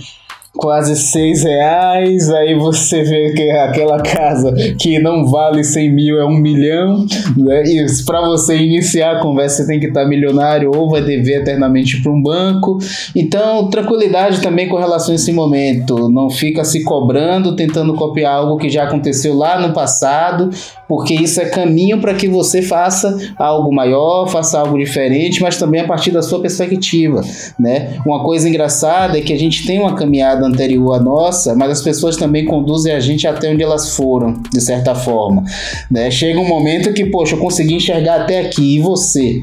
quase 0.57 0.95
seis 0.95 1.43
reais, 1.43 2.29
aí 2.29 2.55
você 2.55 3.03
vê 3.03 3.31
que 3.33 3.49
aquela 3.51 4.01
casa 4.01 4.53
que 4.79 4.99
não 4.99 5.29
vale 5.29 5.63
100 5.63 5.93
mil 5.93 6.19
é 6.19 6.25
um 6.25 6.37
milhão, 6.37 7.05
né? 7.37 7.63
e 7.63 7.85
para 8.05 8.21
você 8.21 8.57
iniciar 8.57 9.17
a 9.17 9.19
conversa 9.21 9.57
você 9.57 9.67
tem 9.67 9.79
que 9.79 9.87
estar 9.87 10.03
tá 10.03 10.07
milionário 10.07 10.71
ou 10.75 10.89
vai 10.89 11.01
dever 11.01 11.41
eternamente 11.41 12.01
para 12.01 12.11
um 12.11 12.21
banco, 12.21 12.77
então 13.15 13.69
tranquilidade 13.69 14.41
também 14.41 14.67
com 14.67 14.77
relação 14.77 15.11
a 15.11 15.15
esse 15.15 15.31
momento, 15.31 16.09
não 16.09 16.29
fica 16.29 16.63
se 16.65 16.83
cobrando, 16.83 17.55
tentando 17.55 17.93
copiar 17.93 18.33
algo 18.33 18.57
que 18.57 18.69
já 18.69 18.83
aconteceu 18.83 19.35
lá 19.35 19.59
no 19.59 19.73
passado, 19.73 20.49
porque 20.87 21.13
isso 21.13 21.39
é 21.41 21.45
caminho 21.45 21.99
para 21.99 22.13
que 22.13 22.27
você 22.27 22.61
faça 22.61 23.17
algo 23.37 23.73
maior, 23.73 24.27
faça 24.27 24.59
algo 24.59 24.77
diferente, 24.77 25.41
mas 25.41 25.57
também 25.57 25.81
a 25.81 25.87
partir 25.87 26.11
da 26.11 26.21
sua 26.21 26.39
perspectiva, 26.39 27.21
né? 27.59 27.97
Uma 28.05 28.23
coisa 28.23 28.47
engraçada 28.47 29.17
é 29.17 29.21
que 29.21 29.33
a 29.33 29.39
gente 29.39 29.65
tem 29.65 29.79
uma 29.79 29.95
caminhada 29.95 30.46
anterior 30.47 30.93
à 30.93 30.99
nossa, 30.99 31.55
mas 31.55 31.71
as 31.71 31.81
pessoas 31.81 32.17
também 32.17 32.45
conduzem 32.45 32.93
a 32.93 32.99
gente 32.99 33.27
até 33.27 33.51
onde 33.51 33.63
elas 33.63 33.95
foram, 33.95 34.41
de 34.51 34.61
certa 34.61 34.95
forma, 34.95 35.43
né? 35.89 36.09
Chega 36.09 36.39
um 36.39 36.47
momento 36.47 36.93
que, 36.93 37.05
poxa, 37.05 37.35
eu 37.35 37.39
consegui 37.39 37.75
enxergar 37.75 38.21
até 38.21 38.41
aqui, 38.41 38.77
e 38.77 38.79
você? 38.79 39.39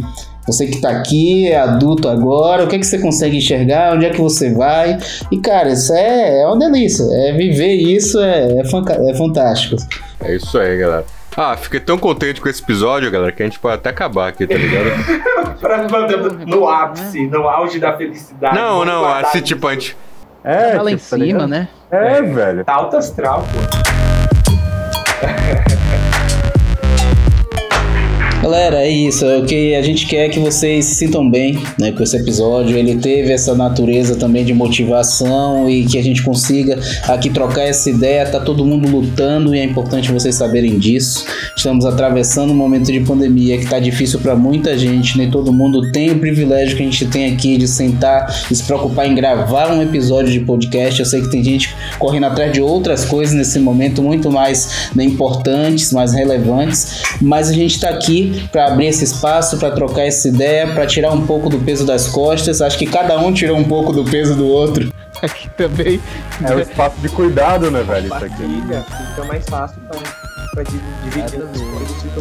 Você 0.46 0.66
que 0.66 0.74
está 0.74 0.90
aqui, 0.90 1.48
é 1.48 1.56
adulto 1.56 2.06
agora, 2.06 2.64
o 2.64 2.68
que, 2.68 2.76
é 2.76 2.78
que 2.78 2.86
você 2.86 2.98
consegue 2.98 3.38
enxergar? 3.38 3.94
Onde 3.94 4.04
é 4.04 4.10
que 4.10 4.20
você 4.20 4.52
vai? 4.52 4.98
E, 5.30 5.38
cara, 5.38 5.70
isso 5.70 5.92
é, 5.94 6.42
é 6.42 6.46
uma 6.46 6.58
delícia. 6.58 7.04
É 7.28 7.32
viver 7.32 7.72
isso 7.72 8.20
é, 8.20 8.48
é, 8.52 8.60
é 8.60 9.14
fantástico. 9.14 9.76
É 10.20 10.36
isso 10.36 10.58
aí, 10.58 10.76
galera. 10.76 11.06
Ah, 11.36 11.56
fiquei 11.56 11.80
tão 11.80 11.98
contente 11.98 12.40
com 12.40 12.48
esse 12.48 12.62
episódio, 12.62 13.10
galera, 13.10 13.32
que 13.32 13.42
a 13.42 13.46
gente 13.46 13.58
pode 13.58 13.74
até 13.74 13.90
acabar 13.90 14.28
aqui, 14.28 14.46
tá 14.46 14.54
ligado? 14.54 14.86
no 16.46 16.68
ápice, 16.68 17.26
no 17.26 17.48
auge 17.48 17.80
da 17.80 17.96
felicidade. 17.96 18.54
Não, 18.54 18.84
não, 18.84 19.04
assim, 19.04 19.40
tipo, 19.40 19.66
a 19.66 19.72
gente. 19.72 19.96
É, 20.44 20.76
tá 20.76 20.82
lá 20.82 20.92
em 20.92 20.96
tipo, 20.96 21.08
tá 21.08 21.16
cima, 21.16 21.46
né? 21.46 21.68
É, 21.90 22.18
é, 22.18 22.22
velho. 22.22 22.64
Tá 22.66 22.74
alto 22.74 22.98
astral, 22.98 23.42
pô. 23.50 23.58
Galera, 28.44 28.82
é 28.82 28.90
isso. 28.90 29.24
É 29.24 29.38
o 29.38 29.46
que 29.46 29.74
a 29.74 29.80
gente 29.80 30.04
quer 30.04 30.28
que 30.28 30.38
vocês 30.38 30.84
se 30.84 30.96
sintam 30.96 31.30
bem 31.30 31.58
né, 31.78 31.92
com 31.92 32.02
esse 32.02 32.14
episódio. 32.14 32.76
Ele 32.76 32.96
teve 32.96 33.32
essa 33.32 33.54
natureza 33.54 34.16
também 34.16 34.44
de 34.44 34.52
motivação 34.52 35.66
e 35.66 35.86
que 35.86 35.96
a 35.98 36.02
gente 36.02 36.22
consiga 36.22 36.78
aqui 37.08 37.30
trocar 37.30 37.62
essa 37.62 37.88
ideia. 37.88 38.26
Tá 38.26 38.38
todo 38.38 38.62
mundo 38.62 38.86
lutando 38.86 39.54
e 39.54 39.60
é 39.60 39.64
importante 39.64 40.12
vocês 40.12 40.34
saberem 40.34 40.78
disso. 40.78 41.24
Estamos 41.56 41.86
atravessando 41.86 42.50
um 42.50 42.54
momento 42.54 42.92
de 42.92 43.00
pandemia 43.00 43.56
que 43.56 43.64
tá 43.64 43.78
difícil 43.78 44.20
para 44.20 44.36
muita 44.36 44.76
gente. 44.76 45.16
Nem 45.16 45.30
todo 45.30 45.50
mundo 45.50 45.90
tem 45.90 46.10
o 46.10 46.18
privilégio 46.18 46.76
que 46.76 46.82
a 46.82 46.84
gente 46.84 47.06
tem 47.06 47.32
aqui 47.32 47.56
de 47.56 47.66
sentar 47.66 48.26
e 48.50 48.54
se 48.54 48.62
preocupar 48.62 49.06
em 49.06 49.14
gravar 49.14 49.72
um 49.72 49.80
episódio 49.80 50.30
de 50.30 50.40
podcast. 50.40 51.00
Eu 51.00 51.06
sei 51.06 51.22
que 51.22 51.30
tem 51.30 51.42
gente 51.42 51.74
correndo 51.98 52.26
atrás 52.26 52.52
de 52.52 52.60
outras 52.60 53.06
coisas 53.06 53.34
nesse 53.34 53.58
momento 53.58 54.02
muito 54.02 54.30
mais 54.30 54.90
né, 54.94 55.02
importantes, 55.02 55.94
mais 55.94 56.12
relevantes, 56.12 57.04
mas 57.22 57.48
a 57.48 57.52
gente 57.54 57.76
está 57.76 57.88
aqui 57.88 58.33
para 58.50 58.66
abrir 58.66 58.86
esse 58.86 59.04
espaço, 59.04 59.58
para 59.58 59.70
trocar 59.70 60.02
essa 60.02 60.28
ideia, 60.28 60.72
para 60.72 60.86
tirar 60.86 61.12
um 61.12 61.26
pouco 61.26 61.48
do 61.48 61.58
peso 61.58 61.84
das 61.86 62.08
costas. 62.08 62.60
Acho 62.60 62.78
que 62.78 62.86
cada 62.86 63.18
um 63.18 63.32
tirou 63.32 63.56
um 63.56 63.64
pouco 63.64 63.92
do 63.92 64.04
peso 64.04 64.34
do 64.34 64.46
outro. 64.46 64.92
Aqui 65.22 65.48
também. 65.56 66.00
É 66.46 66.54
o 66.54 66.60
espaço 66.60 66.96
de 67.00 67.08
cuidado, 67.08 67.70
né, 67.70 67.82
velho? 67.82 68.06
Isso 68.06 68.24
aqui. 68.24 68.62
Fica 69.08 69.24
mais 69.26 69.44
fácil 69.46 69.80
para 70.54 70.62
dividir 70.62 71.40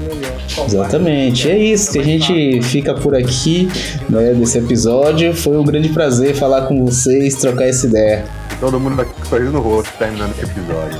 melhor. 0.02 0.66
Exatamente, 0.66 1.50
é 1.50 1.58
isso 1.58 1.92
que 1.92 2.00
a 2.00 2.04
gente 2.04 2.62
fica 2.64 2.94
por 2.94 3.16
aqui 3.16 3.70
né, 4.10 4.34
desse 4.34 4.58
episódio. 4.58 5.34
Foi 5.34 5.58
um 5.58 5.64
grande 5.64 5.90
prazer 5.90 6.36
falar 6.36 6.64
com 6.64 6.86
vocês, 6.86 7.36
trocar 7.36 7.66
essa 7.66 7.86
ideia. 7.86 8.26
Todo 8.64 8.80
mundo 8.80 9.02
aqui 9.02 9.14
com 9.14 9.26
sorriso 9.26 9.52
no 9.52 9.60
rosto 9.60 9.92
terminando 9.98 10.32
esse 10.32 10.44
episódio. 10.46 10.98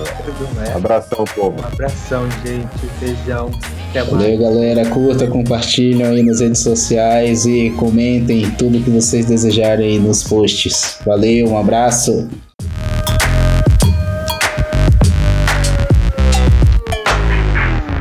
Abração, 0.76 1.24
povo. 1.34 1.62
Um 1.62 1.66
abração, 1.66 2.30
gente. 2.46 2.68
Beijão. 3.00 3.50
Valeu, 4.12 4.38
galera. 4.38 4.90
Curta, 4.90 5.28
compartilhem 5.28 6.06
aí 6.06 6.24
nas 6.24 6.42
redes 6.42 6.62
sociais 6.62 7.46
e 7.46 7.70
comentem 7.80 8.52
tudo 8.58 8.84
que 8.84 8.90
vocês 8.90 9.28
desejarem 9.28 9.92
aí 9.92 9.98
nos 9.98 10.24
posts. 10.24 11.00
Valeu, 11.06 11.52
um 11.52 11.58
abraço. 11.58 12.30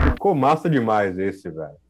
Ficou 0.07 0.35
massa 0.35 0.69
demais 0.69 1.17
esse, 1.21 1.49
velho. 1.49 1.81